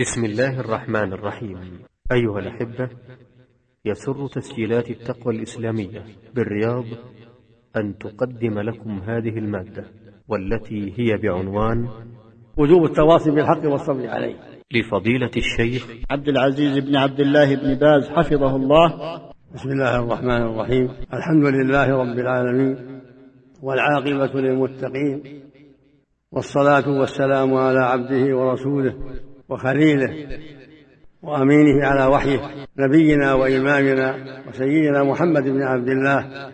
بسم 0.00 0.24
الله 0.24 0.60
الرحمن 0.60 1.12
الرحيم. 1.12 1.58
أيها 2.12 2.38
الأحبة 2.38 2.88
يسر 3.84 4.26
تسجيلات 4.26 4.90
التقوى 4.90 5.36
الإسلامية 5.36 6.04
بالرياض 6.34 6.84
أن 7.76 7.98
تقدم 7.98 8.58
لكم 8.60 8.90
هذه 8.90 9.38
المادة 9.38 9.84
والتي 10.28 10.94
هي 10.98 11.16
بعنوان 11.16 11.88
وجوب 12.56 12.84
التواصي 12.84 13.30
بالحق 13.30 13.66
والصبر 13.66 14.08
عليه. 14.08 14.36
لفضيلة 14.72 15.30
الشيخ 15.36 15.86
عبد 16.10 16.28
العزيز 16.28 16.78
بن 16.78 16.96
عبد 16.96 17.20
الله 17.20 17.56
بن 17.56 17.74
باز 17.74 18.08
حفظه 18.08 18.56
الله. 18.56 18.88
بسم 19.54 19.68
الله 19.68 20.02
الرحمن 20.02 20.42
الرحيم. 20.42 20.88
الحمد 21.14 21.46
لله 21.46 21.88
رب 21.90 22.18
العالمين 22.18 23.00
والعاقبة 23.62 24.40
للمتقين 24.40 25.42
والصلاة 26.32 26.88
والسلام 26.88 27.54
على 27.54 27.80
عبده 27.80 28.36
ورسوله 28.36 28.94
وخليله 29.50 30.38
وأمينه 31.22 31.86
على 31.86 32.06
وحيه 32.06 32.66
نبينا 32.78 33.34
وإمامنا 33.34 34.42
وسيدنا 34.48 35.02
محمد 35.02 35.42
بن 35.42 35.62
عبد 35.62 35.88
الله 35.88 36.52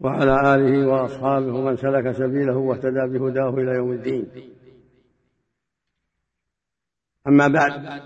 وعلى 0.00 0.54
آله 0.54 0.88
وأصحابه 0.88 1.54
ومن 1.54 1.76
سلك 1.76 2.12
سبيله 2.12 2.56
واهتدى 2.56 3.18
بهداه 3.18 3.50
إلى 3.50 3.70
يوم 3.70 3.92
الدين. 3.92 4.26
أما 7.28 7.48
بعد 7.48 8.02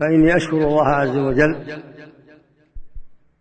فإني 0.00 0.36
أشكر 0.36 0.56
الله 0.56 0.86
عز 0.86 1.16
وجل 1.16 1.82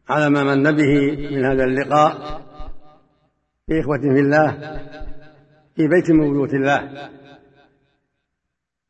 على 0.10 0.30
ما 0.30 0.44
من 0.44 0.64
به 0.64 1.18
من 1.32 1.46
هذا 1.46 1.64
اللقاء 1.64 2.42
في 3.68 3.80
إخوة 3.82 3.98
في 3.98 4.20
الله 4.20 4.52
في 5.76 5.88
بيت 5.88 6.12
من 6.12 6.34
بيوت 6.34 6.54
الله. 6.54 7.10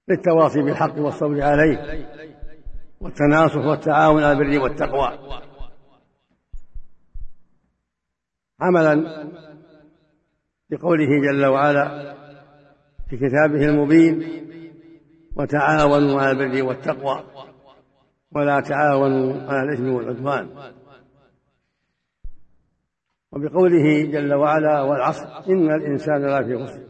للتواصي 0.09 0.61
بالحق 0.61 0.97
والصبر 0.97 1.41
عليه 1.41 2.07
والتناصح 3.01 3.55
والتعاون 3.55 4.23
على 4.23 4.31
البر 4.31 4.63
والتقوى. 4.63 5.17
عملا 8.61 9.23
بقوله 10.69 11.07
جل 11.21 11.45
وعلا 11.45 12.15
في 13.09 13.17
كتابه 13.17 13.65
المبين 13.65 14.43
وتعاونوا 15.35 16.21
على 16.21 16.31
البر 16.31 16.65
والتقوى 16.65 17.23
ولا 18.31 18.59
تعاونوا 18.59 19.51
على 19.51 19.69
الإثم 19.69 19.89
والعدوان 19.89 20.49
وبقوله 23.31 24.01
جل 24.11 24.33
وعلا 24.33 24.81
والعصر 24.81 25.27
إن 25.49 25.75
الإنسان 25.75 26.25
لفي 26.25 26.65
خسر 26.65 26.83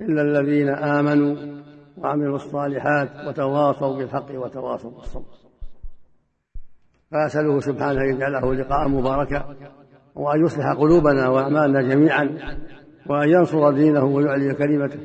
إلا 0.00 0.22
الذين 0.22 0.68
آمنوا 0.68 1.59
وعملوا 2.00 2.36
الصالحات 2.36 3.08
وتواصوا 3.26 3.96
بالحق 3.96 4.30
وتواصوا 4.34 4.90
بالصبر. 4.90 5.40
فأسأله 7.10 7.60
سبحانه 7.60 8.00
أن 8.00 8.14
يجعله 8.14 8.54
لقاء 8.54 8.88
مباركا 8.88 9.56
وأن 10.14 10.44
يصلح 10.44 10.72
قلوبنا 10.72 11.28
وأعمالنا 11.28 11.82
جميعا 11.82 12.38
وأن 13.06 13.28
ينصر 13.28 13.70
دينه 13.70 14.04
ويعلي 14.04 14.54
كلمته 14.54 15.00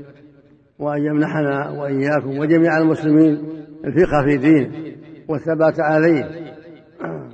وأن 0.80 1.06
يمنحنا 1.06 1.70
وإياكم 1.70 2.38
وجميع 2.38 2.78
المسلمين 2.78 3.34
الفقه 3.86 4.23
في 4.26 4.38
دينه 4.38 4.96
والثبات 5.28 5.80
عليه 5.80 6.46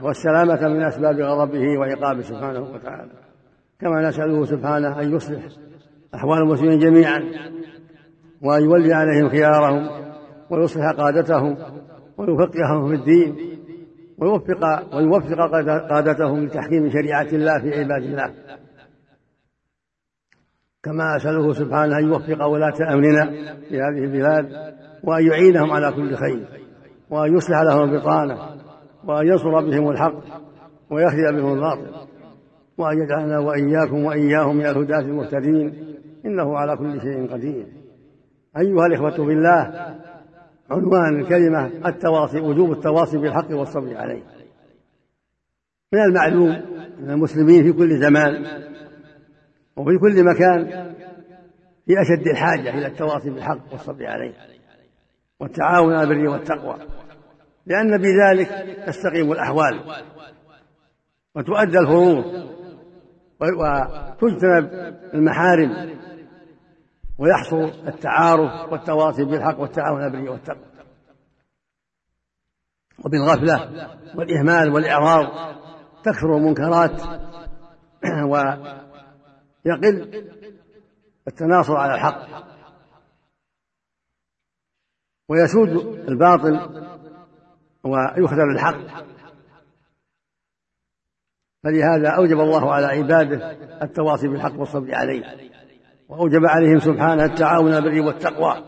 والسلامة 0.02 0.68
من 0.68 0.82
أسباب 0.84 1.20
غضبه 1.20 1.78
وعقابه 1.80 2.22
سبحانه 2.22 2.62
وتعالى. 2.62 3.12
كما 3.80 4.08
نسأله 4.08 4.46
سبحانه 4.46 5.02
أن 5.02 5.16
يصلح 5.16 5.44
أحوال 6.16 6.42
المسلمين 6.42 6.80
جميعا 6.80 7.20
وأن 8.42 8.64
يولي 8.64 8.94
عليهم 8.94 9.30
خيارهم 9.30 9.90
ويصلح 10.50 10.92
قادتهم 10.92 11.58
ويفقههم 12.18 12.88
في 12.88 12.96
الدين 12.96 13.36
ويوفق 14.18 14.96
ويوفق 14.96 15.38
قادتهم 15.90 16.46
لتحكيم 16.46 16.90
شريعة 16.90 17.28
الله 17.34 17.60
في 17.60 17.80
عباد 17.80 18.04
الله. 18.04 18.34
كما 20.84 21.16
أسأله 21.16 21.54
سبحانه 21.54 21.98
أن 21.98 22.04
يوفق 22.04 22.46
ولاة 22.46 22.94
أمرنا 22.94 23.26
في 23.70 23.76
هذه 23.76 24.04
البلاد 24.04 24.46
وأن 25.04 25.28
يعينهم 25.28 25.72
على 25.72 25.92
كل 25.92 26.16
خير 26.16 26.48
وأن 27.10 27.38
يصلح 27.38 27.62
لهم 27.62 27.90
البطانة 27.90 28.38
وأن 29.04 29.28
ينصر 29.28 29.62
بهم 29.62 29.90
الحق 29.90 30.14
ويخذل 30.90 31.42
بهم 31.42 31.54
الباطل 31.54 32.08
وأن 32.78 32.98
يجعلنا 32.98 33.40
وإياكم 33.40 34.04
وإياهم 34.06 34.56
من 34.56 34.66
الهداة 34.66 35.00
المهتدين 35.00 35.96
إنه 36.26 36.58
على 36.58 36.78
كل 36.78 37.02
شيء 37.02 37.34
قدير. 37.34 37.81
أيها 38.58 38.86
الإخوة 38.86 39.26
بالله 39.26 39.96
عنوان 40.72 41.22
الكلمة 41.22 41.88
التواصي 41.88 42.40
وجوب 42.40 42.72
التواصي 42.72 43.18
بالحق 43.18 43.52
والصبر 43.52 43.98
عليه. 43.98 44.24
من 45.94 46.00
المعلوم 46.00 46.52
أن 47.00 47.12
المسلمين 47.12 47.64
في 47.64 47.74
كل 47.74 48.00
زمان 48.00 48.46
وفي 49.76 49.98
كل 49.98 50.24
مكان 50.24 50.66
في 51.86 52.02
أشد 52.02 52.28
الحاجة 52.28 52.70
إلى 52.70 52.88
التواصي 52.88 53.30
بالحق 53.30 53.72
والصبر 53.72 54.06
عليه 54.06 54.34
والتعاون 55.40 55.94
على 55.94 56.04
البر 56.14 56.30
والتقوى 56.30 56.78
لأن 57.66 57.98
بذلك 57.98 58.50
تستقيم 58.88 59.32
الأحوال 59.32 59.80
وتؤدى 61.36 61.80
الفروض 61.80 62.26
وتجتنب 63.42 64.70
المحارم 65.14 65.90
ويحصل 67.22 67.88
التعارف 67.88 68.72
والتواصي 68.72 69.24
بالحق 69.24 69.60
والتعاون 69.60 70.02
على 70.02 70.18
البر 70.18 70.32
والتقوى. 70.32 70.66
وبالغفلة 73.06 73.88
والإهمال 74.16 74.70
والإعراض 74.74 75.26
تكثر 76.04 76.38
المنكرات 76.38 77.02
ويقل 79.66 80.26
التناصر 81.28 81.78
على 81.78 81.94
الحق. 81.94 82.28
ويسود 85.30 85.70
الباطل 86.10 86.86
ويخذل 87.84 88.52
الحق. 88.52 89.06
فلهذا 91.64 92.10
أوجب 92.10 92.40
الله 92.40 92.74
على 92.74 92.86
عباده 92.86 93.52
التواصي 93.82 94.28
بالحق 94.28 94.60
والصبر 94.60 94.96
عليه. 94.96 95.51
وأوجب 96.12 96.46
عليهم 96.46 96.80
سبحانه 96.80 97.26
التعاون 97.26 97.74
البر 97.74 98.08
والتقوى 98.08 98.64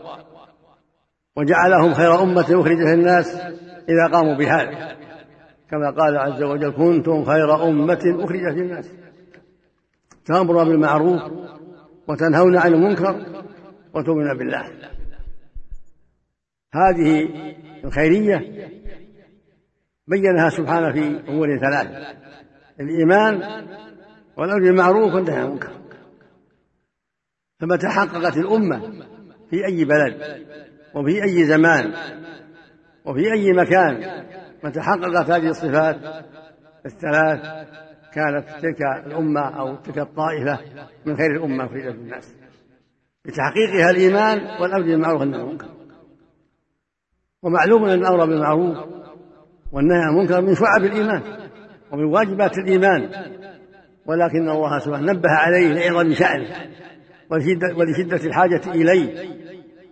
وجعلهم 1.36 1.94
خير 1.94 2.22
أمة 2.22 2.40
أخرجت 2.40 2.80
للناس 2.80 3.36
إذا 3.88 4.06
قاموا 4.12 4.34
بهذا. 4.34 4.96
كما 5.70 5.90
قال 5.90 6.16
عز 6.16 6.42
وجل 6.42 6.72
كنتم 6.72 7.24
خير 7.24 7.68
أمة 7.68 8.16
أخرجت 8.24 8.54
للناس. 8.56 8.90
تأمرون 10.24 10.68
بالمعروف 10.68 11.22
وتنهون 12.08 12.56
عن 12.56 12.74
المنكر 12.74 13.26
وتؤمنون 13.94 14.38
بالله. 14.38 14.70
هذه 16.74 17.28
الخيرية 17.84 18.38
بينها 20.06 20.50
سبحانه 20.50 20.92
في 20.92 21.20
أمور 21.28 21.58
ثلاثة 21.58 22.14
الإيمان 22.80 23.34
والأمر 24.36 24.60
بالمعروف 24.60 25.14
والنهي 25.14 25.36
عن 25.36 25.46
المنكر. 25.46 25.83
فمتى 27.60 27.88
حققت 27.88 28.36
الأمة 28.36 28.80
في 29.50 29.66
أي 29.66 29.84
بلد 29.84 30.44
وفي 30.94 31.22
أي 31.22 31.44
زمان 31.44 31.94
وفي 33.04 33.32
أي 33.32 33.52
مكان 33.52 34.24
متى 34.64 34.80
حققت 34.80 35.30
هذه 35.30 35.48
الصفات 35.48 35.96
الثلاث 36.86 37.40
كانت 38.14 38.48
تلك 38.62 39.06
الأمة 39.06 39.40
أو 39.40 39.76
تلك 39.76 39.98
الطائفة 39.98 40.58
من 41.06 41.16
خير 41.16 41.30
الأمة 41.30 41.66
في 41.66 41.88
الناس. 41.88 42.34
بتحقيقها 43.24 43.90
الإيمان 43.90 44.62
والأمر 44.62 44.82
بالمعروف 44.82 45.20
والنهي 45.20 45.40
عن 45.40 45.46
المنكر. 45.46 45.68
ومعلوم 47.42 47.84
أن 47.84 47.98
الأمر 47.98 48.26
بالمعروف 48.26 48.76
والنهي 49.72 49.98
عن 49.98 50.08
المنكر 50.08 50.40
من 50.40 50.54
شعب 50.54 50.84
الإيمان 50.84 51.22
ومن 51.92 52.04
واجبات 52.04 52.58
الإيمان. 52.58 53.02
ولكن 54.06 54.48
الله 54.48 54.78
سبحانه 54.78 55.12
نبه 55.12 55.30
عليه 55.30 55.72
لعظم 55.72 56.12
شأنه. 56.12 56.74
ولشدة 57.76 58.26
الحاجة 58.26 58.62
إليه 58.66 59.34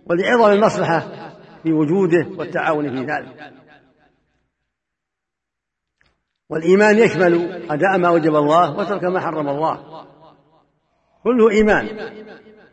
ولعظم 0.05 0.51
المصلحة 0.51 0.99
في 1.63 1.73
وجوده 1.73 2.27
والتعاون 2.37 2.89
في 2.89 3.11
ذلك. 3.11 3.53
والإيمان 6.49 6.97
يشمل 6.97 7.63
أداء 7.71 7.97
ما 7.97 8.09
وجب 8.09 8.35
الله 8.35 8.77
وترك 8.77 9.03
ما 9.03 9.19
حرم 9.19 9.49
الله. 9.49 10.05
كله 11.23 11.49
إيمان 11.49 11.87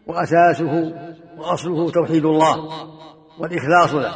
وأساسه 0.06 0.94
وأصله 1.38 1.90
توحيد 1.90 2.24
الله 2.24 2.56
والإخلاص 3.38 3.94
له. 3.94 4.14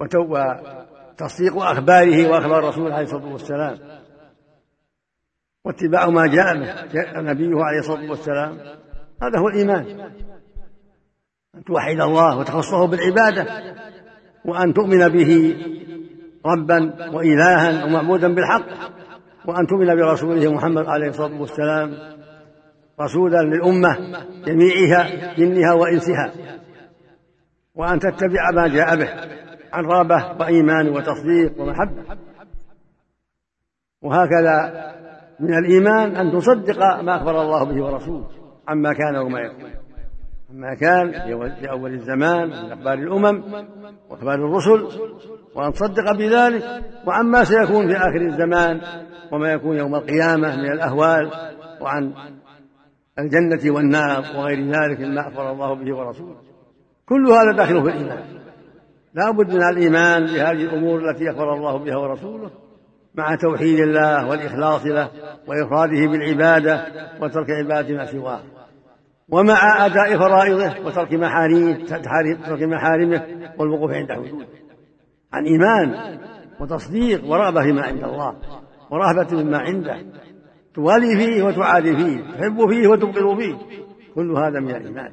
وتصديق 0.00 1.56
أخباره 1.56 2.30
وأخبار 2.30 2.58
الرسول 2.58 2.92
عليه 2.92 3.04
الصلاة 3.04 3.32
والسلام. 3.32 3.95
واتباع 5.66 6.08
ما 6.08 6.26
جاء 6.26 6.58
به 6.58 7.20
نبيه 7.20 7.64
عليه 7.64 7.78
الصلاة 7.78 8.10
والسلام. 8.10 8.58
هذا 9.22 9.38
هو 9.38 9.48
الإيمان. 9.48 10.10
أن 11.54 11.64
توحد 11.64 12.00
الله 12.00 12.38
وتخصه 12.38 12.86
بالعبادة 12.86 13.46
وأن 14.44 14.74
تؤمن 14.74 15.08
به 15.08 15.56
ربا 16.46 17.10
وإلها 17.14 17.84
ومعبودا 17.84 18.34
بالحق 18.34 18.66
وأن 19.46 19.66
تؤمن 19.66 19.86
برسوله 19.86 20.52
محمد 20.52 20.86
عليه 20.86 21.08
الصلاة 21.08 21.40
والسلام 21.40 21.94
رسولا 23.00 23.42
للأمة 23.42 23.96
جميعها 24.46 25.34
جنها 25.34 25.72
وإنسها. 25.72 26.32
وأن 27.74 27.98
تتبع 27.98 28.50
ما 28.54 28.68
جاء 28.68 28.96
به 28.96 29.08
عن 29.72 29.84
رغبة 29.84 30.36
وإيمان 30.40 30.88
وتصديق 30.88 31.60
ومحبة. 31.60 32.16
وهكذا 34.02 34.86
من 35.40 35.54
الإيمان 35.58 36.16
أن 36.16 36.32
تصدق 36.32 36.78
ما 36.78 37.16
أخبر 37.16 37.42
الله 37.42 37.64
به 37.64 37.84
ورسوله 37.84 38.26
عما 38.68 38.92
كان 38.92 39.16
وما 39.16 39.40
يكون. 39.40 39.70
عما 40.50 40.74
كان 40.74 41.12
في 41.60 41.70
أول 41.70 41.94
الزمان 41.94 42.48
من 42.48 42.72
أخبار 42.72 42.94
الأمم 42.94 43.42
وأخبار 44.10 44.34
الرسل 44.34 44.88
وأن 45.54 45.72
تصدق 45.72 46.12
بذلك 46.18 46.64
وعما 47.06 47.44
سيكون 47.44 47.88
في 47.88 47.96
آخر 47.96 48.20
الزمان 48.20 48.80
وما 49.32 49.52
يكون 49.52 49.76
يوم 49.76 49.94
القيامة 49.94 50.56
من 50.56 50.72
الأهوال 50.72 51.30
وعن 51.80 52.12
الجنة 53.18 53.74
والنار 53.74 54.24
وغير 54.36 54.58
ذلك 54.58 55.00
مما 55.00 55.20
أخبر 55.20 55.52
الله 55.52 55.74
به 55.74 55.96
ورسوله. 55.96 56.36
كل 57.06 57.26
هذا 57.28 57.56
داخل 57.56 57.82
في 57.82 57.88
الإيمان. 57.88 58.24
لا 59.14 59.30
بد 59.30 59.54
من 59.54 59.62
الإيمان 59.72 60.24
بهذه 60.24 60.64
الأمور 60.64 61.10
التي 61.10 61.30
أخبر 61.30 61.54
الله 61.54 61.76
بها 61.78 61.96
ورسوله. 61.96 62.50
مع 63.16 63.34
توحيد 63.34 63.78
الله 63.78 64.28
والإخلاص 64.28 64.86
له 64.86 65.10
وإفراده 65.46 66.06
بالعبادة 66.06 66.86
وترك 67.20 67.50
عبادة 67.50 67.94
ما 67.94 68.06
سواه. 68.06 68.40
ومع 69.28 69.86
أداء 69.86 70.18
فرائضه 70.18 70.86
وترك 70.86 71.12
محارمه 71.12 71.86
ترك 72.46 72.62
محارمه 72.62 73.22
والوقوف 73.58 73.90
عند 73.90 74.12
حدوده. 74.12 74.46
عن 75.32 75.44
إيمان 75.44 76.18
وتصديق 76.60 77.24
ورغبة 77.24 77.62
فيما 77.62 77.82
عند 77.82 78.04
الله 78.04 78.36
ورهبة 78.90 79.42
مما 79.42 79.58
عنده. 79.58 79.96
توالي 80.74 81.16
فيه 81.16 81.42
وتعادي 81.42 81.96
فيه 81.96 82.20
تحب 82.32 82.70
فيه 82.70 82.88
وتبغض 82.88 83.38
فيه. 83.38 83.56
كل 84.14 84.30
هذا 84.30 84.60
من 84.60 84.70
الإيمان. 84.70 85.12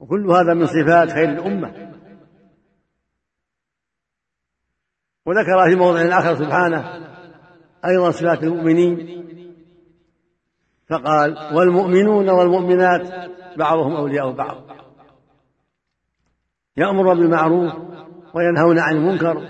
وكل 0.00 0.30
هذا 0.30 0.54
من 0.54 0.66
صفات 0.66 1.10
خير 1.10 1.28
الأمة. 1.28 1.97
وذكر 5.28 5.70
في 5.70 5.76
موضع 5.76 6.18
آخر 6.18 6.34
سبحانه 6.34 6.84
أيضا 7.84 8.10
صفات 8.10 8.42
المؤمنين. 8.42 9.24
فقال 10.90 11.36
والمؤمنون 11.54 12.30
والمؤمنات 12.30 13.30
بعضهم 13.56 13.96
أولياء 13.96 14.32
بعض. 14.32 14.56
يأمر 16.76 17.14
بالمعروف 17.14 17.72
وينهون 18.34 18.78
عن 18.78 18.96
المنكر 18.96 19.48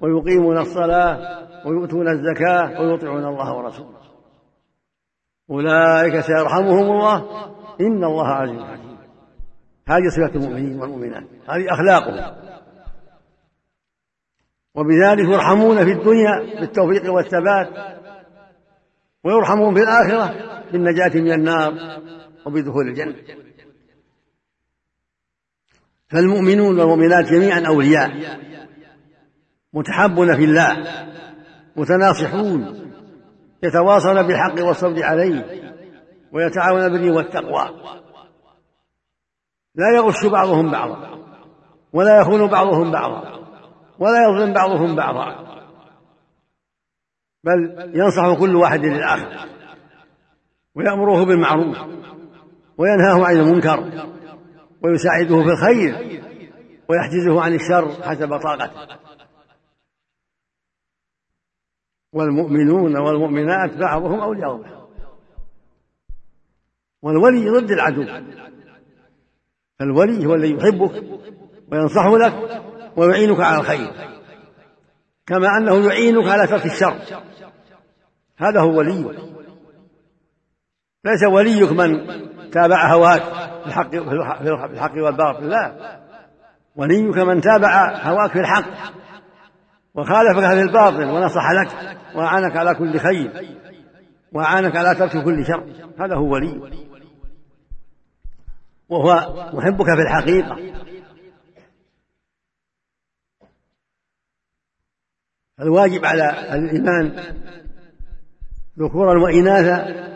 ويقيمون 0.00 0.58
الصلاة 0.58 1.18
ويؤتون 1.66 2.08
الزكاة 2.08 2.80
ويطيعون 2.80 3.24
الله 3.24 3.54
ورسوله. 3.54 3.96
أولئك 5.50 6.20
سيرحمهم 6.20 6.90
الله 6.90 7.16
إن 7.80 8.04
الله 8.04 8.26
عزيز 8.26 8.60
حكيم. 8.60 8.98
هذه 9.88 10.08
صفة 10.08 10.38
المؤمنين 10.38 10.80
والمؤمنات 10.80 11.24
هذه 11.48 11.72
أخلاقهم. 11.72 12.55
وبذلك 14.76 15.28
يرحمون 15.28 15.84
في 15.84 15.92
الدنيا 15.92 16.60
بالتوفيق 16.60 17.12
والثبات 17.12 17.68
ويرحمون 19.24 19.74
في 19.74 19.82
الآخرة 19.82 20.34
بالنجاة 20.72 21.20
من 21.20 21.32
النار 21.32 22.00
وبدخول 22.46 22.88
الجنة. 22.88 23.16
فالمؤمنون 26.08 26.80
والمؤمنات 26.80 27.24
جميعا 27.24 27.66
أولياء 27.66 28.38
متحبون 29.72 30.36
في 30.36 30.44
الله 30.44 30.86
متناصحون 31.76 32.90
يتواصون 33.62 34.22
بالحق 34.22 34.64
والصبر 34.64 35.02
عليه 35.02 35.44
ويتعاون 36.32 36.88
بالبر 36.88 37.16
والتقوى. 37.16 37.70
لا 39.74 39.96
يغش 39.96 40.26
بعضهم 40.26 40.70
بعضا 40.70 41.18
ولا 41.92 42.20
يخون 42.20 42.46
بعضهم 42.46 42.92
بعضا. 42.92 43.45
ولا 43.98 44.28
يظلم 44.28 44.52
بعضهم 44.52 44.96
بعضا. 44.96 45.56
بل 47.44 47.90
ينصح 47.94 48.40
كل 48.40 48.56
واحد 48.56 48.80
للآخر. 48.80 49.48
ويأمره 50.74 51.24
بالمعروف. 51.24 51.76
وينهاه 52.78 53.26
عن 53.26 53.36
المنكر. 53.36 54.08
ويساعده 54.84 55.42
في 55.42 55.50
الخير. 55.50 56.20
ويحجزه 56.88 57.42
عن 57.42 57.54
الشر 57.54 58.02
حسب 58.02 58.38
طاقته. 58.38 58.96
والمؤمنون 62.12 62.96
والمؤمنات 62.96 63.76
بعضهم 63.76 64.20
أولياء 64.20 64.56
بعض. 64.56 64.88
والولي 67.02 67.50
ضد 67.50 67.70
العدو. 67.70 68.06
فالولي 69.78 70.26
هو 70.26 70.34
الذي 70.34 70.54
يحبك 70.54 71.04
وينصح 71.72 72.06
لك. 72.06 72.66
ويعينك 72.96 73.40
على 73.40 73.60
الخير. 73.60 73.90
كما 75.26 75.48
أنه 75.58 75.86
يعينك 75.86 76.28
على 76.28 76.46
ترك 76.46 76.66
الشر. 76.66 76.96
هذا 78.38 78.60
هو 78.60 78.78
وليك 78.78 79.16
ليس 81.04 81.24
وليك 81.32 81.72
من 81.72 82.06
تابع 82.50 82.92
هواك 82.94 83.22
في 83.62 83.66
الحق 83.66 83.90
في 83.90 84.72
الحق 84.72 84.94
والباطل. 84.94 85.48
لا. 85.48 85.96
وليك 86.76 87.16
من 87.16 87.40
تابع 87.40 87.96
هواك 88.02 88.30
في 88.30 88.40
الحق. 88.40 88.64
وخالفك 89.94 90.40
في 90.40 90.60
الباطل 90.60 91.04
ونصح 91.04 91.50
لك 91.50 91.98
وأعانك 92.14 92.56
على 92.56 92.74
كل 92.74 92.98
خير. 92.98 93.56
وأعانك 94.32 94.76
على 94.76 94.94
ترك 94.94 95.24
كل 95.24 95.46
شر. 95.46 95.64
هذا 96.00 96.14
هو 96.14 96.34
ولي. 96.34 96.86
وهو 98.88 99.34
محبك 99.52 99.86
في 99.86 100.02
الحقيقة. 100.02 100.56
الواجب 105.60 106.04
على 106.04 106.54
الإيمان 106.54 107.34
ذكورا 108.78 109.22
وإناثا 109.22 110.06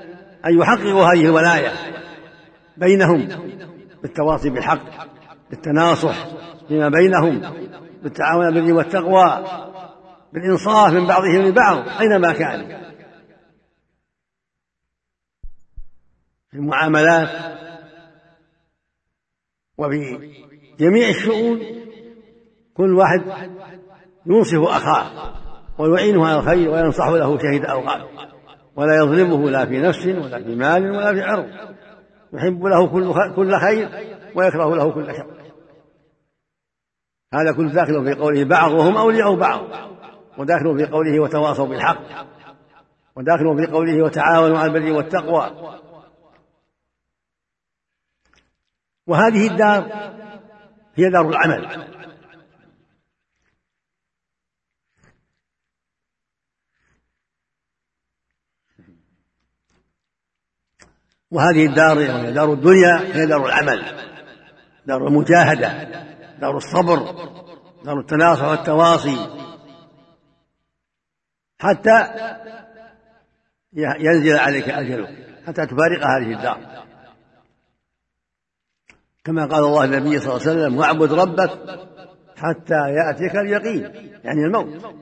أن 0.47 0.59
يحققوا 0.59 1.05
هذه 1.05 1.25
الولاية 1.25 1.73
بينهم 2.77 3.29
بالتواصي 4.03 4.51
بالحق 4.51 5.07
بالتناصح 5.51 6.27
فيما 6.69 6.89
بينهم 6.89 7.41
بالتعاون 8.03 8.55
بالبر 8.55 8.73
والتقوى 8.73 9.45
بالإنصاف 10.33 10.93
من 10.93 11.07
بعضهم 11.07 11.43
لبعض 11.43 11.89
أينما 12.01 12.33
كان. 12.33 12.81
في 16.51 16.57
المعاملات 16.57 17.57
وفي 19.79 20.31
جميع 20.79 21.09
الشؤون 21.09 21.61
كل 22.75 22.95
واحد 22.95 23.21
ينصف 24.27 24.69
أخاه 24.69 25.33
ويعينه 25.79 26.27
على 26.27 26.39
الخير 26.39 26.71
وينصح 26.71 27.09
له 27.09 27.39
شهيد 27.39 27.65
أوقات 27.65 28.09
ولا 28.77 28.97
يظلمه 28.97 29.51
لا 29.51 29.67
في 29.67 29.79
نفس 29.79 30.07
ولا 30.07 30.43
في 30.43 30.55
مال 30.55 30.91
ولا 30.91 31.13
في 31.13 31.23
عرض 31.23 31.47
يحب 32.33 32.65
له 32.65 32.87
كل 32.87 33.35
كل 33.37 33.57
خير 33.57 33.89
ويكره 34.35 34.77
له 34.77 34.93
كل 34.93 35.07
شر. 35.07 35.41
هذا 37.35 37.53
كل 37.53 37.73
داخل 37.73 38.05
في 38.05 38.21
قوله 38.21 38.45
بعضهم 38.45 38.97
أولياء 38.97 39.35
بعض 39.35 39.61
وداخل 40.39 40.79
في 40.79 40.87
قوله 40.93 41.21
وتواصوا 41.21 41.67
بالحق 41.67 42.01
وداخل 43.17 43.57
في 43.57 43.73
قوله 43.73 44.03
وتعاونوا 44.03 44.59
على 44.59 44.73
البر 44.73 44.93
والتقوى. 44.93 45.51
وهذه 49.07 49.47
الدار 49.51 49.83
هي 50.95 51.11
دار 51.11 51.29
العمل. 51.29 52.00
وهذه 61.31 61.67
الدار 61.67 61.99
وهي 61.99 62.33
دار 62.33 62.53
الدنيا 62.53 63.17
هي 63.17 63.27
دار 63.27 63.47
العمل 63.47 63.85
دار 64.87 65.07
المجاهدة 65.07 65.89
دار 66.41 66.57
الصبر 66.57 67.15
دار 67.85 68.01
التناصح 68.01 68.45
والتواصي. 68.45 69.17
حتى 71.59 72.07
ينزل 73.73 74.39
عليك 74.39 74.69
أجلك 74.69 75.09
حتى 75.47 75.67
تفارق 75.67 76.07
هذه 76.07 76.37
الدار. 76.37 76.85
كما 79.25 79.47
قال 79.47 79.65
الله 79.65 79.85
النبي 79.85 80.21
صلى 80.21 80.37
الله 80.37 80.49
عليه 80.49 80.61
وسلم 80.61 80.77
واعبد 80.79 81.13
ربك 81.13 81.51
حتى 82.37 82.75
يأتيك 82.75 83.37
اليقين. 83.37 83.83
يعني 84.25 84.45
الموت. 84.45 84.97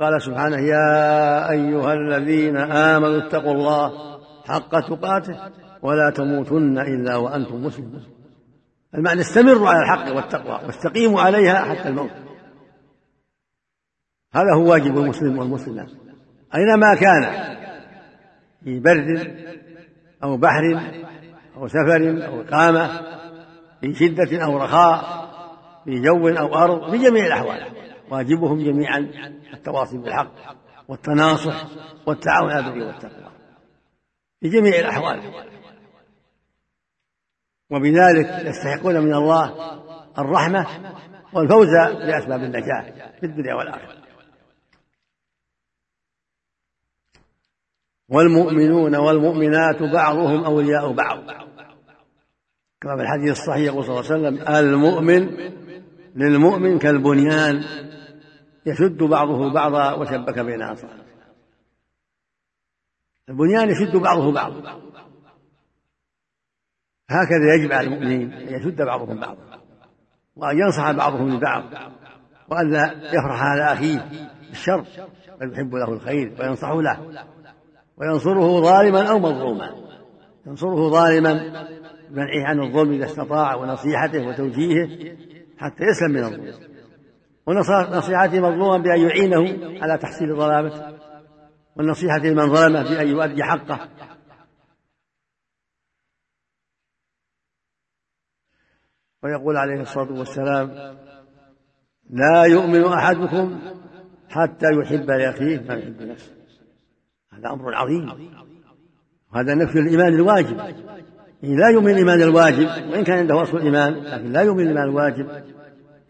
قال 0.00 0.22
سبحانه 0.22 0.56
يا 0.56 1.50
أيها 1.50 1.92
الذين 1.92 2.56
آمنوا 2.56 3.26
اتقوا 3.26 3.52
الله 3.52 4.11
حق 4.52 4.80
تقاته 4.80 5.50
ولا 5.82 6.10
تموتن 6.10 6.78
إلا 6.78 7.16
وأنتم 7.16 7.64
مسلمون. 7.64 8.04
المعنى 8.94 9.20
استمروا 9.20 9.68
على 9.68 9.82
الحق 9.82 10.16
والتقوى 10.16 10.66
واستقيموا 10.66 11.20
عليها 11.20 11.54
حتى 11.54 11.88
الموت. 11.88 12.10
هذا 14.34 14.54
هو 14.56 14.70
واجب 14.70 14.98
المسلم 14.98 15.38
والمسلمة 15.38 15.86
أينما 16.54 16.94
كان؟ 16.94 17.52
في 18.64 18.80
برد 18.80 19.36
أو 20.24 20.36
بحر 20.36 20.80
أو 21.56 21.68
سفر 21.68 22.26
أو 22.26 22.40
إقامة 22.40 23.00
في 23.80 23.94
شدة 23.94 24.44
أو 24.44 24.56
رخاء 24.56 25.22
في 25.84 26.00
جو 26.00 26.28
أو 26.28 26.54
أرض 26.54 26.90
في 26.90 26.98
جميع 26.98 27.26
الأحوال. 27.26 27.72
واجبهم 28.10 28.64
جميعا 28.64 29.10
التواصي 29.54 29.98
بالحق 29.98 30.32
والتناصح 30.88 31.66
والتعاون 32.06 32.50
على 32.50 32.66
البر 32.66 32.86
والتقوى. 32.86 33.31
في 34.42 34.48
جميع 34.48 34.80
الأحوال. 34.80 35.32
وبذلك 37.70 38.46
يستحقون 38.46 39.00
من 39.00 39.14
الله 39.14 39.72
الرحمة 40.18 40.66
والفوز 41.32 41.68
بأسباب 42.06 42.42
النجاة 42.42 43.10
في 43.20 43.26
الدنيا 43.26 43.54
والآخرة. 43.54 44.02
والمؤمنون 48.08 48.96
والمؤمنات 48.96 49.82
بعضهم 49.82 50.44
أولياء 50.44 50.92
بعض. 50.92 51.18
كما 52.80 52.96
في 52.96 53.02
الحديث 53.02 53.30
الصحيح 53.30 53.66
يقول 53.66 53.84
صلى 53.84 54.00
الله 54.00 54.12
عليه 54.12 54.38
وسلم 54.38 54.56
المؤمن 54.56 55.52
للمؤمن 56.16 56.78
كالبنيان 56.78 57.64
يشد 58.66 58.98
بعضه 59.02 59.52
بعضا 59.52 59.92
وشبك 59.92 60.38
بين 60.38 60.62
أصابعه. 60.62 61.01
البنيان 63.28 63.70
يشد 63.70 63.96
بعضه 63.96 64.32
بعضا. 64.32 64.80
هكذا 67.10 67.54
يجب 67.54 67.72
على 67.72 67.86
المؤمنين 67.86 68.32
أن 68.32 68.54
يشد 68.54 68.82
بعضهم 68.82 69.20
بعضا. 69.20 69.60
وأن 70.36 70.58
ينصح 70.58 70.90
بعضهم 70.90 71.36
لبعض. 71.36 71.64
وأن 72.50 72.70
لا 72.70 72.92
يفرح 73.08 73.42
على 73.42 73.72
أخيه 73.72 74.08
بالشر. 74.48 74.84
بل 75.40 75.52
يحب 75.52 75.74
له 75.74 75.92
الخير 75.92 76.36
وينصح 76.40 76.68
له. 76.70 77.24
وينصره 77.96 78.60
ظالما 78.60 79.10
أو 79.10 79.18
مظلوما. 79.18 79.70
ينصره 80.46 80.90
ظالما 80.90 81.66
بمنعه 82.10 82.46
عن 82.46 82.60
الظلم 82.60 82.92
إذا 82.92 83.04
استطاع 83.04 83.54
ونصيحته 83.54 84.26
وتوجيهه 84.26 84.88
حتى 85.58 85.84
يسلم 85.84 86.10
من 86.10 86.24
الظلم. 86.24 86.54
ونصيحته 87.46 88.40
مظلوما 88.40 88.78
بأن 88.78 89.00
يعينه 89.00 89.58
على 89.82 89.98
تحصيل 89.98 90.36
ظلامته. 90.36 91.01
والنصيحة 91.76 92.18
لمن 92.18 92.54
ظلمه 92.54 92.82
بأن 92.82 93.08
يؤدي 93.08 93.44
حقه. 93.44 93.88
ويقول 99.22 99.56
عليه 99.56 99.80
الصلاة 99.80 100.12
والسلام 100.18 100.96
لا 102.10 102.44
يؤمن 102.44 102.84
أحدكم 102.84 103.60
حتى 104.28 104.66
يحب 104.80 105.10
لأخيه 105.10 105.60
ما 105.60 105.74
يحب 105.74 106.02
نفسه 106.02 106.32
هذا 107.32 107.50
أمر 107.50 107.74
عظيم. 107.74 108.32
وهذا 109.32 109.54
نفي 109.54 109.78
الإيمان 109.78 110.14
الواجب. 110.14 110.56
لا 111.42 111.68
يؤمن 111.68 111.90
الإيمان 111.90 112.22
الواجب 112.22 112.66
وإن 112.90 113.04
كان 113.04 113.18
عنده 113.18 113.42
أصل 113.42 113.56
الإيمان 113.56 113.94
لكن 113.94 114.32
لا 114.32 114.40
يؤمن 114.40 114.60
الإيمان 114.60 114.84
الواجب 114.84 115.30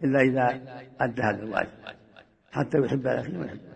إلا 0.03 0.21
إذا 0.21 0.61
أدى 0.99 1.21
هذا 1.21 1.43
الواجب. 1.43 1.69
حتى 2.51 2.77
يحب 2.77 3.07
لأخيه 3.07 3.37
ما 3.37 3.45
يحب. 3.45 3.59
نفسه 3.59 3.72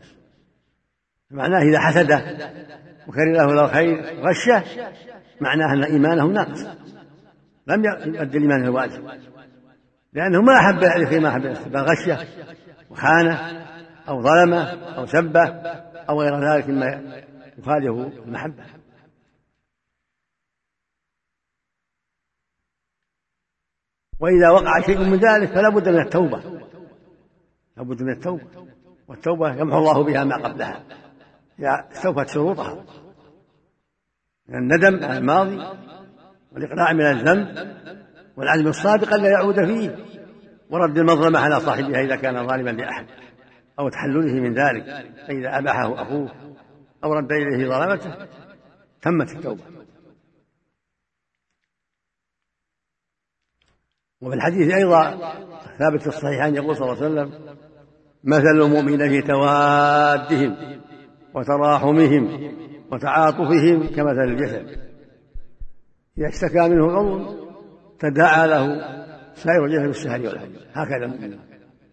معناه 1.31 1.62
إذا 1.62 1.79
حسده 1.79 2.17
وكره 3.07 3.53
له 3.53 3.65
الخير 3.65 4.22
غشه 4.22 4.63
معناه 5.41 5.74
أن 5.74 5.84
إيمانه 5.84 6.25
ناقص. 6.25 6.65
لم 7.67 7.86
يؤدي 7.86 8.38
الإيمان 8.38 8.63
الواجب. 8.63 9.12
لأنه 10.13 10.41
ما 10.41 10.55
أحب 10.57 10.79
لأخيه 10.79 11.19
ما 11.19 11.29
أحب 11.29 11.41
بل 11.72 11.79
غشة 11.79 12.27
وخانة 12.89 13.65
أو 14.10 14.22
ظلمة 14.22 14.63
أو 14.98 15.05
سبة 15.05 15.43
أو 16.10 16.22
غير 16.22 16.53
ذلك 16.53 16.69
مما 16.69 17.22
يخالف 17.57 18.17
المحبة. 18.25 18.63
وإذا 24.19 24.50
وقع 24.50 24.81
شيء 24.81 25.00
من 25.00 25.19
ذلك 25.19 25.50
فلا 25.50 25.69
بد 25.69 25.89
من 25.89 26.00
التوبة. 26.00 26.62
لا 27.77 27.84
بد 27.84 28.01
من 28.03 28.12
التوبة. 28.12 28.67
والتوبة 29.07 29.55
يمحو 29.55 29.77
الله 29.77 30.03
بها 30.03 30.24
ما 30.24 30.36
قبلها. 30.36 30.84
استوفت 31.59 32.29
شروطها 32.29 32.85
من 34.47 34.55
الندم 34.55 35.05
على 35.05 35.17
الماضي 35.17 35.57
والإقلاع 36.51 36.93
من 36.93 37.01
الذنب 37.01 37.77
والعزم 38.37 38.67
الصادق 38.67 39.13
ألا 39.13 39.29
يعود 39.29 39.65
فيه. 39.65 40.05
ورد 40.69 40.97
المظلمة 40.97 41.39
على 41.39 41.59
صاحبها 41.59 42.01
إذا 42.01 42.15
كان 42.15 42.47
ظالما 42.47 42.69
لأحد 42.69 43.05
أو 43.79 43.89
تحلله 43.89 44.33
من 44.33 44.53
ذلك 44.53 44.83
فإذا 45.27 45.57
أباحه 45.57 46.01
أخوه 46.01 46.31
أو 47.03 47.13
رد 47.13 47.31
إليه 47.31 47.69
ظلمته 47.69 48.27
تمت 49.01 49.31
التوبة. 49.31 49.63
وفي 54.21 54.35
الحديث 54.35 54.73
أيضا 54.73 55.17
ثابت 55.79 56.01
في 56.01 56.07
الصحيحين 56.07 56.55
يقول 56.55 56.75
صلى 56.75 56.91
الله 56.91 57.03
عليه 57.03 57.13
وسلم 57.13 57.57
مثل 58.23 58.65
المؤمن 58.65 59.09
في 59.09 59.21
توادهم. 59.21 60.77
وتراحمهم 61.38 62.51
وتعاطفهم 62.91 63.88
كمثل 63.88 64.24
الجسد. 64.24 64.88
إذا 66.17 66.27
اشتكى 66.27 66.70
منه 66.70 66.91
عضو 66.91 67.48
تداعى 68.00 68.48
له 68.48 68.65
سائر 69.36 69.65
الجسد 69.65 69.86
بالسهر 69.86 70.22
والحجر 70.22 70.60
هكذا 70.74 71.08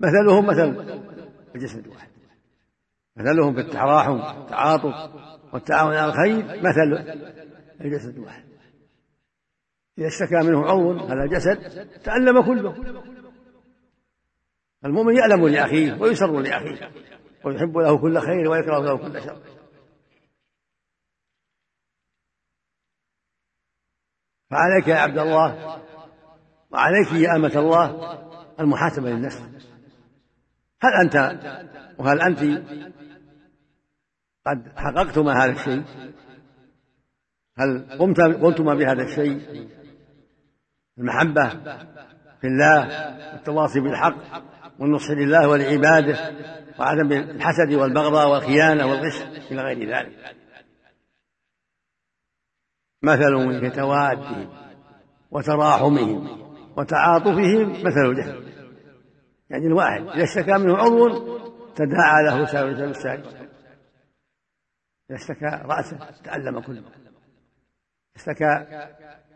مثلهم 0.01 0.47
مثل 0.47 0.97
الجسد 1.55 1.85
الواحد. 1.87 2.09
مثلهم 3.17 3.55
في 3.55 3.61
التراحم 3.61 4.13
والتعاطف 4.13 5.15
والتعاون 5.53 5.95
على 5.95 6.13
الخير 6.13 6.45
مثل 6.63 7.17
الجسد 7.81 8.17
الواحد. 8.17 8.45
إذا 9.99 10.07
اشتكى 10.07 10.49
منه 10.49 10.65
عضو 10.65 10.93
هذا 10.93 11.25
الجسد 11.25 11.59
تألم 12.05 12.43
كله. 12.43 12.77
المؤمن 14.85 15.17
يألم 15.17 15.49
لأخيه 15.49 16.01
ويسر 16.01 16.41
لأخيه. 16.41 16.91
ويحب 17.47 17.79
له 17.79 17.99
كل 17.99 18.21
خير 18.21 18.49
ويكره 18.51 18.79
له 18.79 18.99
كل 18.99 19.23
شر. 19.23 19.41
فعليك 24.51 24.89
يا 24.89 24.95
عبد 24.95 25.19
الله 25.19 25.81
وعليك 26.71 27.13
يا 27.13 27.37
أمة 27.37 27.53
الله 27.57 28.19
المحاسبة 28.61 29.11
للنفس. 29.11 29.43
هل 30.83 30.93
أنت 31.05 31.17
وهل 31.99 32.21
أنت 32.21 32.41
قد 34.47 34.73
حققتما 34.77 35.45
هذا 35.45 35.53
الشيء؟ 35.53 35.85
هل 37.59 37.99
قمت 37.99 38.21
قمتما 38.21 38.75
بهذا 38.75 39.03
الشيء؟ 39.03 39.69
المحبة 40.99 41.49
في 42.41 42.47
الله 42.47 42.89
والتواصي 43.33 43.81
بالحق 43.81 44.15
والنصح 44.79 45.11
لله 45.11 45.49
ولعباده 45.49 46.35
وعدم 46.79 47.13
الحسد 47.13 47.75
والبغضاء 47.75 48.29
والخيانة 48.31 48.87
والغش 48.87 49.23
إلى 49.51 49.63
غير 49.63 49.97
ذلك. 49.97 50.35
مثل 53.03 53.61
في 53.61 53.71
توادهم 53.71 54.49
وتراحمهم 55.31 56.45
وتعاطفهم 56.77 57.71
مثل 57.71 58.01
الجسد 58.07 58.55
يعني 59.51 59.67
الواحد 59.67 60.03
إذا 60.03 60.25
اشتكى 60.25 60.53
منه 60.53 60.77
عضو 60.77 61.39
تداعى 61.75 62.25
له 62.25 62.45
سائر 62.47 62.69
الجسد 62.69 62.89
السائر 62.89 63.21
إذا 65.11 65.19
اشتكى 65.19 65.47
رأسه 65.65 65.99
تألم 66.25 66.61
كله. 66.61 66.83
اشتكى 68.17 68.67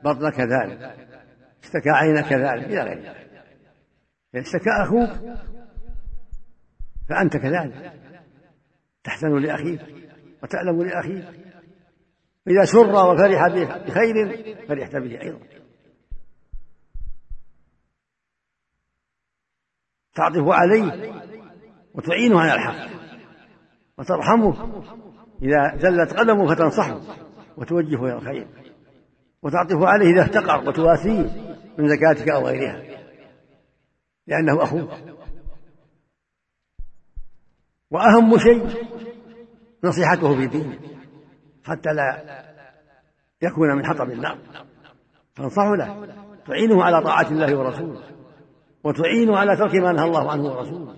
بطن 0.05 0.31
كذلك. 0.31 0.97
اشتكى 1.63 1.91
عين 1.91 2.21
كذلك 2.21 2.65
إلى 2.65 2.81
غير 2.81 2.99
ذلك. 2.99 3.28
اشتكى 4.35 4.71
أخوك 4.83 5.11
فأنت 7.09 7.37
كذلك. 7.37 7.93
تحزن 9.05 9.39
لأخيك 9.39 9.81
وتألم 10.43 10.83
لأخيك 10.83 11.25
إذا 12.49 12.65
سر 12.65 13.13
وفرح 13.13 13.49
بخير 13.87 14.45
فرحت 14.69 14.97
به 14.97 15.21
أيضا. 15.23 15.39
تعطف 20.15 20.45
عليه 20.49 21.13
وتعينه 21.95 22.41
على 22.41 22.55
الحق 22.55 22.91
وترحمه. 23.99 24.83
إذا 25.43 25.77
زلت 25.77 26.13
قدمه 26.13 26.55
فتنصحه 26.55 27.01
وتوجهه 27.57 28.05
إلى 28.05 28.15
الخير. 28.15 28.49
وتعطف 29.43 29.83
عليه 29.83 30.13
إذا 30.13 30.23
افتقر 30.23 30.69
وتواسيه 30.69 31.57
من 31.79 31.89
زكاتك 31.89 32.29
أو 32.29 32.47
غيرها. 32.47 32.98
لأنه 34.29 34.63
أخوك 34.63 34.91
وأهم 37.91 38.39
شيء 38.39 38.89
نصيحته 39.85 40.37
في 40.37 40.47
دينه 40.47 40.79
حتى 41.65 41.91
لا 41.91 42.25
يكون 43.43 43.77
من 43.77 43.87
حطب 43.87 44.11
النار 44.11 44.39
تنصح 45.35 45.63
له. 45.63 46.15
تعينه 46.47 46.85
على 46.85 47.03
طاعة 47.03 47.31
الله 47.31 47.59
ورسوله 47.59 48.03
وتعينه 48.85 49.39
على 49.39 49.57
ترك 49.57 49.75
ما 49.75 49.93
نهى 49.93 50.05
الله 50.05 50.31
عنه 50.31 50.45
ورسوله. 50.45 50.97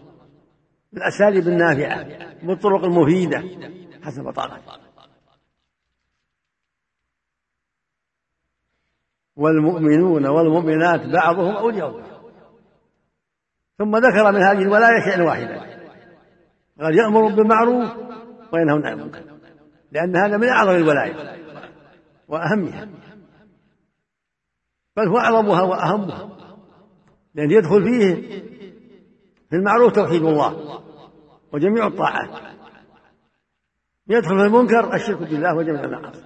بالأساليب 0.92 1.48
النافعة 1.48 2.04
بالطرق 2.46 2.84
المفيدة 2.84 3.38
حسب 4.02 4.30
طاقته 4.30 4.80
والمؤمنون 9.36 10.26
والمؤمنات 10.26 11.00
بعضهم 11.06 11.56
أولياء 11.56 11.90
بعض. 11.90 12.09
ثم 13.80 13.96
ذكر 13.96 14.32
من 14.32 14.42
هذه 14.42 14.62
الولاية 14.62 15.00
شيئا 15.04 15.22
واحدا. 15.22 15.60
قال 16.80 16.98
يأمر 16.98 17.34
بالمعروف 17.34 17.90
وينهى 18.52 18.74
عن 18.74 18.92
المنكر. 18.92 19.22
لأن 19.92 20.16
هذا 20.16 20.36
من 20.36 20.48
أعظم 20.48 20.70
الولاية 20.70 21.36
وأهمها. 22.28 22.88
بل 24.96 25.08
هو 25.08 25.18
أعظمها 25.18 25.62
وأهمها. 25.62 26.30
لأن 27.34 27.50
يدخل 27.50 27.84
فيه 27.84 28.14
في 29.50 29.56
المعروف 29.56 29.92
توحيد 29.92 30.22
الله 30.22 30.82
وجميع 31.52 31.86
الطاعات. 31.86 32.30
يدخل 34.08 34.38
في 34.38 34.44
المنكر 34.44 34.94
الشرك 34.94 35.18
بالله 35.18 35.56
وجميع 35.56 35.84
المعاصي. 35.84 36.24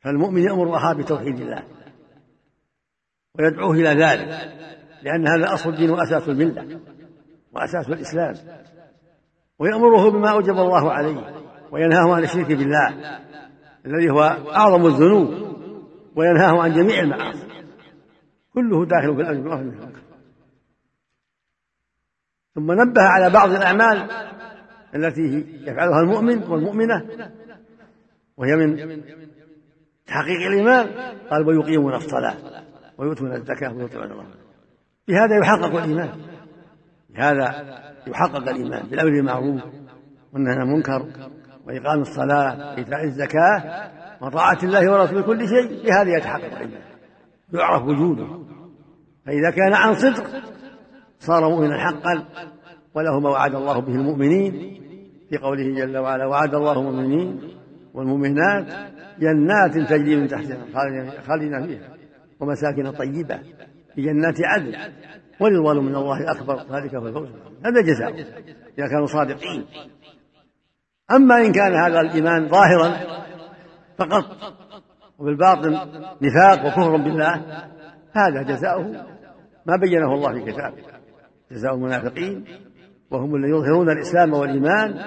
فالمؤمن 0.00 0.42
يأمر 0.42 0.76
أخاه 0.76 0.92
بتوحيد 0.92 1.40
الله 1.40 1.64
ويدعوه 3.38 3.74
إلى 3.74 4.04
ذلك. 4.04 4.56
لأن 5.02 5.28
هذا 5.28 5.54
أصل 5.54 5.70
الدين 5.70 5.90
وأساس 5.90 6.28
الملة 6.28 6.80
وأساس 7.52 7.88
الإسلام. 7.88 8.34
ويأمره 9.58 10.10
بما 10.10 10.30
أوجب 10.30 10.54
الله 10.54 10.92
عليه 10.92 11.34
وينهاه 11.70 12.14
عن 12.14 12.22
الشرك 12.22 12.46
بالله 12.46 13.18
الذي 13.86 14.10
هو 14.10 14.22
أعظم 14.54 14.86
الذنوب 14.86 15.56
وينهاه 16.16 16.62
عن 16.62 16.72
جميع 16.72 17.00
المعاصي. 17.00 17.46
كله 18.54 18.86
داخل 18.86 19.14
في 19.16 19.20
الأمر 19.20 19.34
بالمعروف 19.34 19.60
والنهي 19.60 19.92
ثم 22.54 22.72
نبه 22.72 23.02
على 23.02 23.30
بعض 23.30 23.50
الأعمال 23.50 24.10
التي 24.94 25.46
يفعلها 25.60 26.00
المؤمن 26.00 26.42
والمؤمنة 26.42 27.06
وهي 28.36 28.56
من 28.56 28.76
تحقيق 30.06 30.46
الإيمان. 30.46 30.86
قال 31.30 31.46
ويقيمون 31.46 31.94
الصلاة 31.94 32.36
ويؤتون 32.98 33.32
الزكاة 33.32 33.74
ويطيعون 33.74 34.12
الله. 34.12 34.45
بهذا 35.08 35.38
يحقق 35.42 35.76
الإيمان. 35.76 36.10
بهذا 37.10 37.64
يحقق 38.06 38.48
الإيمان 38.48 38.86
بالأمر 38.90 39.10
بالمعروف 39.10 39.62
والنهي 40.32 40.54
عن 40.54 40.62
المنكر 40.62 41.06
وإقام 41.66 42.00
الصلاة 42.00 42.72
وإيتاء 42.74 43.04
الزكاة 43.04 43.90
وطاعة 44.20 44.58
الله 44.62 44.92
ورسوله 44.92 45.22
كل 45.22 45.48
شيء 45.48 45.84
بهذا 45.84 46.16
يتحقق 46.16 46.44
الإيمان. 46.44 46.82
يعرف 47.52 47.82
وجوده. 47.82 48.26
فإذا 49.26 49.50
كان 49.50 49.74
عن 49.74 49.94
صدق 49.94 50.26
صار 51.18 51.48
مؤمنا 51.48 51.78
حقا 51.78 52.24
وله 52.94 53.20
ما 53.20 53.30
وعد 53.30 53.54
الله 53.54 53.80
به 53.80 53.92
المؤمنين. 53.92 54.76
في 55.30 55.36
قوله 55.36 55.74
جل 55.74 55.98
وعلا 55.98 56.26
وعد 56.26 56.54
الله 56.54 56.72
المؤمنين 56.72 57.40
والمؤمنات 57.94 58.66
جنات 59.18 59.88
تجري 59.90 60.16
من 60.16 60.28
تحتها 60.28 60.58
خالدين 61.26 61.66
فيها 61.66 61.88
ومساكن 62.40 62.90
طيبة. 62.90 63.40
في 63.96 64.02
جنات 64.02 64.36
عدن 64.44 64.74
ورضوان 65.40 65.76
من 65.76 65.94
الله 65.94 66.30
أكبر. 66.30 66.76
ذلك 66.76 66.94
هو 66.94 67.06
الفوز. 67.06 67.28
هذا 67.64 67.80
جزاء. 67.82 68.12
إذا 68.78 68.88
كانوا 68.90 69.06
صادقين. 69.06 69.66
أما 71.10 71.36
إن 71.36 71.52
كان 71.52 71.74
هذا 71.74 72.00
الإيمان 72.00 72.48
ظاهرا 72.48 72.96
فقط 73.98 74.24
وبالباطن 75.18 75.72
نفاق 76.22 76.66
وكفر 76.66 76.96
بالله 76.96 77.34
هذا 78.12 78.42
جزاؤه. 78.42 79.06
ما 79.66 79.76
بينه 79.80 80.14
الله 80.14 80.32
في 80.32 80.52
كتابه 80.52 80.82
جزاء 81.52 81.74
المنافقين. 81.74 82.44
وهم 83.10 83.34
الذين 83.34 83.54
يظهرون 83.54 83.90
الإسلام 83.90 84.32
والإيمان 84.32 85.00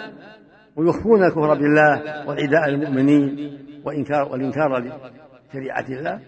ويخفون 0.76 1.24
الكفر 1.24 1.54
بالله 1.54 2.28
والعداء 2.28 2.70
للمؤمنين 2.70 3.58
وإنكار 3.86 4.32
والإنكار 4.32 4.80
لشريعة 4.80 5.86
الله. 5.90 6.20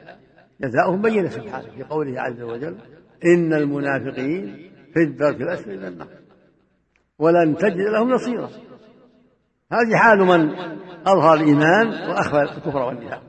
جزاؤهم 0.61 1.01
بين 1.01 1.29
سبحانه 1.29 1.67
في 1.77 1.83
قوله 1.83 2.21
عز 2.21 2.41
وجل 2.41 2.77
إن 3.25 3.53
المنافقين 3.53 4.71
في 4.93 4.99
الدرك 4.99 5.41
الأسفل 5.41 5.77
من 5.77 5.85
النار. 5.85 6.07
ولن 7.19 7.55
تجد 7.55 7.77
لهم 7.93 8.09
نصيرا. 8.09 8.49
هذه 9.71 9.95
حال 9.95 10.19
من 10.19 10.49
أظهر 11.07 11.33
الإيمان 11.33 11.87
وأخفى 11.87 12.41
الكفر 12.41 12.77
والنفاق. 12.77 13.21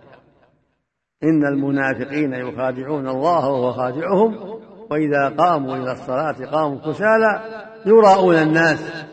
إن 1.24 1.46
المنافقين 1.46 2.32
يخادعون 2.32 3.08
الله 3.08 3.48
وهو 3.48 3.72
خادعهم 3.72 4.60
وإذا 4.90 5.28
قاموا 5.28 5.76
إلى 5.76 5.92
الصلاة 5.92 6.50
قاموا 6.52 6.78
كسالى 6.78 7.42
يراءون 7.86 8.34
الناس 8.34 9.04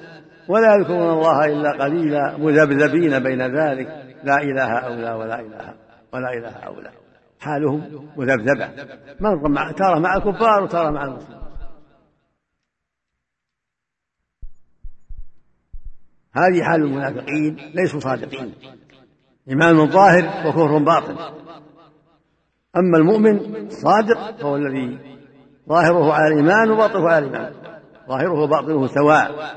ولا 0.47 0.75
يذكرون 0.75 1.09
الله 1.09 1.45
إلا 1.45 1.71
قليلا 1.83 2.37
مذبذبين 2.37 3.19
بين 3.19 3.41
ذلك 3.41 3.87
لا 4.23 4.35
إله 4.35 4.77
أولى 4.77 5.11
ولا 5.11 5.39
إله 5.39 5.73
ولا 6.13 6.33
إله 6.33 6.51
أولى 6.51 6.98
حالهم 7.39 8.09
مذبذبة. 8.17 8.69
من 9.19 9.75
ترى 9.75 9.99
مع 9.99 10.15
الكفار 10.15 10.63
وترى 10.63 10.91
مع 10.91 11.03
المسلمين. 11.03 11.39
هذه 16.33 16.63
حال 16.63 16.81
المنافقين 16.81 17.55
ليسوا 17.75 17.99
صادقين. 17.99 18.53
إيمان 19.49 19.89
ظاهر 19.89 20.47
وكفر 20.47 20.77
باطن. 20.77 21.17
أما 22.77 22.97
المؤمن 22.97 23.69
صادق 23.69 24.37
فهو 24.37 24.55
الذي 24.55 24.99
ظاهره 25.69 26.13
على 26.13 26.33
الإيمان 26.33 26.71
وباطنه 26.71 27.09
على 27.09 27.25
الإيمان. 27.25 27.53
ظاهره 28.07 28.39
وباطنه 28.43 28.87
سواء. 28.87 29.55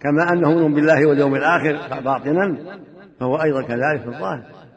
كما 0.00 0.32
أنه 0.32 0.50
مؤمن 0.50 0.74
بالله 0.74 1.06
واليوم 1.06 1.34
الآخر 1.34 2.00
باطنا 2.00 2.78
فهو 3.20 3.42
أيضا 3.42 3.62
كذلك 3.62 4.00
في 4.02 4.08
الظاهر. 4.08 4.67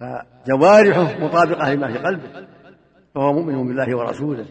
فجوارحه 0.00 1.24
مطابقة 1.24 1.74
لما 1.74 1.92
في 1.92 1.98
قلبه 1.98 2.46
فهو 3.14 3.32
مؤمن 3.32 3.66
بالله 3.66 3.96
ورسوله 3.96 4.46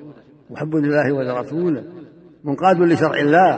محب 0.50 0.76
لله 0.76 1.14
ولرسوله 1.14 1.84
منقاد 2.44 2.80
لشرع 2.80 3.20
الله 3.20 3.58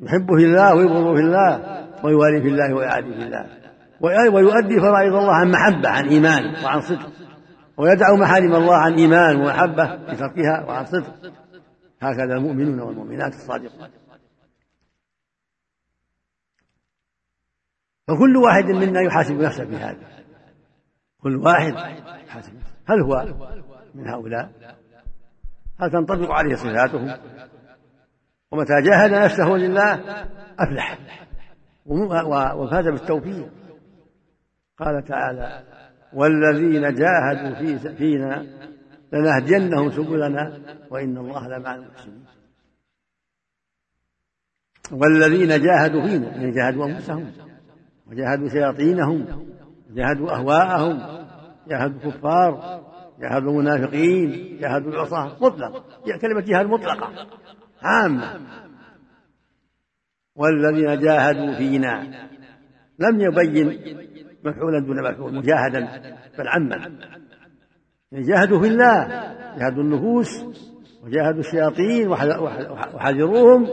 يحب 0.00 0.26
في 0.26 0.44
الله 0.44 0.74
ويبغض 0.74 1.14
في 1.14 1.20
الله 1.20 1.82
ويوالي 2.04 2.42
في 2.42 2.48
الله 2.48 2.74
ويعادي 2.74 3.14
في 3.14 3.22
الله 3.22 3.46
ويؤدي 4.34 4.80
فرائض 4.80 5.14
الله 5.14 5.34
عن 5.34 5.50
محبة 5.50 5.88
عن 5.88 6.08
إيمان 6.08 6.64
وعن 6.64 6.80
صدق 6.80 7.12
ويدع 7.76 8.14
محارم 8.14 8.54
الله 8.54 8.76
عن 8.76 8.94
إيمان 8.94 9.36
ومحبة 9.36 9.94
بتركها 9.94 10.64
وعن 10.68 10.84
صدق. 10.84 11.32
هكذا 12.00 12.34
المؤمنون 12.34 12.80
والمؤمنات 12.80 13.34
الصادقون. 13.34 13.88
فكل 18.08 18.36
واحد 18.36 18.64
منا 18.64 19.00
يحاسب 19.00 19.34
نفسه 19.34 19.64
في 19.64 19.76
هذا 19.76 20.21
كل 21.22 21.36
واحد 21.36 21.74
نفسه 22.36 22.52
هل 22.86 23.00
هو 23.00 23.34
من 23.94 24.08
هؤلاء؟ 24.08 24.50
هل 25.80 25.90
تنطبق 25.90 26.30
عليه 26.30 26.54
صفاتهم 26.54 27.16
ومتى 28.50 28.72
جاهد 28.82 29.10
نفسه 29.10 29.48
لله 29.48 29.94
أفلح. 30.58 30.98
وفاز 32.56 32.88
بالتوفيق. 32.88 33.48
قال 34.78 35.04
تعالى 35.04 35.62
والذين 36.12 36.94
جاهدوا 36.94 37.54
في 37.54 37.94
فينا 37.96 38.46
لنهدينهم 39.12 39.90
سبلنا 39.90 40.58
وإن 40.90 41.18
الله 41.18 41.48
لمع 41.48 41.74
المحسنين. 41.74 42.24
والذين 44.92 45.48
جاهدوا 45.48 46.06
فينا 46.06 46.26
يعني 46.26 46.50
جاهدوا 46.50 46.86
أنفسهم 46.86 47.32
وجاهدوا 48.06 48.48
شياطينهم 48.48 49.46
جاهدوا 49.94 50.34
أهواءهم 50.34 51.24
جاهدوا 51.68 51.96
الكفار 51.96 52.82
جاهدوا 53.20 53.50
المنافقين 53.50 54.58
جاهدوا 54.60 54.90
العصاة 54.90 55.36
مطلق 55.40 55.84
كلمة 56.22 56.40
جهاد 56.40 56.66
مطلقة 56.66 57.28
عامة. 57.82 58.40
والذين 60.36 60.98
جاهدوا 60.98 61.54
فينا 61.54 62.02
لم 62.98 63.20
يبين 63.20 63.66
مفعولا 64.44 64.78
دون 64.78 65.12
مفعول 65.12 65.34
مجاهدا 65.34 65.80
بل 66.38 66.48
عما. 66.48 66.98
جاهدوا 68.12 68.60
في 68.60 68.68
الله 68.68 69.08
جاهدوا 69.58 69.82
النفوس 69.82 70.44
وجاهدوا 71.04 71.40
الشياطين 71.40 72.08
وحذروهم 72.08 73.68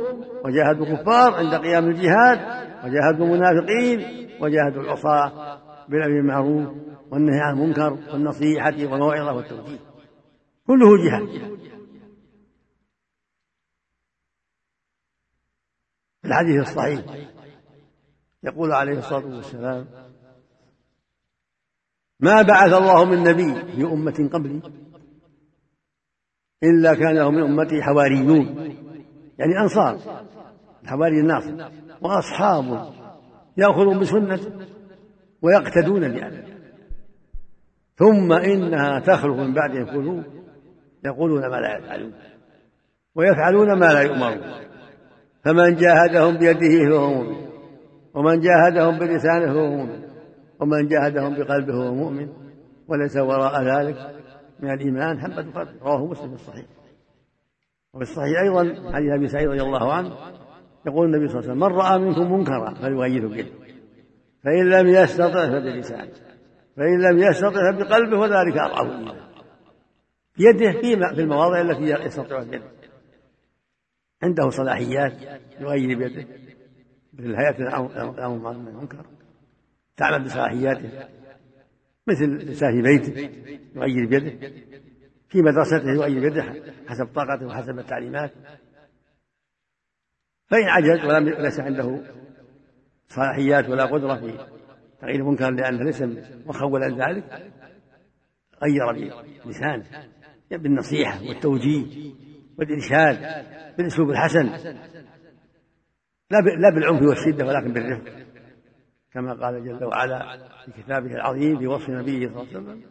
وجاهدوا 0.45 0.85
الكفار 0.85 1.33
عند 1.33 1.55
قيام 1.55 1.85
الجهاد 1.85 2.39
وجاهدوا 2.83 3.25
المنافقين 3.25 4.29
وجاهدوا 4.41 4.83
العصاة 4.83 5.58
بالأمر 5.89 6.07
بالمعروف 6.07 6.67
والنهي 7.11 7.39
عن 7.41 7.53
المنكر 7.53 7.91
والنصيحة 8.13 8.91
والموعظة 8.91 9.33
والتوجيه. 9.33 9.79
كله 10.67 11.05
جهاد. 11.05 11.59
الحديث 16.25 16.61
الصحيح. 16.61 17.29
يقول 18.43 18.71
عليه 18.71 18.97
الصلاة 18.99 19.35
والسلام 19.35 19.87
ما 22.19 22.41
بعث 22.41 22.73
الله 22.73 23.05
من 23.05 23.23
نبي 23.23 23.71
في 23.71 23.83
أمة 23.83 24.29
قبلي 24.33 24.61
إلا 26.63 26.93
كان 26.93 27.15
له 27.15 27.31
من 27.31 27.43
أمته 27.43 27.81
حواريون. 27.81 28.45
يعني 29.39 29.59
أنصار. 29.61 30.25
الحواري 30.83 31.19
الناصر. 31.19 31.71
وأصحاب 32.01 32.93
يأخذون 33.57 33.99
بسنته. 33.99 34.78
ويقتدون 35.41 36.07
بأمره. 36.11 36.59
ثم 37.95 38.33
إنها 38.33 38.99
تخلق 38.99 39.35
من 39.35 39.53
بعدهم 39.53 39.85
قلوب 39.85 40.23
يقولون 41.05 41.41
ما 41.41 41.55
لا 41.55 41.77
يفعلون 41.77 42.13
ويفعلون 43.15 43.79
ما 43.79 43.85
لا 43.85 44.01
يؤمرون. 44.01 44.41
فمن 45.43 45.75
جاهدهم 45.75 46.37
بيده 46.37 46.89
فهو 46.89 47.13
مؤمن 47.13 47.49
ومن 48.13 48.39
جاهدهم 48.39 48.99
بلسانه 48.99 49.53
فهو 49.53 49.67
مؤمن 49.67 50.03
ومن 50.59 50.87
جاهدهم 50.87 51.33
بقلبه 51.33 51.73
فهو 51.73 51.93
مؤمن 51.93 52.29
وليس 52.87 53.17
وراء 53.17 53.63
ذلك 53.63 53.97
من 54.59 54.73
الإيمان 54.73 55.19
حبة 55.19 55.51
فرد 55.51 55.67
رواه 55.81 56.05
مسلم 56.05 56.33
الصحيح. 56.33 56.65
وفي 57.93 58.01
الصحيح 58.01 58.39
أيضا 58.41 58.91
حديث 58.93 59.11
أبي 59.11 59.27
سعيد 59.27 59.47
رضي 59.47 59.61
الله 59.61 59.93
عنه 59.93 60.11
يقول 60.87 61.05
النبي 61.05 61.27
صلى 61.27 61.39
الله 61.39 61.49
عليه 61.49 61.51
وسلم 61.51 61.59
من 61.59 61.81
رأى 61.81 61.99
منكم 61.99 62.33
منكرا 62.33 62.73
فليغيره 62.73 63.27
بيده 63.27 63.68
فإن 64.43 64.69
لم 64.69 64.87
يستطع 64.87 65.49
فبلسانه. 65.49 66.11
فإن 66.75 67.01
لم 67.01 67.19
يستطع 67.19 67.71
فبقلبه 67.71 68.17
وذلك 68.19 68.57
أضعف 68.57 68.87
الإيمان 68.87 69.19
بيده 70.37 70.71
في 71.13 71.21
المواضع 71.21 71.61
التي 71.61 72.05
يستطيع 72.05 72.43
بيده. 72.43 72.71
عنده 74.23 74.49
صلاحيات 74.49 75.13
يغير 75.59 75.97
بيده. 75.97 76.27
مثل 77.13 77.35
هيئة 77.35 77.57
الأمر 77.57 78.51
المنكر 78.51 79.05
تعمل 79.97 80.23
بصلاحياته. 80.23 80.89
مثل 82.07 82.55
في 82.55 82.81
بيته 82.81 83.29
يغير 83.75 84.05
بيده. 84.05 84.51
في 85.29 85.41
مدرسته 85.41 85.91
يغير 85.91 86.19
بيده 86.19 86.43
حسب 86.87 87.05
طاقته 87.05 87.45
وحسب 87.45 87.79
التعليمات. 87.79 88.31
فإن 90.47 90.63
عجز 90.63 91.05
ولم 91.05 91.29
ليس 91.29 91.59
عنده 91.59 92.01
صلاحيات 93.09 93.69
ولا 93.69 93.85
قدرة 93.85 94.15
في 94.15 94.33
تغيير 95.01 95.19
المنكر 95.19 95.51
لأنه 95.51 95.83
ليس 95.83 96.03
مخولا 96.45 96.87
ذلك. 96.87 97.51
غير 98.63 99.11
بلسانه 99.45 99.85
بالنصيحة 100.51 101.21
والتوجيه 101.27 102.13
والإرشاد 102.57 103.45
بالأسلوب 103.77 104.09
الحسن. 104.09 104.45
لا 106.31 106.37
لا 106.59 106.69
بالعنف 106.75 107.01
والشدة 107.01 107.45
ولكن 107.45 107.73
بالرفق. 107.73 108.03
كما 109.13 109.33
قال 109.33 109.65
جل 109.65 109.85
وعلا 109.85 110.37
في 110.65 110.81
كتابه 110.81 111.15
العظيم 111.15 111.59
في 111.59 111.67
وصف 111.67 111.89
نبيه 111.89 112.27
صلى 112.27 112.41
الله 112.41 112.47
عليه 112.47 112.59
وسلم 112.59 112.81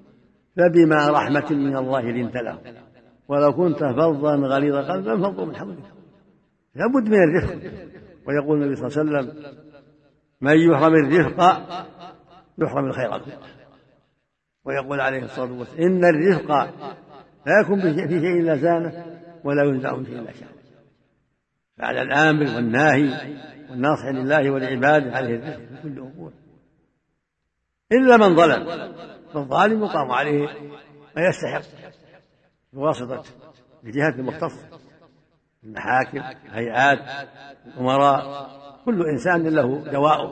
فبما 0.57 1.09
رحمة 1.09 1.51
من 1.51 1.77
الله 1.77 2.01
لنت 2.01 2.37
له 2.37 2.59
ولو 3.29 3.53
كنت 3.53 3.79
فظا 3.79 4.37
غليظ 4.37 4.75
قلبا 4.75 5.23
فانظر 5.23 5.45
من 5.45 5.57
حولك. 5.57 5.79
لابد 6.75 7.09
من 7.09 7.23
الرفق. 7.23 7.59
ويقول 8.27 8.63
النبي 8.63 8.77
صلى 8.77 9.03
الله 9.03 9.19
عليه 9.19 9.29
وسلم 9.29 9.68
من 10.41 10.57
يحرم 10.71 10.95
الرفق 10.95 11.41
يحرم 12.59 12.87
الخير. 12.87 13.19
كله 13.19 13.39
ويقول 14.65 15.01
عليه 15.01 15.23
الصلاة 15.23 15.53
والسلام 15.53 15.83
إن 15.83 16.05
الرفق 16.05 16.51
لا 17.47 17.61
يكون 17.65 17.81
في 17.81 18.21
شيء 18.21 18.41
إلا 18.41 18.57
زانه 18.57 19.21
ولا 19.45 19.65
ينزع 19.65 19.97
من 19.97 20.05
شيء 20.05 20.19
إلا 20.19 20.33
شانه. 20.33 20.53
فعلى 21.79 22.03
الامر 22.03 22.55
والناهي 22.55 23.37
والناصح 23.71 24.05
لله 24.05 24.51
ولعباده 24.51 25.17
عليه 25.17 25.35
الرفق 25.35 25.57
في 25.57 25.83
كل 25.83 25.99
أمور. 25.99 26.33
إلا 27.93 28.17
من 28.17 28.37
ظلم 28.37 28.93
فالظالم 29.35 29.85
يقام 29.85 30.11
عليه 30.11 30.49
ما 31.17 31.23
يستحق 31.29 31.63
بواسطه 32.73 33.23
الجهات 33.85 34.15
المختصه 34.15 34.69
المحاكم 35.65 36.19
الهيئات 36.19 37.29
الأمراء. 37.67 38.49
كل 38.89 39.07
إنسان 39.07 39.49
له 39.49 39.93
دواء. 39.93 40.27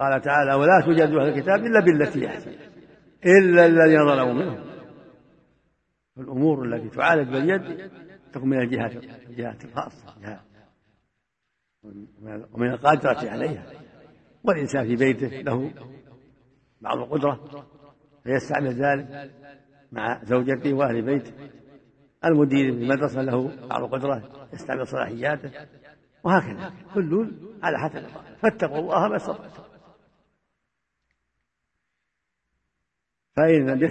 قال 0.00 0.20
تعالى 0.20 0.54
ولا 0.54 0.84
تجادلوا 0.86 1.22
أهل 1.22 1.28
الكتاب 1.28 1.60
إلا 1.60 1.80
بالتي 1.80 2.26
احسن 2.26 2.54
إلا 3.26 3.66
الذين 3.66 4.06
ظلموا 4.08 4.32
منهم. 4.32 4.64
الأمور 6.18 6.64
التي 6.64 6.88
تعالج 6.88 7.28
باليد 7.28 7.90
تكون 8.32 8.48
من 8.48 8.58
الجهات 8.58 8.92
الجهات 9.30 9.64
الخاصة 9.64 10.16
الجهات 10.16 10.40
ومن 12.52 12.70
القادرة 12.70 13.30
عليها. 13.30 13.66
والإنسان 14.44 14.86
في 14.86 14.96
بيته 14.96 15.26
له 15.26 15.70
بعض 16.80 16.98
القدرة 16.98 17.66
فيستعمل 18.24 18.68
ذلك 18.68 19.30
مع 19.92 20.24
زوجته 20.24 20.74
وأهل 20.74 21.02
بيته. 21.02 21.32
المدير 22.24 22.72
في 22.72 22.78
المدرسة 22.82 23.22
له 23.22 23.66
بعض 23.66 23.82
القدرة 23.82 24.22
يستعمل 24.52 24.86
صلاحياته. 24.86 25.50
وهكذا. 26.26 26.72
كل 26.94 27.32
على 27.62 27.78
حسب. 27.78 28.06
فاتقوا 28.42 28.78
الله 28.78 29.08
ما 29.08 29.16
استطعتم. 29.16 29.62
فإن 33.36 33.70
لم 33.70 33.84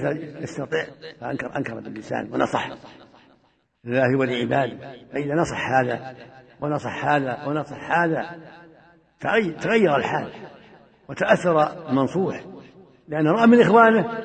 يستطع 0.44 0.86
فأنكر 1.20 1.58
أنكر 1.58 1.80
باللسان 1.80 2.34
ونصح 2.34 2.70
لله 3.84 4.18
ولعباده. 4.18 4.78
فإذا 5.14 5.34
نصح 5.34 5.70
هذا 5.70 6.16
ونصح 6.62 7.06
هذا 7.06 7.46
ونصح 7.48 7.92
هذا 7.92 8.40
تغير 9.62 9.96
الحال 9.96 10.32
وتأثر 11.10 11.90
المنصوح 11.90 12.46
لأنه 13.08 13.32
رأى 13.32 13.48
من 13.48 13.62
إخوانه 13.62 14.20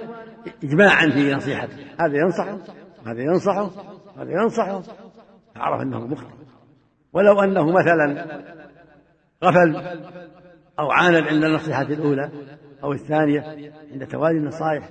إجماعا 0.64 1.10
في 1.10 1.34
نصيحته. 1.34 1.76
هذا 2.00 2.16
ينصحه 2.16 2.58
هذا 3.06 3.22
ينصحه 3.22 3.70
هذا 4.16 4.30
ينصحه 4.30 4.82
فعرف 5.54 5.80
أنه 5.80 6.06
مخطئ. 6.06 6.39
ولو 7.12 7.40
أنه 7.40 7.72
مثلا 7.72 8.26
غفل 9.44 9.76
أو 10.78 10.90
عاند 10.90 11.26
عند 11.26 11.44
النصيحة 11.44 11.82
الأولى 11.82 12.30
أو 12.82 12.92
الثانية 12.92 13.72
عند 13.92 14.06
توالي 14.06 14.38
النصائح. 14.38 14.88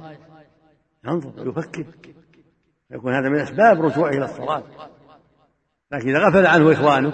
ينظر 1.05 1.47
ويفكر. 1.47 1.85
يكون 2.91 3.13
هذا 3.13 3.29
من 3.29 3.39
أسباب 3.39 3.81
رجوعه 3.81 4.09
إلى 4.09 4.25
الصلاة 4.25 4.63
لكن 5.91 6.09
إذا 6.09 6.27
غفل 6.27 6.47
عنه 6.47 6.73
إخوانه 6.73 7.13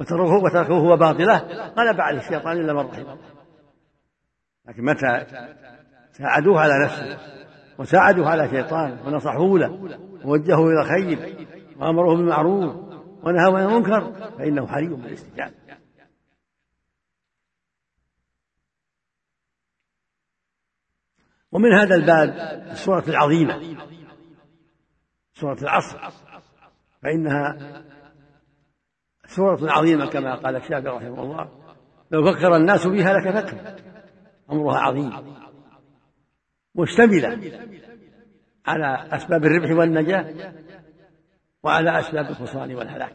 وتركوه 0.00 0.44
وتركوه 0.44 0.78
هو 0.78 0.96
باطله 0.96 1.38
غلب 1.78 2.00
عليه 2.00 2.18
الشيطان 2.18 2.56
إلا 2.56 2.72
من 2.72 2.80
رحم. 2.80 3.00
الله 3.00 3.18
لكن 4.68 4.84
متى 4.84 5.26
ساعدوه 6.12 6.60
على 6.60 6.84
نفسه 6.84 7.18
وساعدوه 7.78 8.28
على 8.28 8.48
شيطانه 8.48 9.06
ونصحوا 9.06 9.58
له 9.58 9.98
ووجهوا 10.24 10.70
إلى 10.70 10.84
خير 10.84 11.48
وأمروه 11.78 12.16
بالمعروف 12.16 12.93
ونهوا 13.26 13.58
عن 13.58 13.66
المنكر 13.66 14.12
فإنه 14.38 14.66
حري 14.66 14.88
بالاستجابة. 14.88 15.54
ومن 21.52 21.72
هذا 21.72 21.94
الباب 21.94 22.28
السورة 22.70 23.04
العظيمة 23.08 23.76
سورة 25.34 25.58
العصر 25.62 25.98
فإنها 27.02 27.56
سورة 29.26 29.72
عظيمة 29.72 30.06
كما 30.06 30.34
قال 30.34 30.56
الشافعي 30.56 30.96
رحمه 30.96 31.22
الله 31.22 31.50
لو 32.10 32.32
فكر 32.32 32.56
الناس 32.56 32.86
بها 32.86 33.12
لكفتهم 33.12 33.76
أمرها 34.50 34.78
عظيم 34.78 35.12
مشتملة 36.74 37.52
على 38.66 39.16
أسباب 39.16 39.44
الربح 39.44 39.70
والنجاة 39.70 40.52
وعلى 41.64 41.98
أسباب 41.98 42.30
الخسران 42.30 42.74
والهلاك. 42.74 43.14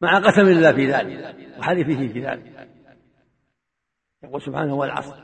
مع 0.00 0.18
قسم 0.18 0.46
الله 0.46 0.72
في 0.72 0.86
ذلك 0.86 1.36
وحلفه 1.58 2.12
في 2.12 2.26
ذلك. 2.26 2.68
يقول 4.22 4.42
سبحانه 4.42 4.72
هو 4.72 4.84
العصر. 4.84 5.14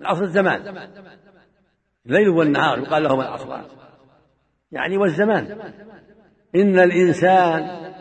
العصر 0.00 0.22
الزمان. 0.22 0.88
الليل 2.06 2.28
والنهار 2.28 2.78
يقال 2.78 3.02
لهما 3.02 3.22
العصران 3.22 3.64
يعني 4.72 4.96
والزمان 4.96 5.72
إن 6.54 6.78
الإنسان 6.78 7.92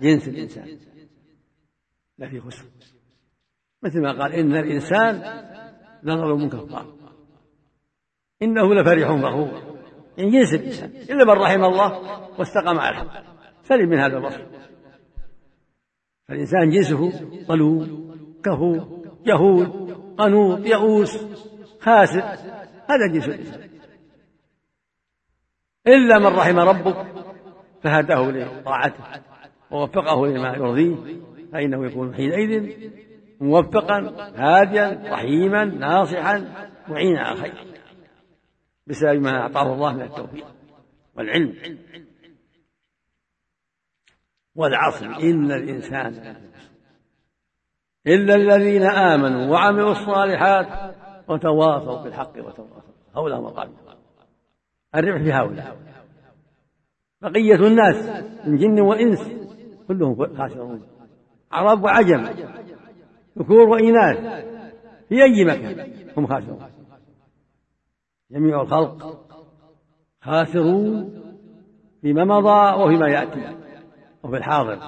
جنس 0.00 0.28
الإنسان. 0.28 0.78
لفي 2.18 2.40
خسر. 2.40 2.64
مثل 3.82 4.00
ما 4.00 4.22
قال 4.22 4.32
إن 4.32 4.56
الإنسان 4.56 5.22
لظلوم 6.02 6.48
كفار. 6.48 6.98
إنه 8.42 8.74
لفرح 8.74 9.12
فخور 9.12 9.67
إن 10.18 10.30
جنس 10.30 10.54
الإنسان 10.54 10.90
إلا 11.10 11.24
من 11.24 11.40
رحم 11.42 11.64
الله 11.64 12.20
واستقام 12.38 12.78
على 12.78 12.90
الحق. 12.90 13.24
سلم 13.62 13.88
من 13.88 13.98
هذا 13.98 14.18
الوصف 14.18 14.42
فالإنسان 16.28 16.70
جنسه 16.70 17.10
ظلوم 17.46 18.08
كفور 18.44 19.02
جهول 19.26 19.66
قنوط 20.18 20.66
يئوس 20.66 21.26
خاسر. 21.80 22.22
هذا 22.90 23.06
جنس 23.12 23.28
الإنسان 23.28 23.68
إلا 25.86 26.18
من 26.18 26.26
رحم 26.26 26.58
ربك 26.58 27.06
فهداه 27.82 28.30
لطاعته 28.30 29.04
ووفقه 29.70 30.26
لما 30.26 30.56
يرضيه 30.56 30.96
فإنه 31.52 31.86
يكون 31.86 32.14
حينئذ 32.14 32.72
موفقا 33.40 34.14
هاديا 34.36 35.02
رحيما 35.10 35.64
ناصحا 35.64 36.44
معينا 36.88 37.20
على 37.20 37.38
الخير. 37.38 37.54
بسبب 38.88 39.22
ما 39.22 39.30
أعطاه 39.30 39.74
الله 39.74 39.92
من 39.92 40.02
التوفيق 40.02 40.46
والعلم. 41.16 41.54
والعصر 44.54 45.06
إن 45.06 45.52
الإنسان 45.52 46.36
إلا 48.06 48.34
الذين 48.34 48.82
آمنوا 48.82 49.46
وعملوا 49.52 49.90
الصالحات 49.90 50.94
وتواصوا 51.28 52.02
بالحق 52.02 52.32
وتواصوا 52.38 52.92
هؤلاء 53.16 53.40
مقام 53.40 53.72
الربح 54.94 55.22
في 55.22 55.32
هؤلاء. 55.32 55.76
بقية 57.22 57.66
الناس 57.66 58.24
من 58.46 58.56
جن 58.56 58.80
وإنس 58.80 59.30
كلهم 59.88 60.36
خاسرون. 60.36 60.82
عرب 61.52 61.84
وعجم 61.84 62.24
ذكور 63.38 63.68
وإناث 63.68 64.44
في 65.08 65.22
أي 65.22 65.44
مكان 65.44 65.92
هم 66.16 66.26
خاسرون. 66.26 66.77
جميع 68.30 68.62
الخلق 68.62 69.26
خاسرون 70.20 71.22
فيما 72.02 72.24
مضى 72.24 72.82
وفيما 72.82 73.08
يأتي 73.08 73.56
وفي 74.22 74.36
الحاضر. 74.36 74.78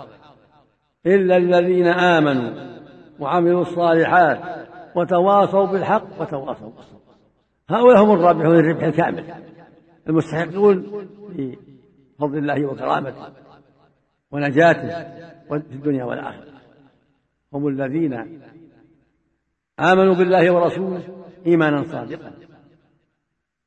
إلا 1.06 1.36
الذين 1.36 1.86
آمنوا 1.86 2.80
وعملوا 3.20 3.62
الصالحات 3.62 4.66
وتواصوا 4.96 5.66
بالحق 5.66 6.20
وتواصوا 6.20 6.70
بالصبر. 6.70 7.00
هؤلاء 7.68 8.04
هم 8.04 8.10
الرابحون 8.10 8.58
الربح 8.58 8.82
الكامل 8.82 9.34
المستحقون 10.08 11.06
لفضل 11.28 12.38
الله 12.38 12.66
وكرامته 12.66 13.26
ونجاته 14.30 14.88
في 15.48 15.54
الدنيا 15.54 16.04
والآخرة. 16.04 16.50
هم 17.52 17.68
الذين 17.68 18.40
آمنوا 19.80 20.14
بالله 20.14 20.54
ورسوله 20.54 21.02
إيمانا 21.46 21.84
صادقا. 21.84 22.32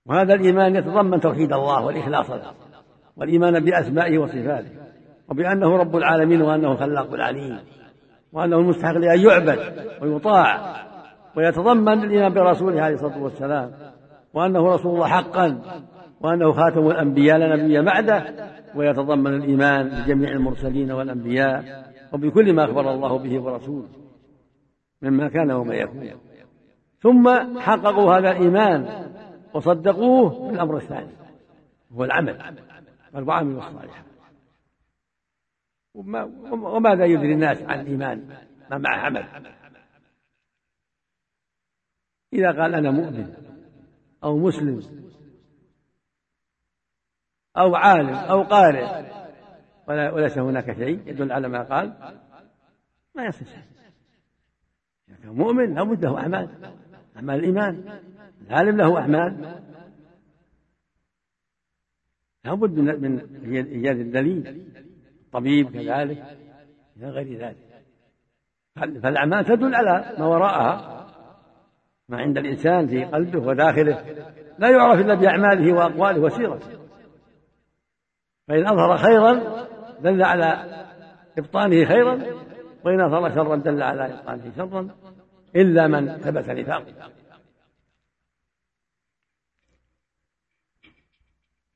وهذا 0.06 0.34
الإيمان 0.34 0.76
يتضمن 0.76 1.20
توحيد 1.20 1.54
الله 1.54 1.86
والإخلاص 1.86 2.32
له 2.32 2.52
والإيمان 3.18 3.66
بأسمائه 3.66 4.18
وصفاته 4.18 4.70
وبأنه 5.30 5.78
رب 5.78 5.96
العالمين 5.96 6.42
وأنه 6.42 6.72
الخلاق 6.72 7.14
العليم 7.14 7.60
وأنه 8.34 8.58
المستحق 8.58 8.94
لأن 8.98 9.20
يعبد 9.20 9.60
ويطاع 10.02 10.76
ويتضمن 11.38 12.04
الإيمان 12.04 12.34
برسوله 12.34 12.82
عليه 12.82 12.96
الصلاة 12.96 13.24
والسلام 13.24 13.72
وأنه 14.34 14.68
رسول 14.68 14.96
الله 14.96 15.08
حقا 15.08 15.62
وأنه 16.22 16.52
خاتم 16.52 16.88
الأنبياء 16.88 17.38
لا 17.38 17.56
نبي 17.56 17.82
بعده 17.82 18.24
ويتضمن 18.76 19.34
الإيمان 19.34 19.90
بجميع 19.90 20.32
المرسلين 20.32 20.92
والأنبياء 20.92 21.84
وبكل 22.14 22.54
ما 22.54 22.64
أخبر 22.66 22.92
الله 22.92 23.18
به 23.18 23.40
ورسوله 23.42 23.88
مما 25.02 25.28
كان 25.30 25.52
وما 25.52 25.76
يكون. 25.76 26.10
ثم 27.00 27.30
حققوا 27.60 28.18
هذا 28.18 28.32
الإيمان 28.32 28.86
وصدقوه 29.54 30.50
بالأمر 30.50 30.78
الثاني 30.78 31.12
هو 31.92 32.04
العمل. 32.04 32.56
والعمل 33.14 33.58
الصالحات 33.58 34.06
وماذا 36.54 37.06
يدري 37.06 37.34
الناس 37.34 37.62
عن 37.62 37.80
الإيمان؟ 37.80 38.38
ما 38.72 38.78
مع 38.78 38.90
عمل. 38.90 39.26
إذا 42.34 42.62
قال 42.62 42.76
أنا 42.76 42.92
مؤمن 42.92 43.34
أو 44.24 44.38
مسلم 44.38 44.82
أو 47.58 47.76
عالم 47.76 48.10
أو 48.10 48.44
قارئ 48.44 49.14
وليس 49.88 50.38
هناك 50.38 50.76
شيء 50.76 51.08
يدل 51.08 51.32
على 51.32 51.48
ما 51.48 51.64
قال 51.64 52.14
ما 53.16 53.32
شيء. 53.32 53.48
إذا 55.10 55.18
كان 55.18 55.30
مؤمن 55.30 55.74
لابد 55.74 56.06
له 56.06 56.18
أعمال 56.18 56.74
أعمال 57.16 57.36
الإيمان. 57.40 58.04
العالم 58.50 58.78
له 58.78 59.00
أعمال. 59.00 59.62
لابد 62.46 62.72
من 62.72 63.16
من 63.50 63.66
إيجاد 63.66 63.98
الدليل. 63.98 64.68
الطبيب 65.26 65.72
كذلك 65.72 66.38
إلى 66.98 67.10
غير 67.10 67.40
ذلك. 67.40 67.58
فالأعمال 68.76 69.46
تدل 69.46 69.76
على 69.76 70.16
ما 70.20 70.26
وراءها. 70.26 71.08
ما 72.10 72.18
عند 72.18 72.38
الإنسان 72.38 72.88
في 72.88 73.06
قلبه 73.06 73.40
وداخله. 73.40 74.06
لا 74.60 74.70
يعرف 74.70 75.00
إلا 75.00 75.14
بأعماله 75.14 75.74
وأقواله 75.74 76.22
وسيرته. 76.22 76.68
فإن 78.48 78.68
أظهر 78.68 78.98
خيرا 78.98 79.64
دل 80.00 80.24
على 80.24 80.84
إبطانه 81.38 81.86
خيرا. 81.86 82.24
وإن 82.86 83.02
أظهر 83.02 83.36
شرا 83.36 83.56
دل 83.56 83.82
على 83.82 84.14
إبطانه 84.14 84.52
شرا. 84.56 84.90
إلا 85.56 85.88
من 85.88 86.18
ثبت 86.18 86.50
نفاقه 86.50 86.94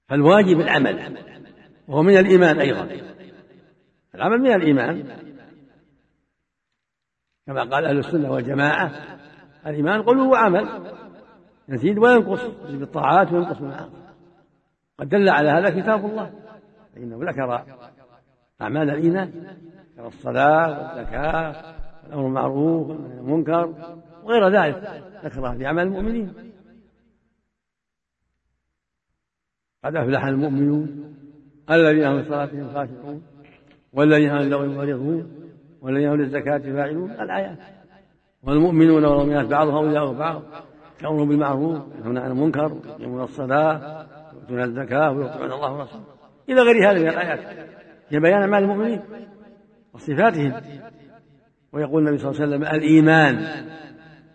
فالواجب 0.08 0.60
العمل 0.60 1.18
وهو 1.88 2.04
من 2.04 2.18
الإيمان 2.18 2.60
أيضا. 2.60 2.88
العمل 4.16 4.38
من 4.38 4.52
الإيمان. 4.52 5.04
كما 7.48 7.64
قال 7.64 7.86
أهل 7.86 7.98
السنة 7.98 8.32
والجماعة 8.32 8.92
الإيمان 9.68 10.02
قلوب 10.02 10.32
وعمل 10.32 10.68
يزيد 11.70 11.98
وينقص 11.98 12.46
بالطاعات 12.70 13.34
وينقص 13.34 13.58
بالمعاصي. 13.58 13.92
قد 15.00 15.10
دل 15.10 15.30
على 15.30 15.50
هذا 15.50 15.82
كتاب 15.82 16.06
الله 16.06 16.32
فإنه 16.96 17.30
ذكر 17.30 17.66
أعمال 18.62 18.90
الإيمان 18.90 19.32
ذكر 19.98 20.08
الصلاة 20.08 20.70
والزكاة 20.70 21.56
والأمر 22.04 22.24
بالمعروف 22.24 22.90
والنهي 22.90 23.12
عن 23.12 23.20
المنكر 23.20 23.74
وغير 24.24 24.50
ذلك 24.50 25.04
ذكرها 25.24 25.58
في 25.58 25.66
أعمال 25.66 25.88
المؤمنين. 25.88 26.34
قد 29.88 29.96
أفلح 29.96 30.26
المؤمنون 30.26 31.14
الذين 31.72 32.04
هم 32.04 32.24
صلاتهم 32.24 32.74
خاشعون 32.74 33.22
والذين 33.94 34.30
هم 34.30 34.38
للغو 34.38 34.66
معرضون 34.66 35.32
والذين 35.82 36.08
هم 36.10 36.16
للزكاة 36.16 36.58
فاعلون 36.58 37.12
الآيات. 37.12 37.58
والمؤمنون 38.44 39.06
والمؤمنات 39.06 39.46
بعضهم 39.46 39.76
أولياء 39.76 40.14
بعض 40.14 40.42
يأمرون 41.04 41.28
بالمعروف 41.28 41.82
وينهون 41.96 42.18
عن 42.18 42.32
المنكر 42.32 42.78
يقيمون 42.86 43.24
الصلاة 43.24 44.06
ويؤتون 44.34 44.64
الزكاة 44.64 45.12
ويطيعون 45.12 45.52
الله 45.52 45.74
ورسوله. 45.74 46.04
إلى 46.50 46.62
غير 46.62 46.92
هذه 46.92 47.00
من 47.02 47.10
الآيات. 47.10 47.40
هي 48.10 48.20
بيان 48.20 48.42
أعمال 48.42 48.64
المؤمنين 48.64 49.02
وصفاتهم. 49.94 50.54
ويقول 51.74 52.08
النبي 52.08 52.18
صلى 52.18 52.32
الله 52.32 52.42
عليه 52.42 52.56
وسلم 52.56 52.76
الإيمان 52.76 53.46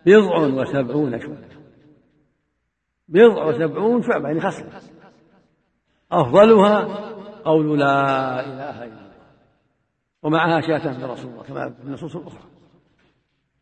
بضع 0.06 0.36
وسبعون 0.36 1.20
شعبة. 1.20 1.52
بضع 3.08 3.44
وسبعون 3.44 4.02
شعبة 4.02 4.28
يعني 4.28 4.40
خصلة. 4.40 4.91
أفضلها 6.12 6.88
قول 7.44 7.78
لا 7.78 8.40
إله 8.40 8.84
إلا 8.84 8.84
الله. 8.84 9.12
ومعها 10.22 10.60
شاتان 10.60 11.00
لرسول 11.00 11.30
الله 11.32 11.42
كما 11.42 11.70
في 11.70 11.82
النصوص 11.84 12.16
الأخرى 12.16 12.40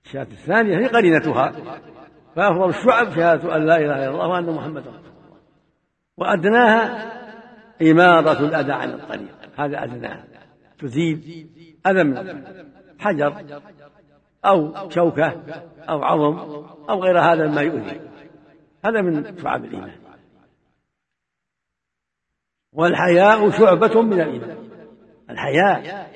الشاة 0.04 0.22
الثانية 0.22 0.78
هي 0.78 0.86
قرينتها. 0.86 1.52
فأفضل 2.36 2.68
الشعب 2.68 3.10
شهادة 3.10 3.56
أن 3.56 3.66
لا 3.66 3.76
إله 3.76 3.96
إلا 3.96 4.08
الله 4.08 4.28
وأن 4.28 4.54
محمدا 4.54 4.80
رسول 4.80 4.94
الله. 4.94 5.38
وأدناها 6.16 7.10
إماضة 7.82 8.40
الأذى 8.40 8.72
عن 8.72 8.90
الطريق. 8.90 9.34
هذا 9.56 9.84
أدناها 9.84 10.24
تزيل 10.78 11.46
أذى 11.86 12.04
من 12.04 12.44
حجر 12.98 13.44
أو 14.44 14.88
شوكة 14.88 15.42
أو 15.88 16.02
عظم 16.02 16.38
أو 16.88 17.02
غير 17.02 17.20
هذا 17.20 17.46
مما 17.46 17.60
يؤذي. 17.60 18.00
هذا 18.84 19.02
من 19.02 19.38
شعب 19.42 19.64
الإيمان. 19.64 20.09
والحياء 22.72 23.50
شعبة 23.50 24.02
من 24.02 24.20
الإيمان. 24.20 24.58
الحياء 25.30 26.10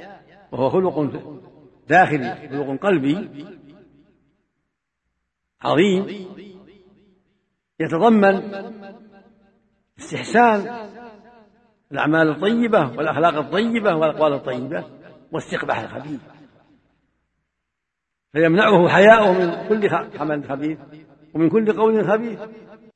وهو 0.52 0.70
خلق 0.70 0.98
داخلي 1.88 2.48
خلق 2.48 2.82
قلبي. 2.82 3.46
عظيم. 5.62 6.26
يتضمن 7.80 8.54
استحسان 9.98 10.88
الأعمال 11.92 12.28
الطيبة 12.28 12.96
والأخلاق 12.96 13.34
الطيبة 13.34 13.94
والأقوال 13.94 14.32
الطيبة 14.32 14.84
واستقباح 15.32 15.78
الخبيث. 15.78 16.20
فيمنعه 18.32 18.88
حياؤه 18.88 19.32
من 19.32 19.68
كل 19.68 19.88
عمل 20.20 20.48
خبيث 20.48 20.78
ومن 21.34 21.50
كل 21.50 21.72
قول 21.72 22.08
خبيث 22.08 22.38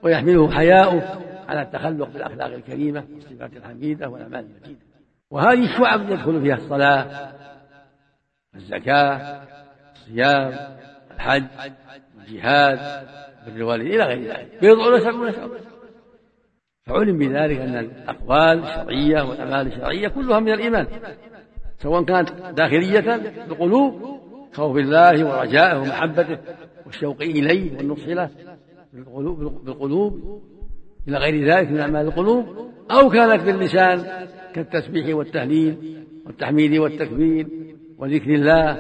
ويحمله 0.03 0.51
حياؤه 0.51 1.28
على 1.49 1.63
التخلق 1.63 2.09
بالأخلاق 2.09 2.55
الكريمة 2.55 3.05
والصفات 3.15 3.57
الحميدة 3.57 4.09
والأعمال 4.09 4.45
المجيدة. 4.45 4.81
وهذه 5.31 5.65
الشعب 5.65 6.11
يدخل 6.11 6.43
فيها 6.43 6.55
الصلاة 6.55 7.33
الزكاة 8.55 9.43
الصيام 9.93 10.55
الحج 11.15 11.45
الجهاد 12.19 12.79
بر 13.47 13.53
الوالدين 13.57 14.01
إلى 14.01 14.05
غير 14.05 14.23
ذلك. 14.23 14.59
بضع 14.63 14.95
وسبعون 14.95 15.33
شعبة 15.33 15.59
فعلم 16.87 17.19
بذلك 17.19 17.59
أن 17.59 17.77
الأقوال 17.79 18.65
الشرعية 18.65 19.23
والأعمال 19.23 19.67
الشرعية 19.67 20.09
كلها 20.09 20.41
من 20.41 20.53
الإيمان 20.53 20.87
سواء 21.79 22.03
كانت 22.03 22.31
داخلية 22.31 23.17
بالقلوب 23.49 24.19
خوف 24.53 24.77
الله 24.77 25.25
ورجائه 25.25 25.79
ومحبته 25.79 26.39
والشوق 26.87 27.23
إليه 27.23 27.77
والنصح 27.77 28.07
له 28.07 28.31
بالقلوب 29.65 30.43
إلى 31.09 31.19
غير 31.19 31.49
ذلك 31.49 31.71
من 31.71 31.81
أعمال 31.81 32.07
القلوب 32.07 32.47
أو 32.91 33.09
كانت 33.11 33.43
باللسان 33.43 34.27
كالتسبيح 34.55 35.17
والتهليل 35.17 36.05
والتحميد 36.27 36.79
والتكبير 36.79 37.49
وذكر 37.99 38.35
الله 38.35 38.77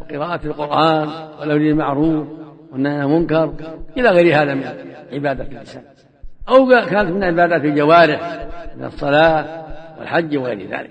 وقراءة 0.00 0.46
القرآن 0.46 1.08
والأمر 1.40 1.58
بالمعروف 1.58 2.28
والنهي 2.72 2.94
عن 2.94 3.02
المنكر 3.02 3.54
إلى 3.96 4.08
غير 4.08 4.42
هذا 4.42 4.54
من 4.54 4.64
عبادة 5.12 5.44
اللسان 5.44 5.82
أو 6.48 6.68
كانت 6.68 7.10
من 7.10 7.24
عبادات 7.24 7.64
الجوارح 7.64 8.48
من 8.76 8.84
الصلاة 8.84 9.64
والحج 9.98 10.36
وغير 10.36 10.68
ذلك. 10.68 10.90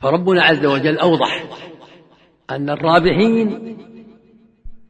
فربنا 0.00 0.42
عز 0.42 0.66
وجل 0.66 0.98
أوضح 0.98 1.44
أن 2.50 2.70
الرابحين 2.70 3.76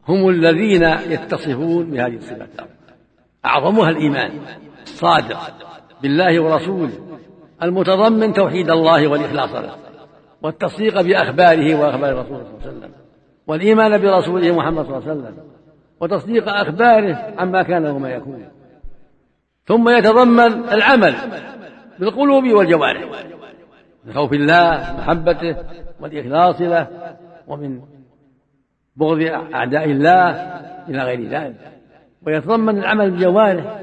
هم 0.09 0.29
الذين 0.29 0.83
يتصفون 0.83 1.91
بهذه 1.91 2.17
الصفات. 2.17 2.49
أعظمها 3.47 3.91
الإيمان 3.91 4.31
الصادق 4.83 5.39
بالله 6.03 6.41
ورسوله 6.41 6.93
المتضمن 7.63 8.33
توحيد 8.33 8.71
الله 8.71 9.09
والإخلاص 9.09 9.53
له 9.53 9.75
والتصديق 10.43 11.01
بأخباره 11.01 11.75
وأخبار 11.75 12.13
رسوله 12.13 12.45
صلى 12.45 12.51
الله 12.53 12.61
عليه 12.67 12.79
وسلم 12.79 12.91
والإيمان 13.47 13.99
برسوله 13.99 14.57
محمد 14.57 14.87
صلى 14.87 14.97
الله 14.97 15.11
عليه 15.11 15.21
وسلم 15.21 15.35
وتصديق 16.01 16.49
أخباره 16.49 17.35
عما 17.39 17.63
كان 17.63 17.87
وما 17.87 18.11
يكون. 18.11 18.49
ثم 19.67 19.89
يتضمن 19.89 20.69
العمل 20.69 21.15
بالقلوب 21.99 22.45
والجوارح 22.45 23.05
من 24.05 24.13
خوف 24.13 24.33
الله 24.33 24.97
محبته 24.99 25.57
والإخلاص 26.01 26.61
له 26.61 26.89
ومن 27.47 27.81
بغض 28.97 29.21
أعداء 29.55 29.85
الله 29.85 30.31
إلى 30.89 30.99
غير 30.99 31.29
ذلك. 31.29 31.73
ويتضمن 32.27 32.79
العمل 32.79 33.11
بالجوارح 33.11 33.83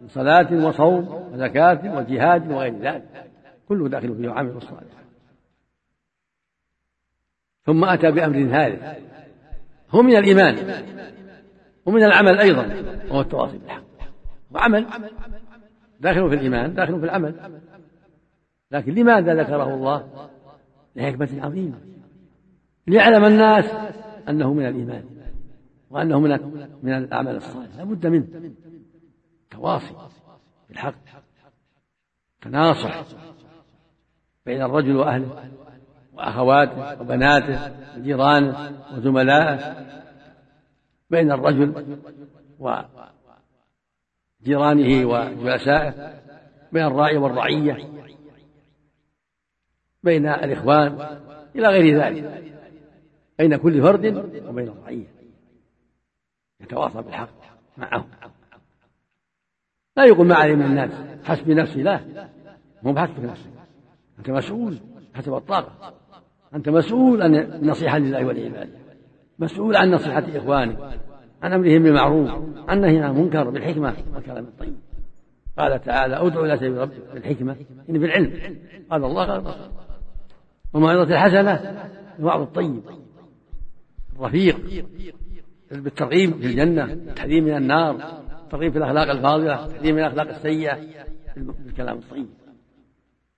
من 0.00 0.08
صلاة 0.08 0.66
وصوم 0.66 1.28
وزكاة 1.32 1.96
وجهاد 1.96 2.52
وغير 2.52 2.78
ذلك. 2.78 3.30
كله 3.68 3.88
داخل 3.88 4.16
فيه 4.16 4.30
عمل 4.30 4.50
الصالح 4.50 4.98
ثم 7.64 7.84
أتى 7.84 8.10
بأمر 8.10 8.46
ثالث. 8.46 8.82
هو 9.90 10.02
من 10.02 10.16
الإيمان. 10.16 10.56
ومن 11.86 12.04
العمل 12.04 12.38
أيضا 12.38 12.68
وهو 13.10 13.20
التواصي 13.20 13.58
بالحق. 13.58 13.82
وعمل 14.50 14.86
داخل 16.00 16.28
في 16.28 16.34
الإيمان 16.34 16.74
داخل 16.74 17.00
في 17.00 17.04
العمل. 17.04 17.34
لكن 18.70 18.94
لماذا 18.94 19.34
ذكره 19.34 19.74
الله؟ 19.74 20.28
لحكمة 20.96 21.28
عظيمة. 21.44 21.78
ليعلم 22.86 23.24
الناس 23.24 23.64
أنه 24.28 24.52
من 24.52 24.66
الإيمان 24.66 25.04
وأنه 25.90 26.20
من 26.20 26.30
من 26.82 26.92
الأعمال 26.92 27.36
الصالحة. 27.36 27.76
لا 27.76 27.84
بد 27.84 28.06
منه. 28.06 28.26
تواصي 29.50 29.94
بالحق. 30.68 30.94
تناصح 32.40 33.04
بين 34.46 34.62
الرجل 34.62 34.96
وأهله 34.96 35.50
وأخواته 36.14 37.00
وبناته 37.00 37.72
وجيرانه 37.96 38.72
وزملائه. 38.92 39.86
بين 41.10 41.32
الرجل 41.32 41.86
وجيرانه 44.40 45.06
وجلسائه. 45.06 46.20
بين 46.72 46.84
الراعي 46.84 47.16
والرعية. 47.16 47.88
بين 50.02 50.26
الإخوان. 50.26 51.18
إلى 51.56 51.68
غير 51.68 52.02
ذلك. 52.02 52.57
بين 53.38 53.56
كل 53.56 53.82
فرد 53.82 54.06
وبين 54.48 54.68
الرعية 54.68 55.06
يتواصى 56.60 57.02
بالحق 57.02 57.28
معه. 57.76 58.06
لا 59.96 60.04
يقول 60.04 60.26
ما 60.26 60.34
علي 60.34 60.54
من 60.54 60.64
الناس. 60.64 60.90
حسبي 61.24 61.54
نفسي 61.54 61.82
لا. 61.82 62.28
مو 62.82 62.92
بحسبك 62.92 63.24
نفسك. 63.24 63.50
أنت 64.18 64.30
مسؤول 64.30 64.78
حسب 65.14 65.34
الطاقة. 65.34 65.94
أنت 66.54 66.68
مسؤول 66.68 67.22
عن 67.22 67.34
النصيحة 67.34 67.98
لله 67.98 68.26
ولعباده 68.26 68.78
مسؤول 69.38 69.76
عن 69.76 69.90
نصيحة 69.90 70.24
إخوانك. 70.34 71.00
عن 71.42 71.52
أمرهم 71.52 71.82
بالمعروف. 71.82 72.30
عن 72.68 72.80
نهي 72.80 72.98
عن 72.98 73.10
المنكر 73.10 73.50
بالحكمة. 73.50 73.94
والكلام 74.14 74.44
الطيب. 74.44 74.76
قال 75.58 75.80
تعالى 75.80 76.16
أدعو 76.16 76.44
إلى 76.44 76.56
سبيل 76.56 76.78
ربك 76.78 77.12
بالحكمة. 77.14 77.56
إن 77.90 77.98
بالعلم. 77.98 78.58
قال 78.90 79.04
الله 79.04 79.26
قال 79.26 79.38
الله 79.38 79.70
وموعظة 80.74 81.14
الحسنة 81.14 81.84
الوعظ 82.18 82.40
الطيب. 82.40 82.82
الرفيق 84.18 84.84
بالترغيب 85.70 86.40
في 86.40 86.46
الجنة 86.46 86.84
التحذير 86.84 87.42
من 87.42 87.56
النار 87.56 87.96
الترغيب 88.44 88.72
في 88.72 88.78
الأخلاق 88.78 89.10
الفاضلة 89.10 89.64
التحذير 89.64 89.92
من 89.92 89.98
الأخلاق 89.98 90.28
السيئة 90.28 90.78
بالكلام 91.36 91.98
الطيب. 91.98 92.26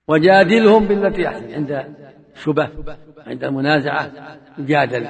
وجادلهم 0.07 0.85
بالتي 0.85 1.27
أحسن 1.27 1.53
عند 1.53 1.95
شبه 2.35 2.69
عند 3.27 3.43
المنازعة 3.43 4.11
يجادل 4.57 5.07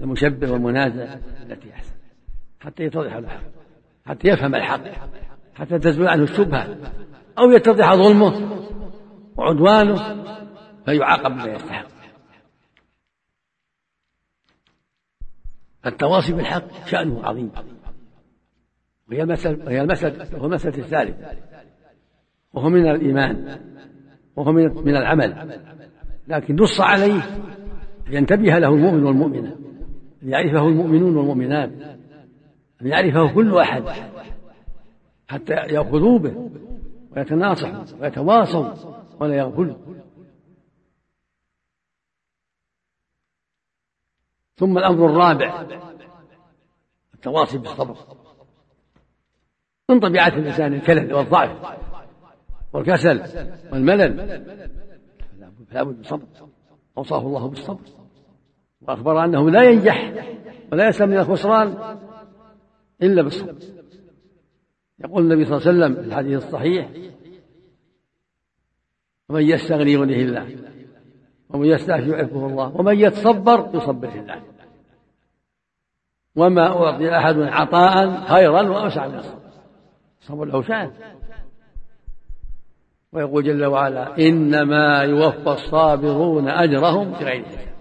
المشبه 0.00 0.52
والمنازع 0.52 1.14
التي 1.42 1.72
أحسن. 1.72 1.94
حتى 2.60 2.82
يتضح 2.82 3.14
الحق 3.14 3.40
حتى 4.06 4.28
يفهم 4.28 4.54
الحق 4.54 4.80
حتى 5.54 5.78
تزول 5.78 6.08
عنه 6.08 6.22
الشبهة 6.22 6.76
أو 7.38 7.50
يتضح 7.50 7.94
ظلمه 7.94 8.62
وعدوانه 9.36 10.24
فيعاقب 10.84 11.30
بما 11.30 11.46
يستحق. 11.46 11.95
التواصي 15.86 16.32
بالحق 16.32 16.86
شأنه 16.86 17.24
عظيم. 17.24 17.50
وهي 19.10 19.22
المسألة 19.22 19.64
وهي 19.64 19.80
المسألة 19.80 20.36
وهو 20.36 20.46
المسألة 20.46 20.78
الثالثة 20.78 21.26
وهو 22.54 22.68
من 22.68 22.90
الإيمان. 22.90 23.58
وهو 24.36 24.52
من 24.52 24.74
من 24.84 24.96
العمل. 24.96 25.60
لكن 26.28 26.56
نص 26.56 26.80
عليه 26.80 27.22
لينتبه 28.08 28.58
له 28.58 28.68
المؤمن 28.68 29.04
والمؤمنة. 29.04 29.56
ليعرفه 30.22 30.68
المؤمنون 30.68 31.16
والمؤمنات. 31.16 31.70
ليعرفه 32.80 33.34
كل 33.34 33.58
أحد. 33.58 33.82
حتى 35.28 35.52
يأخذوا 35.52 36.18
به 36.18 36.50
ويتناصحوا 37.16 37.84
ويتواصوا 38.00 38.74
ولا 39.20 39.34
يغفلوا. 39.34 39.76
ثم 44.56 44.78
الأمر 44.78 45.06
الرابع 45.06 45.66
التواصي 47.14 47.58
بالصبر. 47.58 47.96
من 49.90 50.00
طبيعة 50.00 50.28
الإنسان 50.28 50.74
الكلل 50.74 51.14
والضعف 51.14 51.78
والكسل 52.72 53.22
والملل 53.72 54.16
فلا 55.68 55.82
بد 55.82 55.96
من 55.96 56.02
صبر. 56.02 56.26
أوصاه 56.98 57.20
الله 57.20 57.48
بالصبر. 57.48 57.80
وأخبر 58.80 59.24
أنه 59.24 59.50
لا 59.50 59.70
ينجح 59.70 60.12
ولا 60.72 60.88
يسلم 60.88 61.08
من 61.08 61.18
الخسران 61.18 61.98
إلا 63.02 63.22
بالصبر. 63.22 63.54
يقول 64.98 65.22
النبي 65.22 65.44
صلى 65.44 65.56
الله 65.56 65.68
عليه 65.68 65.78
وسلم 65.78 65.94
في 66.02 66.08
الحديث 66.08 66.44
الصحيح 66.44 66.90
ومن 69.28 69.42
يستغني 69.42 69.92
يغنيه 69.92 70.24
الله 70.24 70.65
ومن 71.50 71.66
يستعفي 71.66 72.10
يعفه 72.10 72.46
الله 72.46 72.76
ومن 72.76 73.00
يتصبر 73.00 73.70
يصبر 73.74 74.08
الله. 74.08 74.42
وما 76.36 76.66
أعطي 76.66 77.16
أحد 77.16 77.38
عطاء 77.38 78.24
خيرا 78.26 78.62
وأوسع 78.62 79.06
من 79.06 79.18
الصبر 79.18 79.46
الصبر 80.20 80.44
له 80.44 80.62
شأن. 80.62 80.90
ويقول 83.12 83.44
جل 83.44 83.64
وعلا 83.64 84.18
إنما 84.18 85.02
يوفى 85.02 85.50
الصابرون 85.50 86.48
أجرهم 86.48 87.10
بغير 87.10 87.44
حساب. 87.44 87.74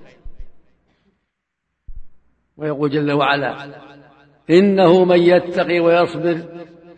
ويقول 2.57 2.89
جل 2.89 3.11
وعلا 3.11 3.55
إنه 4.49 5.05
من 5.05 5.19
يتقي 5.19 5.79
ويصبر 5.79 6.37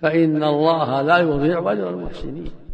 فإن 0.02 0.44
الله 0.44 1.02
لا 1.02 1.18
يضيع 1.18 1.72
أجر 1.72 1.90
المحسنين. 1.90 2.67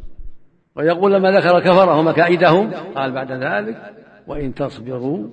ويقول 0.75 1.13
لما 1.13 1.31
ذكر 1.31 1.59
كفره 1.59 1.99
ومكائدهم 1.99 2.71
قال 2.95 3.11
بعد 3.11 3.31
ذلك 3.31 3.93
وإن 4.27 4.53
تصبروا 4.53 5.27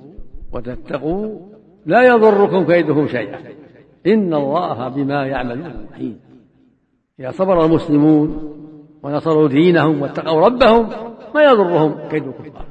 وتتقوا 0.53 1.39
لا 1.87 2.03
يضركم 2.03 2.67
كيدهم 2.67 3.07
شيئا. 3.07 3.39
إن 4.07 4.35
الله 4.35 4.89
بما 4.89 5.27
يعملون 5.27 5.87
محيط. 5.91 6.17
إذا 7.21 7.31
صبر 7.31 7.65
المسلمون 7.65 8.57
ونصروا 9.03 9.49
دينهم 9.49 10.03
واتقوا 10.03 10.41
ربهم 10.41 10.89
ما 11.35 11.43
يضرهم 11.43 12.09
كيد 12.11 12.27
الكفار. 12.27 12.67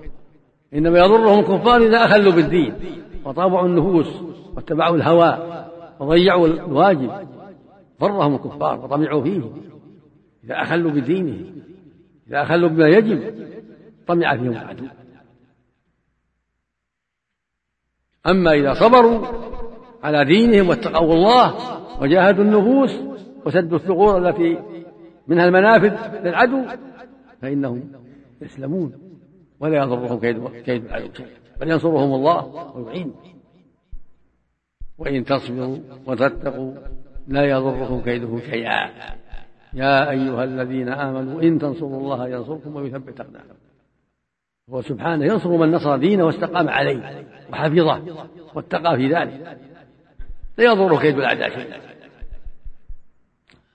إنما 0.73 0.99
يضرهم 0.99 1.39
الكفار 1.39 1.81
إذا 1.81 1.97
أخلوا 1.97 2.33
بالدين 2.33 2.73
وطابعوا 3.25 3.67
النفوس 3.67 4.21
واتبعوا 4.55 4.95
الهوى 4.95 5.37
وضيعوا 5.99 6.47
الواجب. 6.47 7.11
ضرهم 8.01 8.35
الكفار 8.35 8.79
وطمعوا 8.79 9.23
فيه 9.23 9.41
إذا 10.43 10.61
أخلوا 10.61 10.91
بدينه. 10.91 11.35
إذا 12.29 12.41
أخلوا 12.41 12.69
بما 12.69 12.87
يجب 12.87 13.33
طمع 14.07 14.37
فيهم 14.37 14.51
العدو. 14.51 14.85
أما 18.27 18.53
إذا 18.53 18.73
صبروا 18.73 19.27
على 20.03 20.25
دينهم 20.25 20.69
واتقوا 20.69 21.13
الله 21.13 21.55
وجاهدوا 22.01 22.43
النفوس 22.43 22.95
وسدوا 23.45 23.77
الثغور 23.77 24.29
التي 24.29 24.57
منها 25.27 25.45
المنافذ 25.45 26.17
للعدو 26.23 26.65
فإنهم 27.41 27.91
يسلمون. 28.41 28.93
ولا 29.59 29.83
يضرهم 29.83 30.19
كيد 30.19 30.47
كيد 30.47 30.85
العدو. 30.85 31.13
شيئا 31.13 31.27
بل 31.59 31.71
ينصرهم 31.71 32.13
الله 32.13 32.75
ويعينهم 32.77 33.15
وإن 34.97 35.25
تصبروا 35.25 35.77
وتتقوا 36.05 36.73
لا 37.27 37.45
يضركم 37.45 38.01
كيدهم 38.01 38.39
شيئا. 38.39 38.89
يا 39.73 40.09
أيها 40.09 40.43
الذين 40.43 40.89
آمنوا 40.89 41.41
إن 41.41 41.59
تنصروا 41.59 41.99
الله 41.99 42.27
ينصركم 42.27 42.75
ويثبت 42.75 43.19
أقدامكم. 43.19 43.55
هو 44.69 44.81
سبحانه 44.81 45.25
ينصر 45.25 45.49
من 45.49 45.71
نصر 45.71 45.97
دينه 45.97 46.25
واستقام 46.25 46.69
عليه 46.69 47.25
وحفظه 47.51 48.01
واتقى 48.55 48.97
في 48.97 49.07
ذلك. 49.07 49.57
لا 50.57 50.63
يضر 50.63 50.99
كيد 51.01 51.17
الأعداء 51.17 51.49
شيئا 51.49 51.79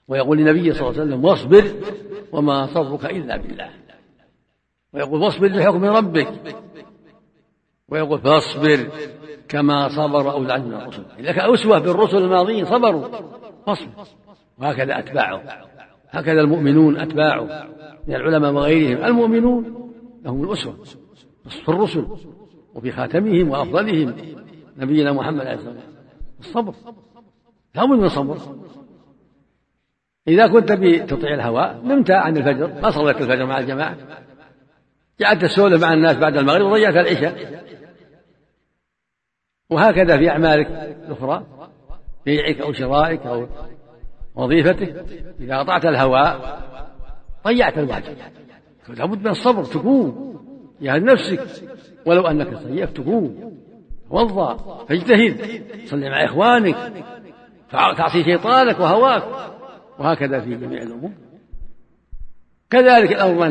ويقول 0.08 0.38
للنبي 0.38 0.72
صلى 0.72 0.88
الله 0.88 1.00
عليه 1.00 1.02
وسلم 1.02 1.24
واصبر 1.24 1.64
وما 2.32 2.66
صبرك 2.66 3.04
إلا 3.04 3.36
بالله. 3.36 3.70
ويقول 4.92 5.22
واصبر 5.22 5.48
لحكم 5.48 5.84
ربك. 5.84 6.28
ويقول 7.88 8.18
فاصبر 8.18 8.88
كما 9.48 9.88
صبر 9.88 10.32
أولو 10.32 10.46
العزم 10.46 10.68
من 10.68 10.74
الرسل 10.74 11.04
لك 11.18 11.38
أسوة 11.38 11.78
بالرسل 11.78 12.16
الماضيين 12.16 12.64
صبروا. 12.64 13.08
فاصبر. 13.66 13.88
وهكذا 14.58 14.98
أتباعه. 14.98 15.42
هكذا 16.14 16.40
المؤمنون 16.40 16.96
أتباعه 16.96 17.68
من 18.08 18.14
العلماء 18.14 18.52
وغيرهم. 18.52 19.04
المؤمنون 19.04 19.90
لهم 20.24 20.44
الأسوة 20.44 20.76
في 21.48 21.68
الرسل 21.68 22.06
وفي 22.74 22.92
خاتمهم 22.92 23.50
وأفضلهم 23.50 24.14
نبينا 24.76 25.12
محمد 25.12 25.40
عليه 25.40 25.54
الصلاة 25.54 25.74
والسلام. 25.74 25.94
الصبر 26.40 26.74
لابد 27.74 27.98
من 27.98 28.04
الصبر. 28.04 28.38
إذا 30.28 30.46
كنت 30.46 30.72
بتطيع 30.72 31.34
الهواء 31.34 31.80
نمت 31.84 32.10
عن 32.10 32.36
الفجر 32.36 32.80
ما 32.82 32.90
صليت 32.90 33.20
الفجر 33.20 33.46
مع 33.46 33.58
الجماعة. 33.58 33.96
قعدت 35.22 35.42
تسولف 35.42 35.82
مع 35.82 35.92
الناس 35.92 36.16
بعد 36.16 36.36
المغرب 36.36 36.66
وضيعت 36.66 36.94
العشاء. 36.94 37.64
وهكذا 39.70 40.18
في 40.18 40.30
أعمالك 40.30 40.66
الأخرى 41.06 41.46
بيعك 42.26 42.60
أو 42.60 42.72
شرائك 42.72 43.26
أو 43.26 43.46
وظيفتك 44.34 45.04
إذا 45.40 45.58
قطعت 45.58 45.84
الهواء 45.84 46.60
ضيعت 47.44 47.78
الواجب. 47.78 48.16
لابد 48.88 49.18
من 49.18 49.30
الصبر 49.30 49.64
تقوم. 49.64 50.34
يا 50.80 50.98
نفسك 50.98 51.46
ولو 52.06 52.26
أنك 52.26 52.56
صيف 52.56 52.90
تقوم. 52.90 53.54
توضأ 54.10 54.84
فاجتهد 54.84 55.62
صلي 55.86 56.10
مع 56.10 56.24
إخوانك 56.24 56.92
تعصي 57.70 58.24
شيطانك 58.24 58.80
وهواك. 58.80 59.24
وهكذا 59.98 60.40
في 60.40 60.54
جميع 60.54 60.82
الأمور. 60.82 61.10
كذلك 62.70 63.12
الأمر 63.12 63.46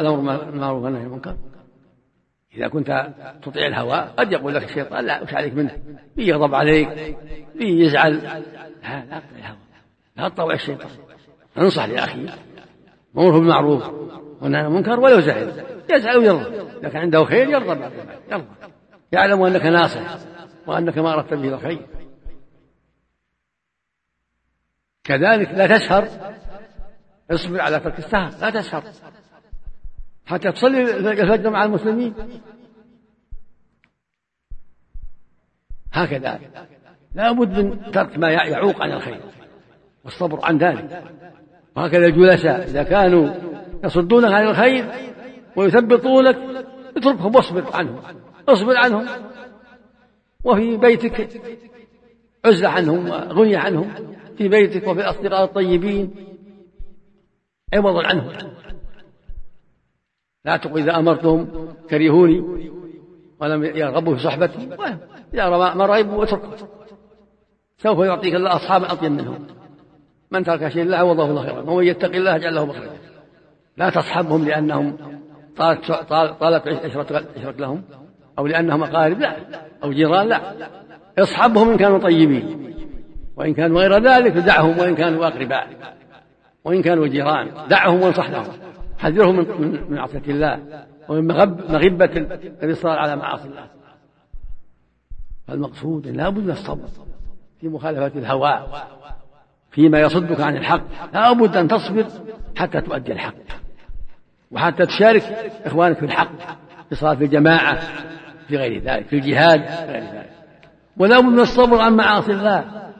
الأمر 0.00 0.16
بالمعروف 0.16 0.84
والنهي 0.84 1.00
عن 1.00 1.06
المنكر. 1.06 1.36
إذا 2.56 2.68
كنت 2.68 3.14
تطيع 3.42 3.66
الهوى 3.66 4.08
قد 4.16 4.32
يقول 4.32 4.54
لك 4.54 4.64
الشيطان 4.64 5.04
لا 5.04 5.22
وش 5.22 5.34
عليك 5.34 5.54
منه. 5.54 5.78
يغضب 6.16 6.54
عليك 6.54 7.16
يزعل 7.60 8.12
لا 8.12 8.38
لا 8.82 9.22
الهوى 9.38 9.67
لا 10.18 10.28
تطوع 10.28 10.54
الشيطان 10.54 10.90
انصح 11.58 11.84
لأخيك 11.84 12.30
مره 13.14 13.38
بالمعروف 13.38 13.88
والنهي 14.40 14.60
عن 14.60 14.66
المنكر 14.66 15.00
ولو 15.00 15.20
زعل 15.20 15.64
يزعل 15.90 16.16
ويرضى. 16.16 16.68
كان 16.80 16.96
عنده 16.96 17.24
خير 17.24 17.48
يرضى 17.48 17.90
يرضى. 18.30 18.46
يعلم 19.12 19.42
أنك 19.42 19.66
ناصح 19.66 20.18
وأنك 20.66 20.98
ما 20.98 21.12
أردت 21.14 21.34
به 21.34 21.48
الخير. 21.48 21.86
كذلك 25.04 25.50
لا 25.50 25.78
تسهر. 25.78 26.08
اصبر 27.30 27.60
على 27.60 27.80
ترك 27.80 27.98
السهر. 27.98 28.30
لا 28.40 28.50
تسهر. 28.50 28.82
حتى 30.26 30.52
تصلي 30.52 30.82
الفجر 30.82 31.50
مع 31.50 31.64
المسلمين. 31.64 32.14
هكذا. 35.92 36.40
لا 37.14 37.32
بد 37.32 37.58
من 37.58 37.90
ترك 37.90 38.18
ما 38.18 38.30
يعوق 38.30 38.82
عن 38.82 38.92
الخير. 38.92 39.20
والصبر 40.08 40.38
عن 40.42 40.58
ذلك. 40.58 41.02
وهكذا 41.76 42.06
الجلساء 42.06 42.64
إذا 42.64 42.82
كانوا 42.82 43.34
يصدونك 43.84 44.32
عن 44.32 44.46
الخير 44.48 44.84
ويثبطونك 45.56 46.38
اتركهم 46.96 47.36
واصبر 47.36 47.64
عنهم 47.72 48.00
اصبر 48.48 48.76
عنهم. 48.76 49.06
وفي 50.44 50.76
بيتك 50.76 51.40
عزلة 52.44 52.68
عنهم 52.68 53.10
وغنية 53.10 53.58
عنهم. 53.58 53.92
في 54.38 54.48
بيتك 54.48 54.86
وفي 54.88 55.00
الأصدقاء 55.00 55.44
الطيبين 55.44 56.14
عوضا 57.74 58.06
عنهم. 58.06 58.32
لا 60.44 60.56
تقل 60.56 60.78
إذا 60.78 60.98
أمرتهم 60.98 61.68
كرهوني 61.90 62.40
ولم 63.40 63.64
يرغبوا 63.64 64.16
في 64.16 64.22
صحبتي. 64.22 64.68
إذا 65.34 65.48
ما 65.48 65.86
رغبوا 65.86 66.24
اتركوا 66.24 66.56
سوف 67.78 67.98
يعطيك 67.98 68.34
الله 68.34 68.56
أصحابا 68.56 68.92
أطيب 68.92 69.12
منهم. 69.12 69.57
من 70.30 70.44
ترك 70.44 70.68
شيء 70.68 70.82
الله 70.82 70.96
عوضه 70.96 71.24
الله 71.24 71.42
خيرا. 71.42 71.60
ومن 71.60 71.84
يتق 71.84 72.14
الله 72.14 72.36
يجعل 72.36 72.54
له 72.54 72.66
مخرجا. 72.66 72.90
لا 73.76 73.90
تصحبهم 73.90 74.44
لأنهم 74.44 74.96
طالت 75.56 75.92
طالت 76.40 76.68
عشرة 76.68 77.24
لهم 77.58 77.82
أو 78.38 78.46
لأنهم 78.46 78.82
أقارب. 78.82 79.18
لا. 79.18 79.36
أو 79.84 79.92
جيران. 79.92 80.28
لا. 80.28 80.40
اصحبهم 81.18 81.70
إن 81.70 81.76
كانوا 81.76 81.98
طيبين. 81.98 82.74
وإن 83.36 83.54
كانوا 83.54 83.80
غير 83.80 84.02
ذلك 84.02 84.32
فدعهم 84.32 84.78
وإن 84.78 84.94
كانوا 84.94 85.26
أقرباء. 85.26 85.68
وإن 86.64 86.82
كانوا 86.82 87.06
جيران. 87.06 87.50
دعهم 87.68 88.02
وانصح 88.02 88.30
لهم. 88.30 88.46
حذرهم 88.98 89.36
من 89.36 89.70
من 89.70 89.96
معصية 89.96 90.22
الله 90.28 90.84
ومن 91.08 91.26
مغبة 91.68 92.26
الإصرار 92.62 92.98
على 92.98 93.16
معاصي 93.16 93.48
الله. 93.48 93.66
فالمقصود 95.46 96.06
لا 96.06 96.28
بد 96.28 96.38
من 96.38 96.50
الصبر 96.50 96.88
في 97.60 97.68
مخالفة 97.68 98.18
الهوى. 98.18 98.66
فيما 99.70 100.00
يصدك 100.00 100.40
عن 100.40 100.56
الحق. 100.56 100.82
لا 101.14 101.32
بد 101.32 101.56
أن 101.56 101.68
تصبر 101.68 102.06
حتى 102.56 102.80
تؤدي 102.80 103.12
الحق. 103.12 103.34
وحتى 104.50 104.86
تشارك 104.86 105.22
إخوانك 105.64 105.98
في 105.98 106.04
الحق 106.04 106.30
في 106.88 106.94
صلاة 106.94 107.12
الجماعة 107.12 107.80
في 108.48 108.56
غير 108.56 108.82
ذلك 108.82 109.06
في 109.06 109.16
الجهاد. 109.16 109.60
في 109.60 109.92
غير 109.92 110.02
ذلك 110.02 110.30
ولا 110.96 111.20
بد 111.20 111.26
من 111.26 111.40
الصبر 111.40 111.80
عن 111.80 111.96
معاصي 111.96 112.32
الله. 112.32 112.92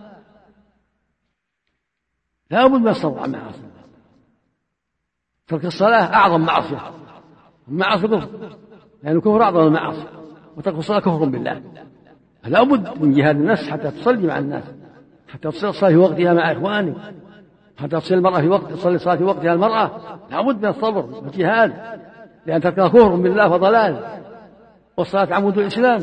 لا 2.51 2.67
بد 2.67 2.81
من 2.81 2.89
الصبر 2.89 3.21
عن 3.21 3.31
معاصي 3.31 3.59
الله. 3.59 3.69
ترك 5.49 5.65
الصلاة 5.65 6.15
أعظم 6.15 6.41
معصية. 6.41 6.91
معصية 7.69 8.07
كفر. 8.07 8.59
لأن 9.03 9.17
الكفر 9.17 9.43
أعظم 9.43 9.67
المعاصي. 9.67 10.05
وترك 10.57 10.75
الصلاة 10.75 11.01
كفر 11.01 11.25
بالله. 11.25 11.63
فلا 12.43 12.63
بد 12.63 13.03
من 13.03 13.13
جهاد 13.13 13.37
النفس 13.37 13.69
حتى 13.69 13.91
تصلي 13.91 14.27
مع 14.27 14.39
الناس. 14.39 14.65
حتى 15.29 15.49
تصلي 15.49 15.71
الصلاة 15.71 15.91
في 15.91 15.97
وقتها 15.97 16.33
مع 16.33 16.53
إخوانك 16.53 16.95
حتى 17.77 18.01
تصلي 18.01 18.19
المرأة 18.19 18.41
في 18.41 18.49
وقت 18.49 18.73
تصلي 18.73 18.95
الصلاة 18.95 19.17
في 19.17 19.25
وقتها 19.25 19.53
المرأة. 19.53 19.91
لا 20.31 20.43
بد 20.43 20.63
من 20.63 20.69
الصبر 20.69 21.07
والجهاد 21.25 21.73
لأن 22.47 22.61
تركها 22.61 22.89
كفر 22.89 23.09
بالله 23.09 23.53
وضلال 23.53 24.01
والصلاة 24.97 25.35
عمود 25.35 25.59
الإسلام. 25.59 26.03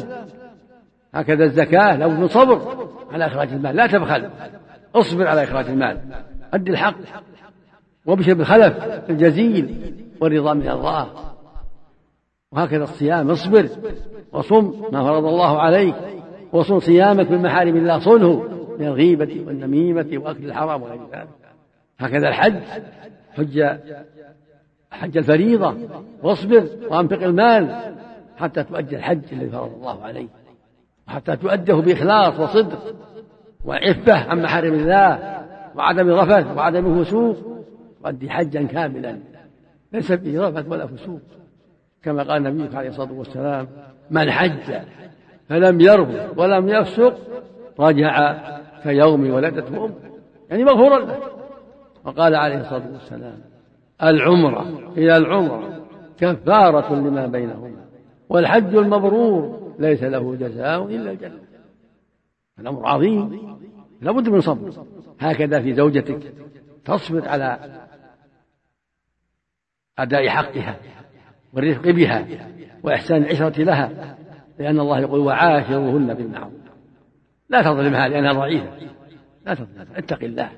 هكذا 1.13 1.43
الزكاة 1.43 1.95
لابد 1.95 2.19
من 2.19 2.27
صبر 2.27 2.87
على 3.11 3.25
إخراج 3.25 3.53
المال. 3.53 3.75
لا 3.75 3.87
تبخل. 3.87 4.29
اصبر 4.95 5.27
على 5.27 5.43
إخراج 5.43 5.65
المال. 5.65 5.97
أد 6.53 6.69
الحق. 6.69 6.95
وابشر 8.05 8.33
بالخلف 8.33 8.73
الجزيل 9.09 9.75
والرضا 10.21 10.53
من 10.53 10.69
الله. 10.69 11.07
وهكذا 12.51 12.83
الصيام. 12.83 13.31
اصبر 13.31 13.69
وصم 14.33 14.73
ما 14.91 15.03
فرض 15.03 15.25
الله 15.25 15.59
عليك. 15.59 15.95
وصم 16.53 16.79
صيامك 16.79 17.31
من 17.31 17.41
محارم 17.41 17.75
الله 17.75 17.99
صنه. 17.99 18.54
من 18.79 18.85
الغيبة 18.85 19.43
والنميمة 19.47 20.07
وأكل 20.13 20.45
الحرام 20.45 20.81
وغير 20.81 20.99
ذلك. 21.13 21.27
هكذا 21.99 22.27
الحج 22.27 22.55
حج 23.33 23.77
حج 24.91 25.17
الفريضة 25.17 25.75
واصبر 26.23 26.67
وأنفق 26.89 27.23
المال 27.23 27.93
حتى 28.37 28.63
تؤدي 28.63 28.95
الحج 28.95 29.21
الذي 29.31 29.49
فرض 29.49 29.73
الله 29.73 30.03
عليك 30.03 30.29
وحتى 31.07 31.35
تؤديه 31.35 31.73
بإخلاص 31.73 32.39
وصدق 32.39 32.95
وعفة 33.65 34.13
عن 34.13 34.41
محارم 34.41 34.73
الله 34.73 35.41
وعدم 35.75 36.09
رفث 36.09 36.57
وعدم 36.57 37.03
فسوق. 37.03 37.37
تؤدي 38.03 38.29
حجا 38.29 38.63
كاملا 38.63 39.19
ليس 39.93 40.11
فيه 40.11 40.41
رفث 40.41 40.65
ولا 40.67 40.87
فسوق. 40.87 41.21
كما 42.03 42.23
قال 42.23 42.47
النبي 42.47 42.77
عليه 42.77 42.89
الصلاة 42.89 43.11
والسلام 43.13 43.67
من 44.11 44.31
حج 44.31 44.81
فلم 45.49 45.81
يرفث 45.81 46.37
ولم 46.37 46.69
يفسق 46.69 47.17
رجع 47.79 48.35
كيوم 48.85 49.29
ولدته 49.29 49.85
أمه 49.85 49.93
يعني 50.49 50.63
مغفورا 50.63 50.99
له. 50.99 51.19
وقال 52.03 52.35
عليه 52.35 52.61
الصلاة 52.61 52.91
والسلام 52.93 53.41
العمرة 54.03 54.91
إلى 54.97 55.17
العمرة 55.17 55.85
كفارة 56.17 56.95
لما 56.95 57.27
بينهما 57.27 57.85
والحج 58.29 58.75
المبرور 58.75 59.73
ليس 59.79 60.03
له 60.03 60.35
جزاء 60.35 60.85
إلا 60.85 61.11
الجنة. 61.11 61.39
الأمر 62.59 62.87
عظيم. 62.87 63.57
لابد 64.01 64.29
من 64.29 64.41
صبر. 64.41 64.85
هكذا 65.19 65.61
في 65.61 65.73
زوجتك 65.73 66.33
تصبر 66.85 67.27
على 67.27 67.59
أداء 69.99 70.27
حقها 70.27 70.75
والرفق 71.53 71.89
بها 71.89 72.27
وإحسان 72.83 73.23
العشرة 73.23 73.63
لها 73.63 74.17
لأن 74.59 74.79
الله 74.79 74.99
يقول 74.99 75.19
وعاشروهن 75.19 76.13
بالمعروف. 76.13 76.64
لا 77.49 77.61
تظلمها 77.61 78.07
لأنها 78.07 78.33
ضعيفة. 78.33 78.69
لا 79.45 79.53
تظلمها 79.53 79.97
اتق 79.97 80.23
الله. 80.23 80.49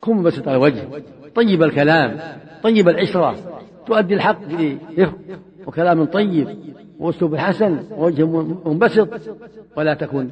كن 0.00 0.16
مبسط 0.16 0.48
الوجه 0.48 1.02
طيب 1.34 1.62
الكلام 1.62 2.18
طيب 2.62 2.88
العشرة 2.88 3.36
تؤدي 3.86 4.14
الحق 4.14 4.40
برفق 4.96 5.18
وكلام 5.66 6.04
طيب 6.04 6.58
وأسلوب 6.98 7.36
حسن 7.36 7.84
ووجه 7.90 8.26
منبسط. 8.66 9.08
ولا 9.76 9.94
تكن 9.94 10.30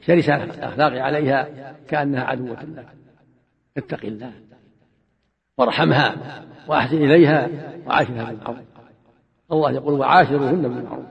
شرس 0.00 0.28
الأخلاق 0.28 0.92
عليها 1.02 1.48
كأنها 1.88 2.24
عدوه 2.24 2.62
لك. 2.62 2.86
اتق 3.76 4.04
الله. 4.04 4.32
وارحمها 5.58 6.14
وأحسن 6.68 6.96
إليها 6.96 7.48
وعاشرها 7.86 8.24
بالمعروف 8.24 8.56
الله 9.52 9.70
يقول 9.70 10.00
وعاشروهن 10.00 10.62
بالمعروف 10.62 11.04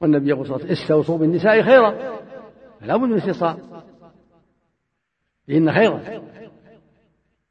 والنبي 0.00 0.28
يقول 0.28 0.46
صلى 0.46 0.56
الله 0.56 0.64
عليه 0.64 0.74
وسلم 0.74 0.82
استوصوا 0.82 1.18
بالنساء 1.18 1.62
خيرا. 1.62 1.94
فلا 2.80 2.96
بد 2.96 3.02
من 3.02 3.16
استصاب 3.16 3.58
فإن 5.48 5.72
خيرا. 5.72 6.00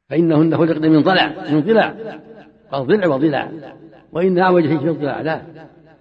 فإنهن 0.08 0.56
خلقن 0.56 0.90
من 0.90 1.02
ضلع 1.02 1.50
من 1.50 1.60
ضلع. 1.60 1.94
قال 2.70 2.86
ضلع 2.86 3.06
وضلع. 3.06 3.50
وإن 4.12 4.38
أعوج 4.38 4.66
في 4.66 4.88
الضلع 4.88 5.20
لا. 5.20 5.42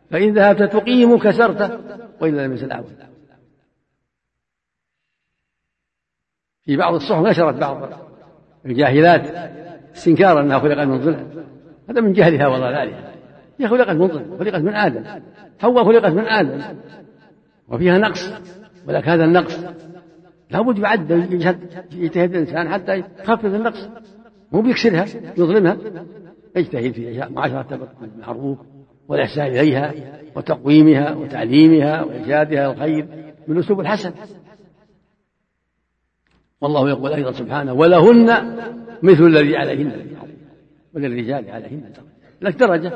فإن 0.10 0.34
ذهبت 0.34 0.64
تقيم 0.74 1.18
كسرته 1.18 1.80
وإلا 2.22 2.48
لم 2.48 2.54
يزل 2.54 2.72
أعوج. 2.72 2.88
في 6.64 6.78
بعض 6.78 6.94
الصحف 6.94 7.26
نشرت 7.26 7.56
بعض 7.56 7.90
الجاهلات 8.66 9.52
استنكارا 9.96 10.42
أنها 10.42 10.60
خلقت 10.60 10.88
من 10.88 11.00
ضلع. 11.00 11.24
هذا 11.90 12.02
من 12.02 12.14
جهلها 12.14 12.48
وضلالها. 12.48 13.14
هي 13.60 13.68
خلقت 13.68 13.96
من 13.96 14.08
ضلع 14.08 14.38
خلقت 14.38 14.62
من 14.62 14.76
آدم. 14.76 15.22
حواء 15.60 15.86
خلقت 15.86 16.12
من 16.12 16.28
آدم. 16.28 16.80
وفيها 17.68 17.98
نقص. 17.98 18.34
ولكن 18.88 19.10
هذا 19.10 19.26
النقص. 19.26 19.60
لابد 20.52 20.78
يعد 20.80 21.12
يجتهد 21.92 22.36
الإنسان 22.36 22.70
حتى 22.70 23.04
يخفف 23.20 23.46
النقص. 23.46 23.90
مو 24.52 24.62
بيكسرها 24.62 25.06
يظلمها. 25.38 25.78
يجتهد 26.56 26.92
في 26.92 27.28
معاشرة 27.30 27.90
بالمعروف 28.02 28.58
والإحسان 29.08 29.48
إليها 29.48 29.94
وتقويمها 30.36 31.14
وتعليمها 31.14 32.04
وإرشادها 32.04 32.72
الخير 32.72 33.08
بالأسلوب 33.48 33.80
الحسن. 33.80 34.12
والله 36.62 36.90
يقول 36.90 37.14
أيضا 37.14 37.32
سبحانه 37.32 37.74
ولهن 37.74 38.58
مثل 39.04 39.24
الذي 39.24 39.58
عليهن 39.58 39.92
وللرجال 40.94 41.50
عليهن 41.50 41.84
لك 42.42 42.56
درجة. 42.56 42.92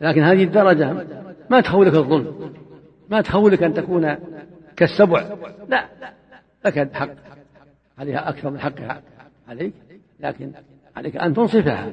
لكن 0.00 0.22
هذه 0.22 0.44
الدرجة 0.44 1.06
ما 1.50 1.60
تخولك 1.60 1.94
الظلم. 1.94 2.52
ما 3.10 3.20
تخولك 3.20 3.62
أن 3.62 3.74
تكون 3.74 4.16
كالسبع. 4.76 5.22
لا 5.68 5.88
لك 6.64 6.94
حق 6.94 7.08
عليها 7.98 8.28
أكثر 8.28 8.50
من 8.50 8.60
حقها. 8.60 9.02
عليك 9.48 9.72
لكن 10.20 10.52
عليك 10.96 11.16
أن 11.16 11.34
تنصفها 11.34 11.92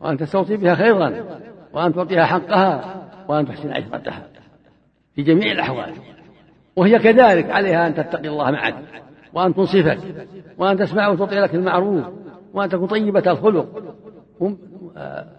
وأن 0.00 0.16
تستوصي 0.16 0.56
بها 0.56 0.74
خيرا 0.74 1.24
وأن 1.72 1.94
تعطيها 1.94 2.24
حقها 2.24 3.04
وأن 3.28 3.46
تحسن 3.46 3.72
عشرتها 3.72 4.28
في 5.14 5.22
جميع 5.22 5.52
الأحوال. 5.52 5.92
وهي 6.76 6.98
كذلك 6.98 7.50
عليها 7.50 7.86
أن 7.86 7.94
تتقي 7.94 8.28
الله 8.28 8.50
معك 8.50 8.74
وأن 9.32 9.54
تنصفك 9.54 9.98
وأن 10.58 10.76
تسمع 10.76 11.08
وتطيع 11.08 11.42
لك 11.42 11.54
المعروف 11.54 12.06
وأن 12.54 12.68
تكون 12.68 12.86
طيبة 12.86 13.30
الخلق. 13.30 13.82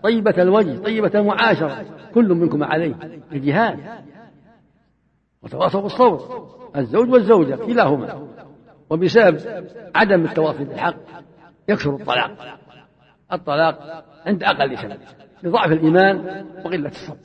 طيبة 0.04 0.42
الوجه 0.42 0.78
طيبة 0.78 1.20
المعاشرة. 1.20 1.86
كل 2.14 2.34
منكم 2.34 2.64
عليه 2.64 2.96
الجهاد 3.32 3.80
وتواصوا 5.44 5.82
بالصبر. 5.82 6.50
الزوج 6.76 7.10
والزوجة 7.10 7.56
كلاهما. 7.56 8.28
وبسبب 8.90 9.40
عدم 9.96 10.26
التواصي 10.26 10.64
بالحق 10.64 10.96
يكثر 11.70 11.96
الطلاق. 11.96 12.60
الطلاق 13.34 14.06
عند 14.26 14.44
أقل 14.44 14.78
سبب 14.78 14.98
لضعف 15.44 15.72
الإيمان 15.72 16.46
وقلة 16.66 16.90
الصبر. 16.90 17.18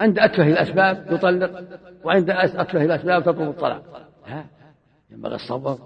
عند 0.00 0.18
أتفه 0.18 0.48
الأسباب 0.48 1.06
يطلق 1.10 1.64
وعند 2.04 2.30
أتفه 2.30 2.84
الأسباب 2.84 3.22
تطلب 3.22 3.48
الطلاق. 3.48 4.08
لا 4.28 4.44
ينبغي 5.10 5.34
الصبر 5.34 5.78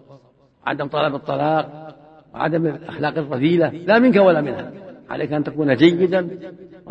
وعدم 0.67 0.87
طلب 0.87 1.15
الطلاق 1.15 1.97
وعدم 2.35 2.67
الأخلاق 2.67 3.19
الرذيلة 3.19 3.69
لا 3.69 3.99
منك 3.99 4.17
ولا 4.17 4.41
منها. 4.41 4.73
عليك 5.11 5.33
أن 5.33 5.45
تكون 5.45 5.77
جيدا 5.77 6.39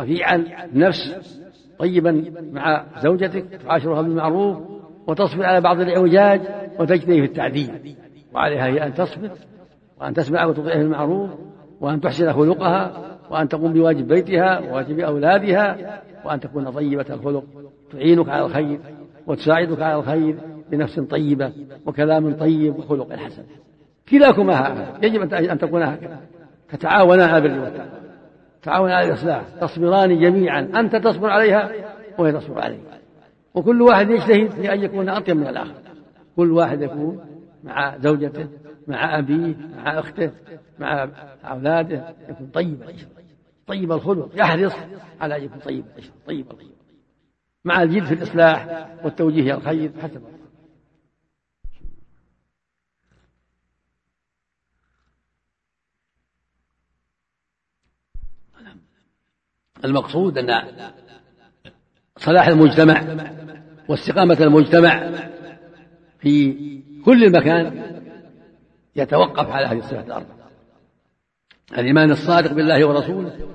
رفيعا 0.00 0.36
النفس 0.64 1.38
طيبا 1.78 2.24
مع 2.52 2.84
زوجتك 3.02 3.44
تعاشرها 3.64 4.02
بالمعروف 4.02 4.58
وتصبر 5.06 5.44
على 5.44 5.60
بعض 5.60 5.80
الإعوجاج 5.80 6.40
وتجتهد 6.78 7.14
في 7.14 7.24
التعديل. 7.24 7.96
وعليها 8.34 8.66
هي 8.66 8.86
أن 8.86 8.94
تصبر 8.94 9.30
وأن 10.00 10.14
تسمع 10.14 10.44
وتطيع 10.44 10.74
المعروف 10.74 11.30
وأن 11.80 12.00
تحسن 12.00 12.32
خلقها 12.32 12.92
وأن 13.30 13.48
تقوم 13.48 13.72
بواجب 13.72 14.08
بيتها 14.08 14.58
وواجب 14.58 15.00
أولادها 15.00 15.76
وأن 16.24 16.40
تكون 16.40 16.70
طيبة 16.70 17.06
الخلق. 17.10 17.44
تعينك 17.92 18.28
على 18.28 18.46
الخير 18.46 18.80
وتساعدك 19.26 19.82
على 19.82 19.98
الخير 19.98 20.36
بنفس 20.70 21.00
طيبة 21.00 21.52
وكلام 21.86 22.34
طيب 22.34 22.78
وخلق 22.78 23.12
حسن. 23.12 23.42
كلاكما 24.08 24.60
هكذا 24.60 24.98
يجب 25.02 25.34
أن 25.34 25.58
تكون 25.58 25.82
هكذا. 25.82 26.20
تتعاونا 26.68 27.26
على 27.26 27.46
البر 27.46 27.60
والتقوى 27.64 28.07
تعاون 28.62 28.90
على 28.90 29.08
الإصلاح 29.08 29.42
تصبران 29.60 30.20
جميعا. 30.20 30.60
أنت 30.60 30.96
تصبر 30.96 31.30
عليها 31.30 31.72
وهي 32.18 32.32
تصبر 32.32 32.60
عليك. 32.60 32.80
وكل 33.54 33.82
واحد 33.82 34.10
يجتهد 34.10 34.50
في 34.50 34.72
أن 34.72 34.82
يكون 34.82 35.08
أطيب 35.08 35.36
من 35.36 35.46
الآخر. 35.46 35.74
كل 36.36 36.52
واحد 36.52 36.82
يكون 36.82 37.20
مع 37.64 37.98
زوجته 37.98 38.48
مع 38.86 39.18
أبيه 39.18 39.54
مع 39.76 39.98
أخته 39.98 40.30
مع 40.78 41.08
أولاده 41.44 42.14
يكون 42.28 42.46
طيب 42.46 42.78
طيب 43.66 43.92
الخلق. 43.92 44.30
يحرص 44.34 44.74
على 45.20 45.36
أن 45.36 45.44
يكون 45.44 45.58
طيب 45.58 45.84
العشرة 45.94 46.12
طيب 46.26 46.46
مع 47.64 47.82
الجد 47.82 48.04
في 48.04 48.14
الإصلاح 48.14 48.88
والتوجيه 49.04 49.42
إلى 49.42 49.54
الخير. 49.54 49.90
حسب. 50.02 50.22
المقصود 59.84 60.38
أن 60.38 60.62
صلاح 62.16 62.46
المجتمع 62.46 63.04
واستقامة 63.88 64.38
المجتمع 64.40 65.10
في 66.18 66.54
كل 67.04 67.32
مكان 67.32 67.84
يتوقف 68.96 69.50
على 69.50 69.66
هذه 69.66 69.78
الصفات 69.78 70.06
الأربع 70.06 70.38
الإيمان 71.72 72.10
الصادق 72.10 72.52
بالله 72.52 72.86
ورسوله 72.86 73.48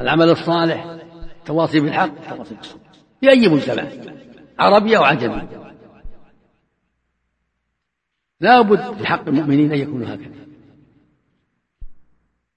العمل 0.00 0.30
الصالح 0.30 0.96
التواصي 1.38 1.80
بالحق 1.80 2.30
التواصي 2.30 2.54
بالصبر. 2.54 2.80
في 3.20 3.30
أي 3.30 3.48
مجتمع؟ 3.48 3.84
عربي 4.58 4.96
أو 4.96 5.02
عجمي 5.02 5.48
لا 8.40 8.60
بد 8.60 8.96
في 8.96 9.06
حق 9.06 9.28
المؤمنين 9.28 9.72
أن 9.72 9.78
يكونوا 9.78 10.14
هكذا. 10.14 10.44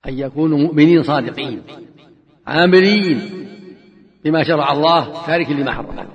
أن 0.05 0.19
يكونوا 0.19 0.57
مؤمنين 0.57 1.03
صادقين. 1.03 1.63
عاملين 2.47 3.21
بما 4.25 4.43
شرع 4.43 4.71
الله 4.71 5.25
تارك 5.25 5.49
لما 5.49 5.71
حرم. 5.71 5.89
الله 5.89 6.05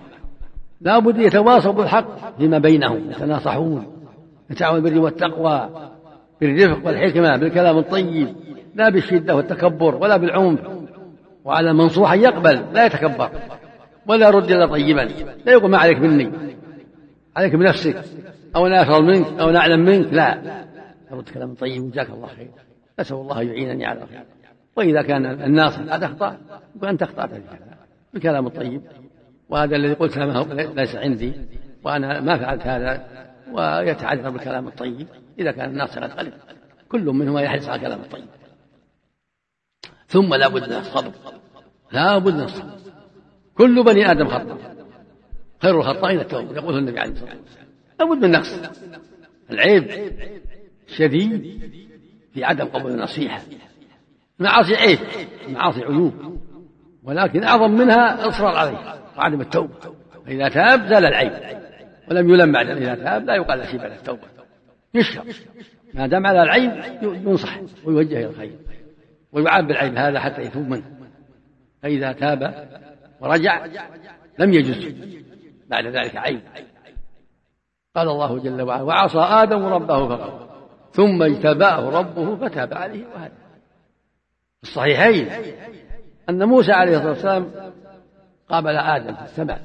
لا 0.81 0.99
بد 0.99 1.19
يتواصوا 1.19 1.73
بالحق 1.73 2.37
فيما 2.39 2.59
بينهم 2.59 3.11
يتناصحون 3.11 3.87
يتعاون 4.51 4.81
بالبر 4.83 5.01
والتقوى 5.01 5.71
بالرفق 6.41 6.87
والحكمة 6.87 7.37
بالكلام 7.37 7.79
الطيب 7.79 8.35
لا 8.75 8.89
بالشدة 8.89 9.37
والتكبر 9.37 9.95
ولا 9.95 10.17
بالعنف 10.17 10.61
وعلى 11.45 11.71
المنصوح 11.71 12.13
أن 12.13 12.21
يقبل 12.21 12.65
لا 12.73 12.87
يتكبر 12.87 13.31
ولا 14.07 14.29
يرد 14.29 14.51
إلا 14.51 14.67
طيبا 14.67 15.09
لا 15.47 15.53
يقول 15.53 15.71
ما 15.71 15.79
عليك 15.79 15.99
مني 15.99 16.31
عليك 17.37 17.57
بنفسك 17.57 18.05
أو 18.57 18.67
أنا 18.67 18.83
أفضل 18.83 19.05
منك 19.05 19.41
أو 19.41 19.51
أنا 19.51 19.59
أعلم 19.59 19.81
منك 19.81 20.13
لا. 20.13 20.39
يرد 21.13 21.29
كلام 21.29 21.55
طيب 21.55 21.83
وجزاك 21.83 22.11
الله 22.11 22.27
خير. 22.27 22.51
أسأل 23.01 23.17
الله 23.17 23.43
يعينني 23.43 23.87
على 23.87 24.03
الخير. 24.03 24.25
وإذا 24.77 25.03
كان 25.03 25.27
الناصح 25.27 25.81
قد 25.81 26.03
أخطأ 26.03 26.39
يقول 26.77 26.89
أنت 26.89 27.03
أخطأت 27.03 27.31
بالكلام 28.15 28.47
الطيب. 28.47 28.83
وهذا 29.49 29.77
الذي 29.77 29.95
قلت 29.95 30.19
ليس 30.77 30.97
عندي 30.97 31.33
وأنا 31.85 32.21
ما 32.21 32.37
فعلت 32.37 32.67
هذا 32.67 33.07
ويتعذر 33.53 34.31
بالكلام 34.31 34.69
الطيب. 34.69 35.07
إذا 35.39 35.53
كان 35.53 35.71
الناصح 35.71 35.99
قد 35.99 36.11
غلب 36.11 36.33
كل 36.89 37.05
منهما 37.05 37.41
يحرص 37.43 37.69
على 37.69 37.77
الكلام 37.77 38.01
الطيب. 38.01 38.25
ثم 40.07 40.35
لا 40.35 40.49
بد 40.49 40.71
من 40.71 40.77
الصبر 40.77 41.13
لا 41.93 42.19
بد 42.19 42.35
من 42.35 42.43
الصبر. 42.43 42.79
كل 43.55 43.85
بني 43.85 44.11
آدم 44.11 44.29
خطأ 44.29 44.59
خير 45.63 45.81
الخطائين 45.81 46.21
التوبة 46.21 46.57
يقول 46.57 46.79
النبي 46.79 47.01
عليه 47.01 47.13
الصلاة 47.13 47.37
والسلام. 47.37 47.67
لابد 48.01 48.25
من 48.25 48.31
نقص. 48.31 48.61
العيب 49.51 50.13
شديد 50.87 51.61
في 52.35 52.45
عدم 52.45 52.65
قبول 52.65 52.93
النصيحة. 52.93 53.43
المعاصي 54.41 54.75
عيب 54.77 54.99
المعاصي 55.49 55.85
عيوب. 55.85 56.39
ولكن 57.03 57.45
أعظم 57.45 57.71
منها 57.71 58.25
الإصرار 58.25 58.57
عليها 58.57 58.99
وعدم 59.19 59.41
التوبة. 59.41 59.95
فإذا 60.27 60.49
تاب 60.49 60.87
زال 60.87 61.05
العيب. 61.05 61.33
ولم 62.11 62.31
يلم 62.31 62.53
بعد 62.53 62.67
إذا 62.67 62.95
تاب 62.95 63.25
لا 63.25 63.35
يقال 63.35 63.67
شيء 63.67 63.81
بعد 63.81 63.91
التوبة. 63.91 64.23
يشرب. 64.95 65.25
ما 65.95 66.07
دام 66.07 66.27
على 66.27 66.43
العيب 66.43 66.73
ينصح 67.03 67.61
ويوجه 67.85 68.17
إلى 68.17 68.27
الخير. 68.27 68.57
ويعاب 69.33 69.67
بالعيب 69.67 69.97
هذا 69.97 70.21
حتى 70.21 70.43
يتوب 70.43 70.69
منه. 70.69 70.85
فإذا 71.83 72.13
تاب 72.13 72.69
ورجع 73.21 73.67
لم 74.39 74.53
يجز 74.53 74.95
بعد 75.69 75.87
ذلك 75.87 76.17
عيب. 76.17 76.41
قال 77.97 78.09
الله 78.09 78.39
جل 78.39 78.63
وعلا 78.63 78.83
وعصى 78.83 79.19
آدم 79.19 79.65
ربه 79.65 80.09
فغوى 80.09 80.49
ثم 80.93 81.23
اجتباه 81.23 81.91
ربه 81.91 82.37
فتاب 82.37 82.75
عليه 82.75 83.05
وهدى. 83.15 83.42
الصحيحين 84.63 85.29
أن 86.29 86.45
موسى 86.45 86.73
عليه 86.73 86.97
الصلاة 86.97 87.11
والسلام 87.11 87.73
قابل 88.49 88.77
آدم 88.77 89.15
في 89.15 89.25
السماء 89.25 89.63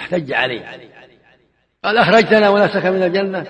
احتج 0.00 0.32
عليه 0.32 0.66
قال 1.84 1.98
أخرجتنا 1.98 2.48
ونفسك 2.48 2.86
من 2.86 3.02
الجنة؟ 3.02 3.46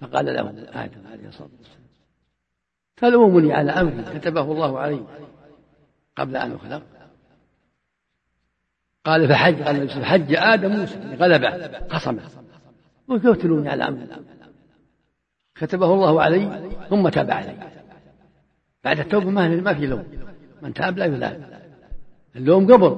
فقال 0.00 0.26
له 0.26 0.40
آدم 0.84 1.06
عليه 1.12 1.28
الصلاة 1.28 1.48
والسلام 1.58 1.86
تلومني 2.96 3.52
على 3.52 3.72
أمر 3.72 4.18
كتبه 4.18 4.40
الله 4.40 4.78
علي 4.78 5.04
قبل 6.16 6.36
أن 6.36 6.54
أخلق. 6.54 6.82
قال 9.04 9.28
فحج 9.28 9.62
قال 9.62 10.04
حج 10.04 10.34
آدم 10.34 10.76
موسى 10.76 10.98
غلبه 10.98 11.66
قصمه 11.66 12.22
وكيف 13.08 13.42
تلومني 13.42 13.68
على 13.68 13.88
أمر 13.88 14.06
كتبه 15.54 15.94
الله 15.94 16.22
علي 16.22 16.72
ثم 16.90 17.08
تاب 17.08 17.30
علي. 17.30 17.75
بعد 18.86 18.98
التوبة 18.98 19.30
ما 19.30 19.74
في 19.74 19.86
لوم. 19.86 20.04
من 20.62 20.74
تاب 20.74 20.98
لا 20.98 21.04
يلام 21.04 21.36
اللوم 22.36 22.72
قبل 22.72 22.90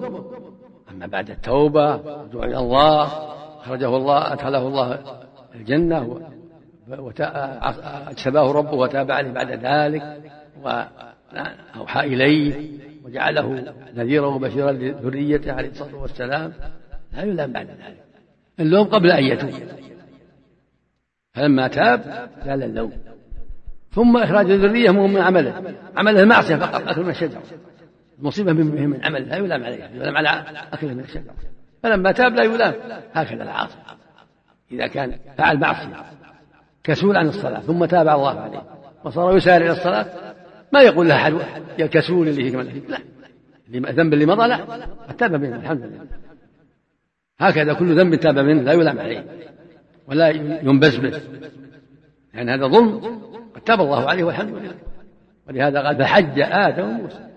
أما 0.91 1.07
بعد 1.07 1.30
التوبة 1.30 1.95
رجوع 1.97 2.45
إلى 2.45 2.59
الله 2.59 3.03
أخرجه 3.61 3.97
الله 3.97 4.32
أدخله 4.32 4.68
الله 4.68 4.99
الجنة 5.55 6.20
واجتباه 6.89 8.53
ربه 8.53 8.76
وتاب 8.82 9.11
عليه 9.11 9.30
بعد 9.30 9.51
ذلك 9.51 10.03
وأوحى 10.62 12.01
إليه 12.01 12.78
وجعله 13.05 13.74
نذيرا 13.97 14.26
وبشيرا 14.26 14.72
لذريته 14.72 15.53
عليه 15.53 15.68
الصلاة 15.68 15.97
والسلام. 16.03 16.53
لا 17.12 17.22
يلام 17.22 17.53
بعد 17.53 17.66
ذلك. 17.66 18.05
اللوم 18.61 18.86
قبل 18.86 19.11
أن 19.11 19.24
يتوب. 19.24 19.51
فلما 21.34 21.68
تاب 21.68 22.28
زال 22.45 22.62
اللوم. 22.62 22.93
ثم 23.99 24.16
إخراج 24.16 24.51
الذرية 24.51 24.90
من 24.90 25.16
عمله. 25.16 25.74
عمله 25.96 26.22
المعصية 26.22 26.57
فقط 26.57 26.88
أكل 26.88 27.03
من 27.03 27.11
الشجر 27.11 27.38
المصيبة 28.18 28.53
من, 28.53 29.05
عمل 29.05 29.28
لا 29.28 29.36
يلام 29.36 29.64
عليه 29.64 29.84
يلام 29.84 30.16
على 30.16 30.44
أكله 30.72 30.94
من 30.94 31.01
الشجر 31.01 31.32
فلما 31.82 32.12
تاب 32.12 32.34
لا 32.34 32.44
يلام. 32.44 32.74
هكذا 33.12 33.42
العاصي. 33.42 33.76
إذا 34.72 34.86
كان 34.86 35.18
فعل 35.38 35.59
معصية 35.59 36.05
كسول 36.84 37.16
عن 37.16 37.28
الصلاة 37.28 37.61
ثم 37.61 37.84
تاب 37.84 38.09
الله 38.09 38.40
عليه 38.40 38.62
وصار 39.05 39.36
يسارع 39.36 39.66
إلى 39.66 39.72
الصلاة 39.72 40.07
ما 40.72 40.80
يقول 40.80 41.09
له 41.09 41.14
أحد 41.14 41.34
يا 41.78 41.86
كسول 41.86 42.28
اللي 42.28 42.51
كمان 42.51 42.82
لا. 42.88 43.90
الذنب 43.90 44.14
اللي 44.14 44.26
مضى 44.26 44.49
لا. 44.49 44.61
تاب 45.18 45.32
منه 45.32 45.57
الحمد 45.57 45.82
لله. 45.82 46.07
هكذا 47.38 47.72
كل 47.72 48.01
ذنب 48.01 48.14
تاب 48.14 48.38
منه 48.38 48.62
لا 48.62 48.72
يلام 48.72 48.99
عليه 48.99 49.24
ولا 50.09 50.28
ينبزبز 50.62 51.14
لأن 52.34 52.49
يعني 52.49 52.55
هذا 52.55 52.66
ظلم. 52.66 53.28
قد 53.59 53.65
تاب 53.65 53.81
الله 53.81 54.11
عليه 54.11 54.25
والحمد 54.25 54.55
لله. 54.55 54.75
ولهذا 55.49 55.83
قال 55.83 55.97
فحج 55.97 56.41
آدم 56.41 56.89
وموسى. 56.89 57.29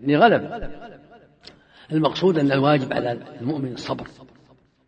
يعني 0.00 0.16
غلب. 0.16 0.70
المقصود 1.92 2.38
أن 2.38 2.52
الواجب 2.52 2.92
على 2.92 3.18
المؤمن 3.40 3.72
الصبر 3.72 4.06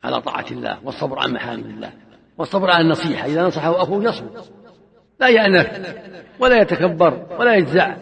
على 0.05 0.20
طاعة 0.20 0.45
الله 0.51 0.78
والصبر 0.85 1.18
عن 1.18 1.33
محارم 1.33 1.61
الله 1.61 1.93
والصبر 2.39 2.70
على 2.70 2.85
النصيحة. 2.85 3.26
إذا 3.26 3.43
نصحه 3.47 3.83
أخوه 3.83 4.05
يصبر. 4.05 4.43
لا 5.20 5.28
يأنف 5.28 5.97
ولا 6.39 6.62
يتكبر 6.62 7.26
ولا 7.39 7.55
يجزع. 7.55 7.97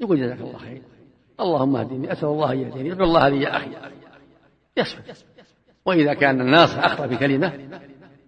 يقول 0.00 0.20
جزاك 0.20 0.40
الله 0.40 0.58
خير. 0.58 0.82
اللهم 1.40 1.76
اهدني 1.76 2.12
أسأل 2.12 2.28
الله 2.28 2.52
أن 2.52 2.58
يهديني 2.58 2.92
ادعو 2.92 3.06
الله 3.06 3.28
لي 3.28 3.42
يا 3.42 3.56
أخي. 3.56 3.70
يصبر. 4.76 5.02
وإذا 5.84 6.14
كان 6.14 6.40
الناس 6.40 6.78
أخطأ 6.78 7.06
بكلمة 7.06 7.52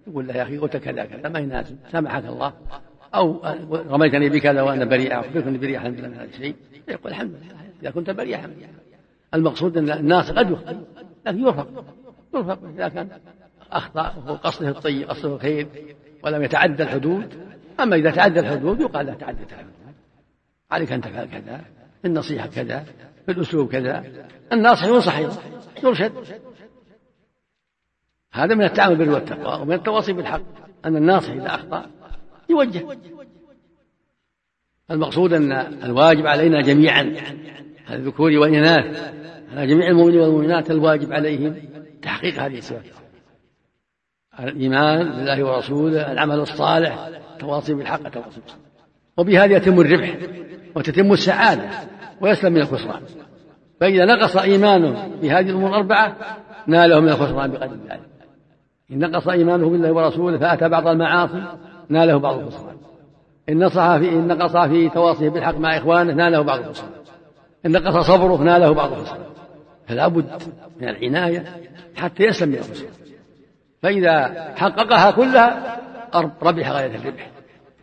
يقول 0.06 0.28
له 0.28 0.34
يا 0.34 0.42
أخي 0.42 0.58
قلت 0.58 0.76
كذا 0.76 1.04
كذا 1.04 1.28
ما 1.28 1.38
يناسب. 1.38 1.78
سامحك 1.92 2.24
الله. 2.24 2.52
أو 3.14 3.40
رميتني 3.72 4.28
بكذا 4.28 4.62
وأنا 4.62 4.84
بريء 4.84 5.20
أخبركني 5.20 5.58
بريء 5.58 5.76
الحمد 5.76 5.98
لله 5.98 6.08
من 6.08 6.14
هذا 6.14 6.24
الشيء 6.24 6.54
يقول 6.88 7.12
الحمد 7.12 7.30
لله 7.30 7.60
إذا 7.82 7.90
كنت 7.90 8.10
بريء 8.10 8.34
الحمد 8.34 8.56
لله. 8.56 8.68
المقصود 9.34 9.76
أن 9.76 9.90
الناس 9.90 10.30
قد 10.30 10.50
يخطئ 10.50 10.76
لكن 11.26 11.38
يرفق 11.38 11.84
يرفق 12.34 12.58
إذا 12.64 12.88
كان 12.88 13.08
أخطأ 13.72 14.14
وهو 14.16 14.34
قصده 14.34 14.68
الطيب 14.68 15.10
قصده 15.10 15.34
الخير 15.34 15.68
ولم 16.24 16.42
يتعدى 16.42 16.82
الحدود. 16.82 17.34
أما 17.80 17.96
إذا 17.96 18.10
تعدى 18.10 18.40
الحدود 18.40 18.80
يقال 18.80 19.06
له 19.06 19.14
تعدت 19.14 19.52
الحدود. 19.52 19.72
عليك 20.70 20.92
أن 20.92 21.00
تفعل 21.00 21.26
كذا 21.26 21.60
النصيحة 22.04 22.46
كذا 22.46 22.84
في 23.26 23.32
الأسلوب 23.32 23.68
كذا. 23.68 24.04
الناصح 24.52 24.84
ينصح 24.84 25.18
يرشد. 25.84 26.12
هذا 28.32 28.54
من 28.54 28.64
التعامل 28.64 28.96
بالبر 28.96 29.14
والتقوى 29.14 29.62
ومن 29.62 29.72
التواصي 29.72 30.12
بالحق 30.12 30.42
أن 30.84 30.96
الناصح 30.96 31.30
إذا 31.30 31.54
أخطأ 31.54 31.86
يوجه. 32.50 32.86
المقصود 34.90 35.32
أن 35.32 35.52
الواجب 35.84 36.26
علينا 36.26 36.62
جميعا 36.62 37.14
الذكور 37.90 38.30
والإناث 38.30 39.14
على 39.52 39.66
جميع 39.66 39.88
المؤمنين 39.88 40.20
والمؤمنات 40.20 40.70
الواجب 40.70 41.12
عليهم 41.12 41.54
تحقيق 42.02 42.42
هذه 42.42 42.58
الصفات. 42.58 42.84
الإيمان 44.40 45.10
بالله 45.10 45.44
ورسوله 45.44 46.12
العمل 46.12 46.40
الصالح 46.40 47.10
التواصي 47.32 47.74
بالحق 47.74 48.06
التواصي 48.06 48.40
وبهذا 49.16 49.56
يتم 49.56 49.80
الربح 49.80 50.16
وتتم 50.76 51.12
السعادة 51.12 51.70
ويسلم 52.20 52.52
من 52.52 52.60
الخسران. 52.60 53.02
فإذا 53.80 54.04
نقص 54.04 54.36
إيمانه 54.36 55.08
بهذه 55.22 55.50
الأمور 55.50 55.68
الأربعة 55.68 56.16
ناله 56.66 57.00
من 57.00 57.08
الخسران 57.08 57.50
بقدر 57.50 57.76
ذلك. 57.88 58.10
إن 58.92 58.98
نقص 58.98 59.28
إيمانه 59.28 59.70
بالله 59.70 59.92
ورسوله 59.92 60.38
فأتى 60.38 60.68
بعض 60.68 60.88
المعاصي 60.88 61.42
ناله 61.90 62.16
بعض 62.16 62.38
الخسران 62.38 62.76
إن 63.48 63.64
نصح 63.64 63.96
في 63.96 64.08
إن 64.08 64.26
نقص 64.26 64.56
في 64.56 64.88
تواصيه 64.88 65.28
بالحق 65.28 65.58
مع 65.58 65.76
إخوانه 65.76 66.14
ناله 66.14 66.42
بعض 66.42 66.58
الخسران 66.58 66.90
إن 67.66 67.72
نقص 67.72 68.06
صبره 68.06 68.36
ناله 68.36 68.72
بعض 68.72 68.92
الخسران 68.92 69.24
فلا 69.86 70.08
بد 70.08 70.42
من 70.80 70.88
العناية 70.88 71.44
حتى 71.96 72.24
يسلم 72.24 72.48
من 72.48 72.58
الخسران 72.58 72.92
فإذا 73.82 74.28
حققها 74.56 75.10
كلها 75.10 75.76
ربح 76.42 76.70
غاية 76.70 76.96
الربح 76.96 77.30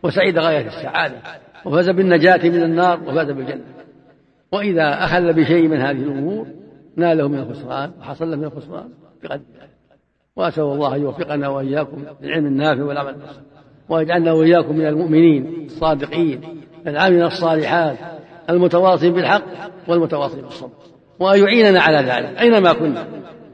وسعيد 0.02 0.38
غاية 0.38 0.66
السعادة 0.66 1.16
وفاز 1.64 1.88
بالنجاة 1.88 2.48
من 2.48 2.62
النار 2.62 3.00
وفاز 3.02 3.30
بالجنة. 3.30 3.64
وإذا 4.52 5.04
أخل 5.04 5.32
بشيء 5.32 5.68
من 5.68 5.80
هذه 5.80 6.02
الأمور 6.02 6.46
ناله 6.96 7.28
من 7.28 7.38
الخسران 7.38 7.92
وحصل 8.00 8.30
له 8.30 8.36
من 8.36 8.44
الخسران 8.44 8.88
بقدر 9.22 9.42
وأسأل 10.36 10.62
الله 10.62 10.96
أن 10.96 11.02
يوفقنا 11.02 11.48
وإياكم 11.48 12.04
للعلم 12.20 12.46
النافع 12.46 12.82
والعمل 12.82 13.14
الصالح 13.14 13.47
ويجعلنا 13.88 14.32
وإياكم 14.32 14.76
من 14.76 14.86
المؤمنين 14.86 15.66
الصادقين 15.66 16.40
العاملين 16.86 17.24
الصالحات 17.24 17.96
المتواصين 18.50 19.12
بالحق 19.12 19.42
والمتواصين 19.88 20.40
بالصبر. 20.40 20.70
وأن 21.20 21.40
يعيننا 21.40 21.80
على 21.80 21.96
ذلك 21.96 22.40
أينما 22.40 22.72
كنا 22.72 23.06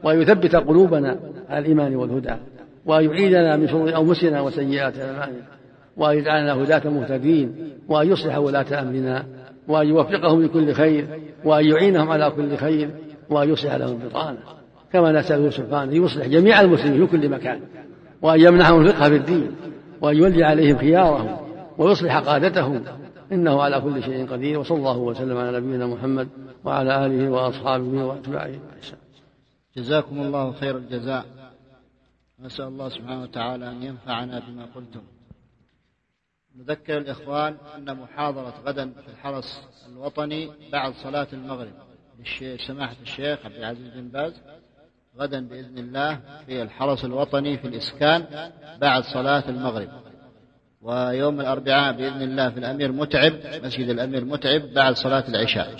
وأن 0.03 0.21
يثبت 0.21 0.55
قلوبنا 0.55 1.19
على 1.49 1.59
الإيمان 1.59 1.95
والهدى 1.95 2.35
وأن 2.85 3.05
يعيدنا 3.05 3.57
من 3.57 3.67
شرور 3.67 3.97
أنفسنا 3.97 4.41
وسيئات 4.41 4.99
أعمالنا 4.99 5.41
وأن 5.97 6.17
يجعلنا 6.17 6.53
هداة 6.53 6.89
مهتدين 6.89 7.55
وأن 7.87 8.11
يصلح 8.11 8.37
ولاة 8.37 8.81
أمرنا 8.81 9.25
وأن 9.67 9.87
يوفقهم 9.87 10.43
لكل 10.43 10.73
خير 10.73 11.05
وأن 11.45 11.65
يعينهم 11.65 12.09
على 12.09 12.31
كل 12.31 12.57
خير 12.57 12.89
وأن 13.29 13.49
يصلح 13.49 13.75
لهم 13.75 13.99
بطانة. 14.05 14.37
كما 14.93 15.11
نسأله 15.11 15.49
سبحانه 15.49 15.93
يصلح 15.93 16.27
جميع 16.27 16.61
المسلمين 16.61 17.07
في 17.07 17.17
كل 17.17 17.29
مكان 17.29 17.59
وأن 18.21 18.39
يمنحهم 18.39 18.81
الفقه 18.81 19.09
في 19.09 19.15
الدين 19.15 19.51
وأن 20.05 20.17
يولي 20.17 20.43
عليهم 20.43 20.77
خيارهم 20.77 21.37
ويصلح 21.77 22.17
قادتهم. 22.17 22.83
إنه 23.31 23.61
على 23.61 23.81
كل 23.81 24.03
شيء 24.03 24.27
قدير 24.27 24.59
وصلى 24.59 24.77
الله 24.77 24.97
وسلم 24.97 25.37
على 25.37 25.59
نبينا 25.59 25.87
محمد 25.87 26.29
وعلى 26.63 27.05
آله 27.05 27.29
وأصحابه 27.29 28.05
وأتباعه 28.05 28.59
جزاكم 29.77 30.21
الله 30.21 30.51
خير 30.51 30.77
الجزاء. 30.77 31.25
نسأل 32.39 32.65
الله 32.65 32.89
سبحانه 32.89 33.21
وتعالى 33.23 33.69
أن 33.69 33.83
ينفعنا 33.83 34.39
بما 34.39 34.65
قلتم. 34.75 35.01
نذكر 36.55 36.97
الإخوان 36.97 37.57
أن 37.75 37.97
محاضرة 37.97 38.53
غدا 38.65 38.89
في 38.89 39.07
الحرس 39.07 39.61
الوطني 39.91 40.51
بعد 40.71 40.93
صلاة 40.93 41.27
المغرب 41.33 41.73
سماحة 42.67 42.95
الشيخ 43.01 43.45
عبد 43.45 43.55
العزيز 43.55 43.87
بن 43.95 44.07
باز. 44.07 44.33
غدا 45.19 45.47
بإذن 45.47 45.77
الله 45.77 46.19
في 46.45 46.61
الحرس 46.61 47.05
الوطني 47.05 47.57
في 47.57 47.67
الإسكان 47.67 48.51
بعد 48.81 49.03
صلاة 49.03 49.49
المغرب. 49.49 49.89
ويوم 50.81 51.41
الأربعاء 51.41 51.93
بإذن 51.93 52.21
الله 52.21 52.49
في 52.49 52.57
الأمير 52.59 52.91
متعب 52.91 53.33
مسجد 53.63 53.89
الأمير 53.89 54.25
متعب 54.25 54.61
بعد 54.61 54.95
صلاة 54.95 55.27
العشاء. 55.27 55.75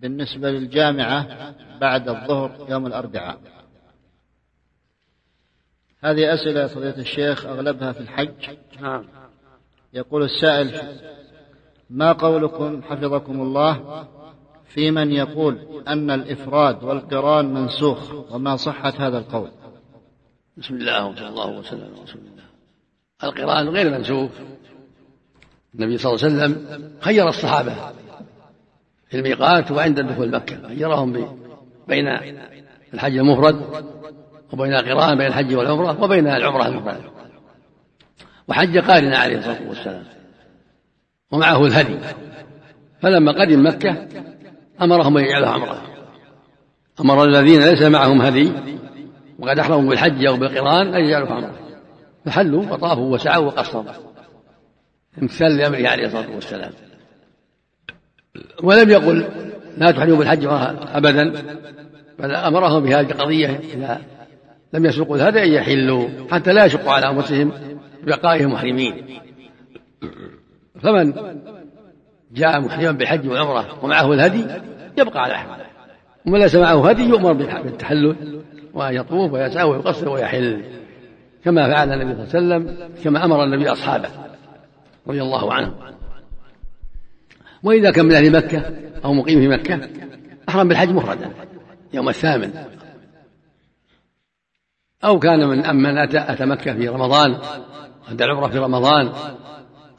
بالنسبة 0.00 0.50
للجامعة 0.50 1.54
بعد 1.80 2.08
الظهر 2.08 2.66
يوم 2.70 2.86
الأربعاء. 2.86 3.38
هذه 6.00 6.34
أسئلة 6.34 6.66
فضيلة 6.66 6.98
الشيخ 6.98 7.46
أغلبها 7.46 7.92
في 7.92 8.00
الحج. 8.00 8.56
نعم. 8.80 9.04
يقول 9.92 10.22
السائل 10.22 10.98
ما 11.90 12.12
قولكم 12.12 12.82
حفظكم 12.82 13.40
الله 13.40 14.08
في 14.68 14.90
من 14.90 15.12
يقول 15.12 15.82
أن 15.88 16.10
الإفراد 16.10 16.84
والقران 16.84 17.54
منسوخ 17.54 18.32
وما 18.32 18.56
صحة 18.56 18.92
هذا 18.98 19.18
القول؟ 19.18 19.50
بسم 20.56 20.74
الله 20.74 21.06
وصلى 21.06 21.28
الله 21.28 21.58
وسلم 21.58 21.80
على 21.80 22.02
رسول 22.02 22.20
الله. 22.20 22.44
القران 23.24 23.68
غير 23.68 23.90
منسوخ. 23.90 24.30
النبي 25.74 25.98
صلى 25.98 26.14
الله 26.14 26.24
عليه 26.24 26.34
وسلم 26.34 26.90
خير 27.00 27.28
الصحابة 27.28 27.74
في 29.08 29.16
الميقات 29.16 29.70
وعند 29.70 30.00
دخول 30.00 30.30
مكة 30.30 30.68
خيرهم 30.68 31.12
بين 31.88 32.08
الحج 32.94 33.16
المفرد 33.16 33.84
وبين 34.52 34.74
القران 34.74 35.18
بين 35.18 35.26
الحج 35.26 35.54
والعمرة 35.54 36.02
وبين 36.02 36.26
العمرة 36.26 36.66
المفردة. 36.66 37.10
وحج 38.48 38.78
قارنا 38.78 39.18
عليه 39.18 39.38
الصلاة 39.38 39.68
والسلام 39.68 40.04
ومعه 41.30 41.66
الهدي. 41.66 41.98
فلما 43.00 43.32
قدم 43.32 43.66
مكة 43.66 44.08
أمرهم 44.82 45.18
أن 45.18 45.24
يجعلها 45.24 45.50
عمرة 45.50 45.82
أمر 47.00 47.24
الذين 47.24 47.62
ليس 47.62 47.82
معهم 47.82 48.22
هدي 48.22 48.52
وقد 49.38 49.58
أحرموا 49.58 49.90
بالحج 49.90 50.26
أو 50.26 50.36
بالقرآن 50.36 50.94
أن 50.94 51.04
يجعلوا 51.04 51.28
عمرة 51.28 51.54
فحلوا 52.24 52.62
وطافوا 52.62 53.14
وسعوا 53.14 53.46
وقصروا. 53.46 53.84
امتثال 55.22 55.56
لأمره 55.56 55.88
عليه 55.88 56.06
الصلاة 56.06 56.34
والسلام. 56.34 56.70
ولم 58.62 58.90
يقل 58.90 59.28
لا 59.78 59.90
تحرموا 59.90 60.16
بالحج 60.16 60.44
أبدا 60.94 61.32
بل 62.18 62.34
أمرهم 62.34 62.82
بهذه 62.82 63.10
القضية 63.10 63.60
إذا 63.74 64.00
لم 64.72 64.86
يسوقوا 64.86 65.16
الهدي 65.16 65.42
أن 65.42 65.52
يحلوا 65.52 66.08
حتى 66.30 66.52
لا 66.52 66.64
يشقوا 66.64 66.92
على 66.92 67.10
أنفسهم 67.10 67.52
ببقائهم 68.02 68.52
محرمين. 68.52 69.20
فمن 70.82 71.12
جاء 72.38 72.60
محرما 72.60 72.90
بالحج 72.90 73.28
والعمرة 73.28 73.84
ومعه 73.84 74.12
الهدي 74.12 74.46
يبقى 74.98 75.22
على 75.22 75.34
احرامه 75.34 75.64
ومن 76.26 76.38
ليس 76.38 76.56
معه 76.56 76.88
هدي 76.88 77.02
يؤمر 77.02 77.32
بالتحلل 77.32 78.42
وأن 78.74 78.94
يطوف 78.94 79.32
ويسعى 79.32 79.64
ويقصر 79.64 80.08
ويحل. 80.08 80.64
كما 81.44 81.74
فعل 81.74 81.92
النبي 81.92 82.26
صلى 82.26 82.40
الله 82.40 82.54
عليه 82.54 82.64
وسلم 82.66 82.88
كما 83.04 83.24
أمر 83.24 83.44
النبي 83.44 83.72
أصحابه 83.72 84.08
رضي 85.06 85.22
الله 85.22 85.52
عنهم 85.52 85.74
وإذا 87.62 87.90
كان 87.90 88.06
من 88.06 88.14
أهل 88.14 88.32
مكة 88.32 88.62
أو 89.04 89.12
مقيم 89.12 89.40
في 89.40 89.48
مكة 89.48 89.88
أحرم 90.48 90.68
بالحج 90.68 90.88
مفردا 90.90 91.30
يوم 91.92 92.08
الثامن. 92.08 92.52
أو 95.04 95.18
كان 95.18 95.48
من 95.48 95.64
أمن 95.64 95.98
أتى, 95.98 96.18
أتى 96.18 96.46
مكة 96.46 96.74
في 96.74 96.88
رمضان 96.88 97.38
أدى 98.10 98.24
العمرة 98.24 98.48
في 98.48 98.58
رمضان 98.58 99.12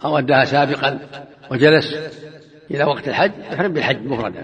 أو 0.05 0.17
أداها 0.17 0.45
سابقا 0.45 0.99
وجلس 1.51 1.97
إلى 2.71 2.83
وقت 2.83 3.07
الحج 3.07 3.31
يحرم 3.51 3.73
بالحج 3.73 4.05
مفردا. 4.05 4.43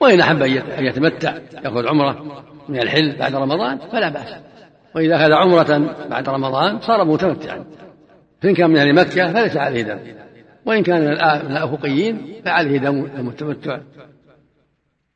وإن 0.00 0.20
أحب 0.20 0.42
أن 0.42 0.86
يتمتع 0.86 1.34
يأخذ 1.64 1.88
عمرة 1.88 2.44
من 2.68 2.78
الحل 2.80 3.16
بعد 3.18 3.34
رمضان 3.34 3.78
فلا 3.78 4.08
بأس. 4.08 4.34
وإذا 4.94 5.16
أخذ 5.16 5.32
عمرة 5.32 5.94
بعد 6.10 6.28
رمضان 6.28 6.80
صار 6.80 7.04
متمتعا. 7.04 7.64
فإن 8.42 8.54
كان 8.54 8.70
من 8.70 8.76
أهل 8.76 8.94
مكة 8.94 9.32
فليس 9.32 9.56
عليه 9.56 9.82
دم. 9.82 9.98
وإن 10.66 10.82
كان 10.82 11.00
من 11.00 11.12
الأفقيين 11.52 12.42
فعليه 12.44 12.78
دم 12.78 13.28
التمتع. 13.28 13.78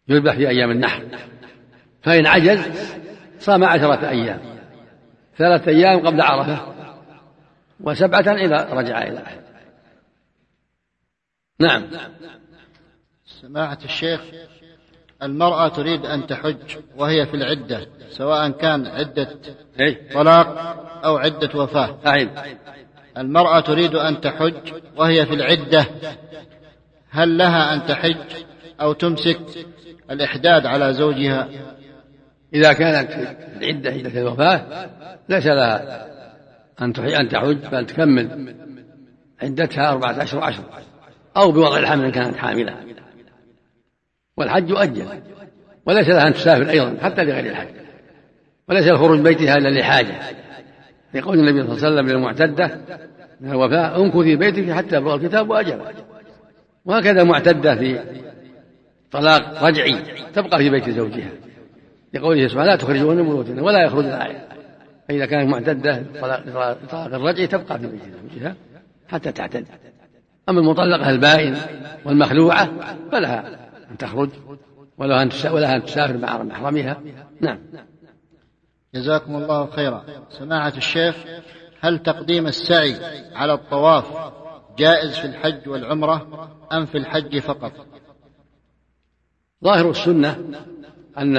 يذبح 0.08 0.34
في 0.34 0.48
أيام 0.48 0.70
النحر. 0.70 1.02
فإن 2.02 2.26
عجز 2.26 2.60
صام 3.38 3.64
عشرة 3.64 4.08
أيام. 4.08 4.38
ثلاثة 5.38 5.70
أيام 5.70 6.06
قبل 6.06 6.20
عرفة. 6.20 6.58
وسبعة 7.80 8.20
إذا 8.20 8.68
رجع 8.72 9.02
إلى 9.02 9.18
أهله. 9.18 9.47
نعم. 11.60 11.84
سماحة 13.42 13.78
الشيخ 13.84 14.20
المرأة 15.22 15.68
تريد 15.68 16.06
أن 16.06 16.26
تحج 16.26 16.76
وهي 16.96 17.26
في 17.26 17.34
العدة 17.34 17.86
سواء 18.10 18.50
كان 18.50 18.86
عدة 18.86 19.28
إيه؟ 19.80 20.12
طلاق 20.12 20.48
أو 21.04 21.16
عدة 21.16 21.60
وفاة. 21.60 21.98
أعيد 22.06 22.30
المرأة 23.16 23.60
تريد 23.60 23.94
أن 23.94 24.20
تحج 24.20 24.72
وهي 24.96 25.26
في 25.26 25.34
العدة. 25.34 25.86
هل 27.10 27.38
لها 27.38 27.74
أن 27.74 27.86
تحج 27.86 28.44
أو 28.80 28.92
تمسك 28.92 29.40
الإحداد 30.10 30.66
على 30.66 30.94
زوجها؟ 30.94 31.48
إذا 32.54 32.72
كانت 32.72 33.12
في 33.12 33.36
العدة 33.56 33.90
عدة 33.90 34.20
الوفاة 34.20 34.88
ليس 35.28 35.46
لها 35.46 36.06
أن 36.80 36.92
أن 36.96 37.28
تحج 37.28 37.68
بل 37.72 37.86
تكمل 37.86 38.54
عدتها 39.42 39.90
أربعة 39.90 40.22
أشهر 40.22 40.44
عشر. 40.44 40.64
أو 41.38 41.52
بوضع 41.52 41.78
الحمل 41.78 42.04
إن 42.04 42.10
كانت 42.10 42.36
حاملة. 42.36 42.76
والحج 44.36 44.70
يؤجل. 44.70 45.06
وليس 45.86 46.08
لها 46.08 46.28
أن 46.28 46.34
تسافر 46.34 46.70
أيضا 46.70 46.96
حتى 47.02 47.24
لغير 47.24 47.46
الحج. 47.46 47.68
وليس 48.68 48.88
الخروج 48.88 49.20
بيتها 49.20 49.54
إلا 49.54 49.80
لحاجة. 49.80 50.20
لقول 51.14 51.38
النبي 51.38 51.62
صلى 51.62 51.76
الله 51.76 51.86
عليه 51.86 51.94
وسلم 51.94 52.08
للمعتدة 52.08 52.80
من 53.40 53.50
الوفاء 53.50 54.02
امكثي 54.02 54.36
بيتك 54.36 54.70
حتى 54.70 54.96
يبلغ 54.96 55.14
الكتاب 55.14 55.50
وأجل 55.50 55.80
وهكذا 56.84 57.24
معتدة 57.24 57.74
في 57.76 58.00
طلاق 59.10 59.64
رجعي 59.64 60.02
تبقى 60.34 60.58
في 60.58 60.70
بيت 60.70 60.90
زوجها. 60.90 61.30
لقوله 62.14 62.48
سبحانه 62.48 62.70
لا 62.70 62.76
تخرجون 62.76 63.16
من 63.16 63.60
ولا 63.60 63.84
يخرجن 63.84 64.18
فإذا 65.08 65.26
كانت 65.26 65.50
معتدة 65.50 66.02
طلاق 66.20 67.14
الرجعي 67.14 67.46
تبقى 67.46 67.78
في 67.78 67.86
بيت 67.86 68.00
زوجها 68.02 68.54
حتى 69.08 69.32
تعتد. 69.32 69.66
أما 70.48 70.60
المطلقة 70.60 71.10
البائن 71.10 71.56
والمخلوعة 72.04 72.70
فلها 73.12 73.68
أن 73.90 73.96
تخرج 73.98 74.30
ولها 74.98 75.22
أن 75.22 75.30
ولها 75.52 75.76
أن 75.76 75.84
تسافر 75.84 76.16
مع 76.16 76.42
محرمها. 76.42 77.00
نعم. 77.40 77.58
جزاكم 78.94 79.36
الله 79.36 79.66
خيرا. 79.66 80.04
سماحة 80.30 80.72
الشيخ 80.76 81.16
هل 81.80 81.98
تقديم 81.98 82.46
السعي 82.46 82.96
على 83.34 83.52
الطواف 83.52 84.32
جائز 84.78 85.18
في 85.18 85.24
الحج 85.24 85.68
والعمرة 85.68 86.48
أم 86.72 86.86
في 86.86 86.98
الحج 86.98 87.38
فقط؟ 87.38 87.72
ظاهر 89.64 89.90
السنة 89.90 90.38
أن 91.18 91.36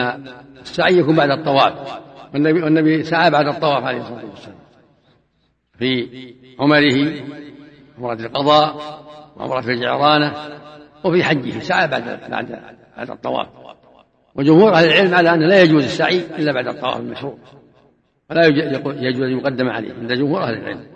السعي 0.62 0.97
يكون 0.97 1.16
بعد 1.16 1.32
الطواف 1.32 1.99
والنبي, 2.34 2.62
والنبي 2.64 3.03
سعى 3.03 3.32
بعد 3.32 3.47
الطواف 3.47 3.84
عليه 3.84 4.01
الصلاة 4.01 4.26
والسلام 4.26 4.60
في 5.80 6.10
عمره 6.60 7.24
عمرة 8.00 8.14
القضاء 8.14 8.76
وعمرة 9.38 9.60
الجعرانة 9.70 10.34
وفي 11.04 11.24
حجه 11.24 11.60
سعى 11.60 11.88
بعد 11.88 12.20
بعد 12.30 12.60
بعد 12.97 13.10
الطواف. 13.10 13.47
وجمهور 14.36 14.74
أهل 14.74 14.86
العلم 14.86 15.16
على 15.16 15.34
انه 15.34 15.47
لا 15.47 15.62
يجوز 15.62 15.84
السعي 15.84 16.20
إلا 16.38 16.52
بعد 16.52 16.68
الطواف 16.68 16.97
المشروع. 16.97 17.38
ولا 18.30 18.45
يجوز 18.86 19.22
أن 19.22 19.38
يقدم 19.38 19.70
عليه 19.70 19.93
عند 19.93 20.14
جمهور 20.14 20.43
أهل 20.43 20.54
العلم. 20.54 20.88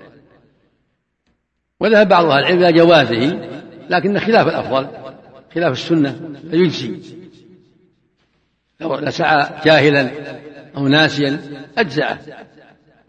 وذهب 1.79 2.07
بعض 2.09 2.25
أهل 2.25 2.39
العلم 2.39 2.59
إلى 2.59 2.73
جوازه 2.73 3.49
لكن 3.89 4.19
خلاف 4.19 4.47
الأفضل 4.47 4.87
خلاف 5.55 5.71
السنة 5.71 6.33
فيجزي. 6.51 6.99
لو 8.79 8.95
لسعى 8.95 9.49
جاهلا 9.65 10.11
أو 10.77 10.87
ناسيا 10.87 11.39
اجزعه 11.77 12.19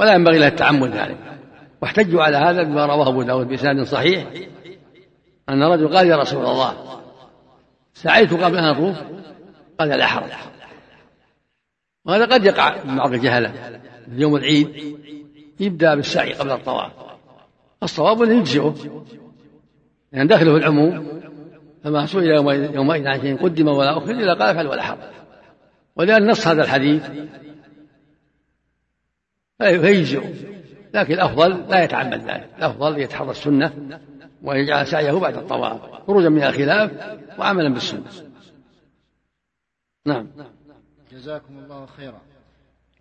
ولا 0.00 0.14
ينبغي 0.14 0.38
له 0.38 0.46
التعمد 0.46 0.90
ذلك. 0.96 1.33
واحتجوا 1.84 2.22
على 2.22 2.36
هذا 2.36 2.62
بما 2.62 2.86
رواه 2.86 3.08
أبو 3.08 3.22
داود 3.22 3.48
بإسناد 3.48 3.82
صحيح 3.82 4.26
أن 5.48 5.62
رجل 5.62 5.96
قال 5.96 6.06
يا 6.06 6.16
رسول 6.16 6.46
الله 6.46 7.00
سعيت 7.94 8.34
قبل 8.34 8.58
أن 8.58 8.64
أطوف 8.64 8.96
قال 9.78 9.88
لا 9.88 10.06
حرج. 10.06 10.30
وهذا 12.04 12.24
قد 12.24 12.44
يقع 12.44 12.76
بعض 12.84 13.12
الجهلة 13.12 13.80
يوم 14.08 14.36
العيد 14.36 14.98
يبدأ 15.60 15.94
بالسعي 15.94 16.32
قبل 16.32 16.50
الطواف. 16.50 16.92
الصواب 17.82 18.22
أنه 18.22 18.38
يجزئه 18.38 18.74
لأن 20.12 20.26
داخله 20.26 20.52
في 20.52 20.58
العموم 20.58 21.20
فما 21.84 22.06
سئل 22.06 22.24
يومئذ 22.74 23.06
عن 23.06 23.20
شيء 23.20 23.42
قدم 23.42 23.68
ولا 23.68 23.98
أخر 23.98 24.10
إلا 24.10 24.34
قال 24.34 24.42
افعل 24.42 24.66
ولا 24.66 24.82
حرج. 24.82 24.98
ولأن 25.96 26.30
نص 26.30 26.46
هذا 26.46 26.62
الحديث 26.62 27.10
فيجزئه. 29.58 30.53
لكن 30.94 31.14
الأفضل 31.14 31.70
لا 31.70 31.84
يتعمد 31.84 32.20
ذلك. 32.20 32.50
الأفضل 32.58 32.98
يتحرى 32.98 33.30
السنة 33.30 34.00
ويجعل 34.42 34.86
سعيه 34.86 35.12
بعد 35.12 35.36
الطواف 35.36 36.06
خروجا 36.06 36.28
من 36.28 36.42
الخلاف 36.42 36.90
وعملا 37.38 37.68
بالسنة. 37.68 38.04
نعم. 40.06 40.30
جزاكم 41.12 41.58
الله 41.58 41.86
خيرا. 41.86 42.20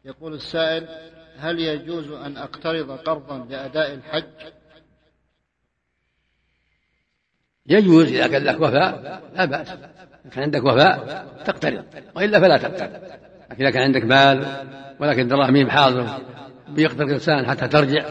يقول 0.05 0.33
السائل 0.33 0.87
هل 1.37 1.59
يجوز 1.59 2.11
أن 2.11 2.37
أقترض 2.37 2.91
قرضا 2.91 3.45
لأداء 3.49 3.93
الحج؟ 3.93 4.23
يجوز 7.65 8.07
إذا 8.07 8.27
كان 8.27 8.43
لك 8.43 8.61
وفاء 8.61 9.21
لا 9.35 9.45
بأس. 9.45 9.69
إذا 9.69 10.31
كان 10.31 10.43
عندك 10.43 10.63
وفاء 10.63 11.25
تقترض 11.45 11.85
وإلا 12.15 12.39
فلا 12.39 12.57
تقترض. 12.57 13.01
لكن 13.51 13.63
إذا 13.63 13.69
كان 13.69 13.83
عندك 13.83 14.03
مال 14.03 14.45
ولكن 14.99 15.27
دراهم 15.27 15.69
حاضر 15.69 16.19
بيقترض 16.69 17.07
الإنسان 17.07 17.45
حتى 17.45 17.67
ترجع. 17.67 18.05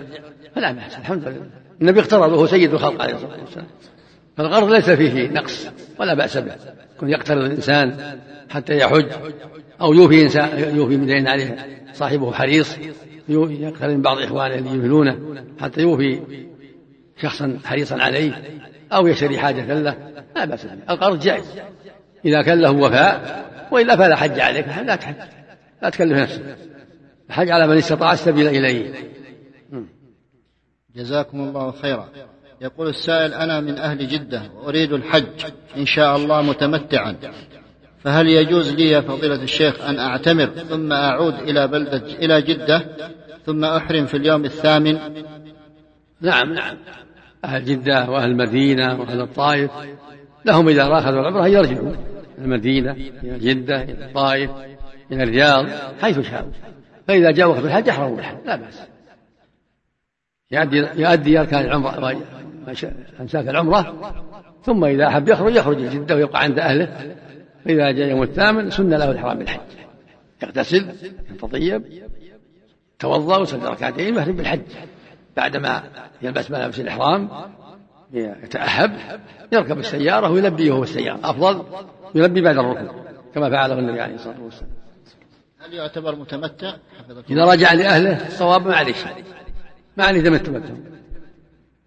فلا 0.54 0.72
بأس 0.72 0.96
الحمد 0.98 1.28
لله. 1.28 1.46
النبي 1.82 2.00
اقترض 2.00 2.32
وهو 2.32 2.46
سيد 2.46 2.74
الخلق 2.74 3.02
عليه 3.02 3.14
الصلاة 3.14 3.40
والسلام. 3.40 3.66
فالقرض 4.36 4.70
ليس 4.70 4.90
فيه 4.90 5.28
نقص 5.28 5.68
ولا 5.98 6.14
بأس 6.14 6.36
به. 6.36 6.52
يكون 6.96 7.10
يقترض 7.10 7.44
الإنسان 7.44 8.18
حتى 8.50 8.78
يحج 8.78 9.06
أو 9.80 9.94
يوفي 9.94 10.22
إنسان 10.22 10.76
يوفي 10.76 10.96
من 10.96 11.06
دين 11.06 11.28
عليه 11.28 11.56
صاحبه 11.92 12.32
حريص 12.32 12.76
يقترض 13.28 13.90
من 13.90 14.02
بعض 14.02 14.18
إخوانه 14.18 14.54
اللي 14.54 14.70
يمهلونه 14.70 15.18
حتى 15.60 15.80
يوفي 15.80 16.20
شخصا 17.22 17.58
حريصا 17.64 18.02
عليه 18.02 18.42
أو 18.92 19.06
يشتري 19.06 19.38
حاجة 19.38 19.74
له. 19.74 19.96
لا 20.36 20.44
بأس 20.44 20.64
به. 20.64 20.72
القرض 20.90 21.20
جائز. 21.20 21.44
إذا 22.24 22.42
كان 22.42 22.60
له 22.60 22.70
وفاء 22.70 23.44
وإلا 23.70 23.96
فلا 23.96 24.16
حج 24.16 24.40
عليك 24.40 24.66
لا 24.86 24.96
تحج 24.96 25.14
لا 25.82 25.90
تكلف 25.90 26.18
نفسك. 26.18 26.42
الحج 27.32 27.50
على 27.50 27.66
من 27.66 27.76
استطاع 27.76 28.12
السبيل 28.12 28.48
إليه. 28.48 28.92
جزاكم 30.96 31.40
الله 31.40 31.70
خيرا. 31.70 32.08
يقول 32.60 32.88
السائل 32.88 33.34
أنا 33.34 33.60
من 33.60 33.78
أهل 33.78 34.08
جدة 34.08 34.42
وأريد 34.54 34.92
الحج 34.92 35.44
إن 35.76 35.86
شاء 35.86 36.16
الله 36.16 36.42
متمتعا. 36.42 37.16
فهل 37.98 38.28
يجوز 38.28 38.74
لي 38.74 38.90
يا 38.90 39.00
فضيلة 39.00 39.42
الشيخ 39.42 39.80
أن 39.80 39.98
أعتمر 39.98 40.46
ثم 40.46 40.92
أعود 40.92 41.34
إلى 41.34 41.68
بلدة 41.68 42.02
إلى 42.06 42.42
جدة 42.42 42.84
ثم 43.46 43.64
أحرم 43.64 44.06
في 44.06 44.16
اليوم 44.16 44.44
الثامن؟ 44.44 44.98
نعم 46.20 46.52
نعم. 46.52 46.76
أهل 47.44 47.64
جدة 47.64 48.10
وأهل 48.10 48.30
المدينة 48.30 49.00
وأهل 49.00 49.20
الطائف 49.20 49.70
لهم 50.44 50.68
إذا 50.68 50.82
أخذوا 50.82 51.20
العمرة 51.20 51.48
يرجعوا 51.48 51.92
المدينة 52.38 52.92
إلى 52.92 53.38
جدة 53.38 53.82
إلى 53.82 54.04
الطائف 54.04 54.50
إلى 55.12 55.22
الرياض 55.22 55.66
حيث 56.00 56.20
شاءوا. 56.20 56.52
فإذا 57.08 57.30
جاء 57.30 57.48
وقت 57.48 57.64
الحج 57.64 57.88
أحرموا 57.88 58.16
بالحج 58.16 58.36
لا 58.44 58.56
بأس. 58.56 58.82
يؤدي 60.50 60.76
يؤدي 60.76 61.40
أركان 61.40 61.64
العمرة 61.64 62.22
أمساك 63.20 63.48
العمرة. 63.48 64.12
ثم 64.64 64.84
إذا 64.84 65.06
أحب 65.06 65.28
يخرج 65.28 65.56
يخرج 65.56 65.78
جدة 65.78 66.14
ويبقى 66.14 66.42
عند 66.42 66.58
أهله. 66.58 67.16
فإذا 67.64 67.90
جاء 67.90 68.08
يوم 68.08 68.22
الثامن 68.22 68.70
سن 68.70 68.90
له 68.90 69.10
الإحرام 69.10 69.38
بالحج. 69.38 69.60
يغتسل 70.42 70.86
يتطيب 71.30 71.82
توضأ 72.98 73.36
وصلي 73.36 73.68
ركعتين 73.68 74.16
ويحرم 74.16 74.36
بالحج. 74.36 74.60
بعدما 75.36 75.82
يلبس 76.22 76.50
ملابس 76.50 76.80
الإحرام 76.80 77.28
يتأهب 78.12 78.92
يركب 79.52 79.78
السيارة 79.78 80.30
ويلبي 80.30 80.70
وهو 80.70 80.82
السيارة. 80.82 81.20
أفضل 81.24 81.62
يلبي 82.14 82.40
بعد 82.40 82.58
الركوع 82.58 83.04
كما 83.34 83.50
فعله 83.50 83.78
النبي 83.78 84.00
عليه 84.00 84.14
الصلاة 84.14 84.42
والسلام. 84.42 84.81
هل 85.66 85.74
يعتبر 85.74 86.16
متمتع؟ 86.16 86.74
إذا 87.30 87.44
رجع 87.44 87.72
لأهله 87.72 88.26
الصواب 88.26 88.66
ما 88.66 88.76
عليه 88.76 88.92
شيء. 88.92 89.24
ما 89.96 90.04
عليه 90.04 90.20
دم 90.20 90.34
التمتع. 90.34 90.74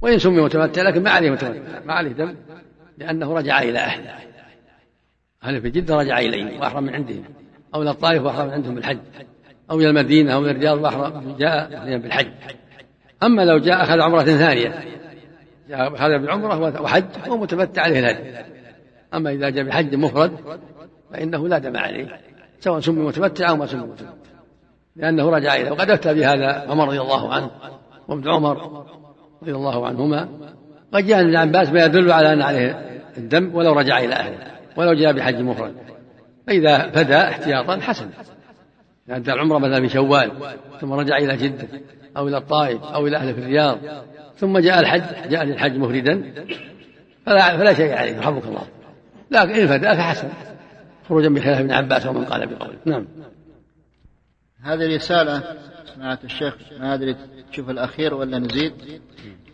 وإن 0.01 0.19
سمي 0.19 0.41
متمتع 0.41 0.81
لكن 0.81 1.03
ما 1.03 1.09
عليه 1.09 1.29
متمتع. 1.31 1.79
ما 1.85 1.93
عليه 1.93 2.11
دم 2.11 2.35
لأنه 2.97 3.33
رجع 3.33 3.61
إلى 3.61 3.79
أهله. 3.79 4.13
أهله 5.43 5.59
في 5.59 5.69
جدة 5.69 5.95
رجع 5.95 6.19
إليهم 6.19 6.59
وأحرم 6.59 6.83
من 6.83 6.93
عندهم. 6.93 7.23
أو 7.75 7.81
إلى 7.81 7.89
الطائف 7.89 8.23
وأحرم 8.23 8.47
من 8.47 8.53
عندهم 8.53 8.75
بالحج. 8.75 8.99
أو 9.71 9.79
إلى 9.79 9.89
المدينة 9.89 10.33
أو 10.33 10.41
إلى 10.41 10.51
الرياض 10.51 10.81
وأحرم 10.81 11.35
جاء 11.39 11.97
بالحج. 11.97 12.31
أما 13.23 13.45
لو 13.45 13.57
جاء 13.57 13.83
أخذ 13.83 14.01
عمرة 14.01 14.23
ثانية. 14.23 14.83
جاء 15.69 15.95
أخذ 15.95 16.19
بالعمرة 16.19 16.81
وحج 16.81 17.05
هو 17.27 17.37
متمتع 17.37 17.81
عليه 17.81 17.99
الهدي. 17.99 18.45
أما 19.13 19.31
إذا 19.31 19.49
جاء 19.49 19.63
بحج 19.63 19.95
مفرد 19.95 20.59
فإنه 21.11 21.47
لا 21.47 21.57
دم 21.57 21.77
عليه. 21.77 22.19
سواء 22.59 22.79
سمي 22.79 23.05
متمتع 23.05 23.49
أو 23.49 23.55
ما 23.55 23.65
سمي 23.65 23.81
متمتع. 23.81 24.13
لأنه 24.95 25.29
رجع 25.29 25.55
إليه. 25.55 25.71
وقد 25.71 25.89
أفتى 25.89 26.13
بهذا 26.13 26.65
عمر 26.69 26.87
رضي 26.87 27.01
الله 27.01 27.33
عنه 27.33 27.51
وابن 28.07 28.29
عمر 28.29 28.85
رضي 29.41 29.55
الله 29.55 29.87
عنهما. 29.87 30.29
قد 30.93 31.05
جاء 31.05 31.21
ابن 31.21 31.35
عباس 31.35 31.69
ما 31.69 31.85
يدل 31.85 32.11
على 32.11 32.33
أن 32.33 32.41
عليه 32.41 32.99
الدم 33.17 33.55
ولو 33.55 33.73
رجع 33.73 33.99
إلى 33.99 34.15
أهله 34.15 34.37
ولو 34.77 34.93
جاء 34.93 35.13
بحج 35.13 35.41
مفرد. 35.41 35.75
فإذا 36.47 36.89
فدى 36.89 37.17
احتياطا 37.17 37.79
حسن. 37.79 38.09
أدى 39.09 39.33
العمرة 39.33 39.57
مثلا 39.57 39.81
في 39.81 39.89
شوال 39.89 40.31
ثم 40.81 40.93
رجع 40.93 41.17
إلى 41.17 41.37
جدة 41.37 41.67
أو 42.17 42.27
إلى 42.27 42.37
الطائف 42.37 42.83
أو 42.83 43.07
إلى 43.07 43.17
أهله 43.17 43.33
في 43.33 43.39
الرياض 43.39 43.77
ثم 44.37 44.57
جاء 44.57 44.79
الحج 44.79 45.29
جاء 45.29 45.43
للحج 45.43 45.77
مفردا 45.77 46.33
فلا, 47.25 47.57
فلا 47.57 47.73
شيء 47.73 47.97
عليه 47.97 48.15
يرحمك 48.15 48.43
الله. 48.45 48.63
لكن 49.31 49.51
إن 49.51 49.67
فدى 49.67 49.87
فحسن. 49.87 50.29
خروجا 51.09 51.29
بخلاف 51.29 51.59
ابن 51.59 51.71
عباس 51.71 52.05
ومن 52.05 52.25
قال 52.25 52.47
بقوله. 52.47 52.77
نعم. 52.85 53.07
هذه 54.61 54.95
رسالة 54.95 55.43
سمعت 55.95 56.23
الشيخ 56.23 56.55
ما 56.79 56.93
أدري 56.93 57.15
تشوف 57.51 57.69
الأخير 57.69 58.13
ولا 58.13 58.39
نزيد. 58.39 59.01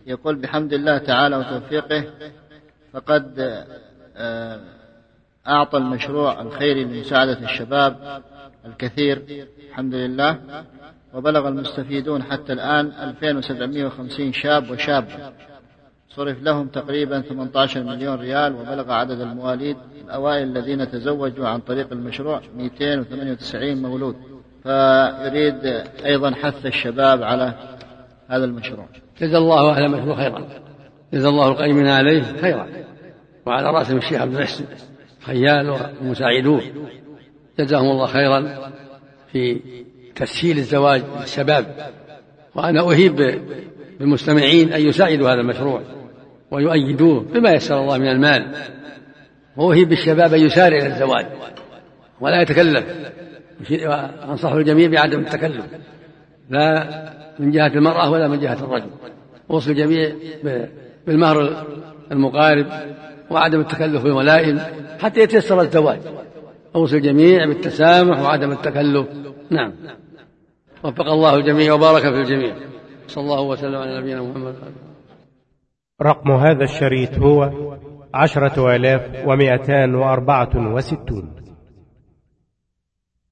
يقول 0.08 0.36
بحمد 0.36 0.74
الله 0.74 0.98
تعالى 0.98 1.36
وتوفيقه 1.38 2.04
فقد 2.94 3.40
آه، 4.18 4.60
أعطى 5.48 5.78
المشروع 5.78 6.42
الخيري 6.42 6.84
لمساعدة 6.84 7.40
الشباب 7.44 8.24
الكثير. 8.66 9.48
الحمد 9.70 9.96
لله. 9.96 10.40
وبلغ 11.14 11.48
المستفيدون 11.48 12.24
حتى 12.24 12.54
الآن 12.54 12.86
2750 12.86 14.34
شاب 14.34 14.72
وشابة. 14.72 15.34
صرف 16.16 16.44
لهم 16.44 16.68
تقريبا 16.68 17.22
18 17.22 17.84
مليون 17.84 18.20
ريال 18.20 18.56
وبلغ 18.56 18.92
عدد 18.92 19.22
المواليد 19.22 19.78
الأوائل 20.06 20.44
الذين 20.44 20.92
تزوجوا 20.92 21.48
عن 21.48 21.60
طريق 21.60 21.92
المشروع 21.92 22.42
298 22.58 23.82
مولود. 23.82 24.16
فيريد 24.64 25.84
أيضا 26.06 26.32
حث 26.32 26.66
الشباب 26.66 27.24
على 27.24 27.54
هذا 28.28 28.46
المشروع. 28.46 28.86
جزا 29.22 29.38
الله 29.38 29.72
أهل 29.72 29.84
المشروع 29.84 30.16
خيرا. 30.16 30.48
جزا 31.14 31.30
الله 31.30 31.48
القيمين 31.48 31.88
عليه 31.88 32.22
خيرا. 32.42 32.68
وعلى 33.46 33.70
رأسهم 33.70 33.98
الشيخ 33.98 34.22
عبد 34.22 34.34
المحسن 34.34 34.66
خيال 35.22 35.78
ومساعدوه 36.02 36.62
جزاهم 37.60 37.92
الله 37.92 38.06
خيرا 38.06 38.72
في 39.32 39.60
تسهيل 40.16 40.58
الزواج 40.58 41.04
للشباب. 41.20 41.92
وأنا 42.56 42.82
أهيب 42.82 43.42
بالمستمعين 44.00 44.74
أن 44.74 44.82
يساعدوا 44.82 45.30
هذا 45.30 45.42
المشروع. 45.42 45.82
ويؤيدوه 46.52 47.20
بما 47.20 47.52
يسر 47.52 47.82
الله 47.82 47.98
من 47.98 48.08
المال. 48.08 48.56
وأهيب 49.58 49.90
بالشباب 49.90 50.34
أن 50.34 50.40
يسارع 50.40 50.78
إلى 50.78 50.88
الزواج. 50.88 51.26
ولا 52.22 52.42
يتكلف. 52.42 52.86
وأنصح 53.72 54.52
الجميع 54.52 54.90
بعدم 54.90 55.20
التكلف. 55.20 55.66
لا 56.50 56.88
من 57.40 57.52
جهة 57.52 57.68
المرأة 57.68 58.12
ولا 58.12 58.28
من 58.28 58.40
جهة 58.40 58.64
الرجل. 58.64 58.90
أوصي 59.52 59.72
الجميع 59.72 60.12
بالمهر 61.08 61.66
المقارب 62.12 62.66
وعدم 63.30 63.60
التكلف 63.60 64.04
بالولائم 64.04 64.60
حتى 65.00 65.20
يتيسر 65.22 65.62
الزواج. 65.62 66.00
أوصي 66.76 66.98
الجميع 66.98 67.46
بالتسامح 67.46 68.22
وعدم 68.22 68.52
التكلف. 68.52 69.08
نعم. 69.50 69.74
وفق 70.84 71.08
الله 71.08 71.36
الجميع 71.36 71.74
وبارك 71.74 72.02
في 72.02 72.22
الجميع. 72.22 72.56
صلى 73.08 73.24
الله 73.24 73.42
وسلم 73.42 73.76
على 73.76 74.00
نبينا 74.00 74.22
محمد. 74.22 74.56
رقم 76.04 76.32
هذا 76.32 76.64
الشريط 76.64 77.20
هو 77.20 77.52
عشرة 78.14 78.76
آلاف 78.76 79.28
ومائتان 79.28 79.96
وأربعة 79.96 80.74
وستون. 80.74 81.41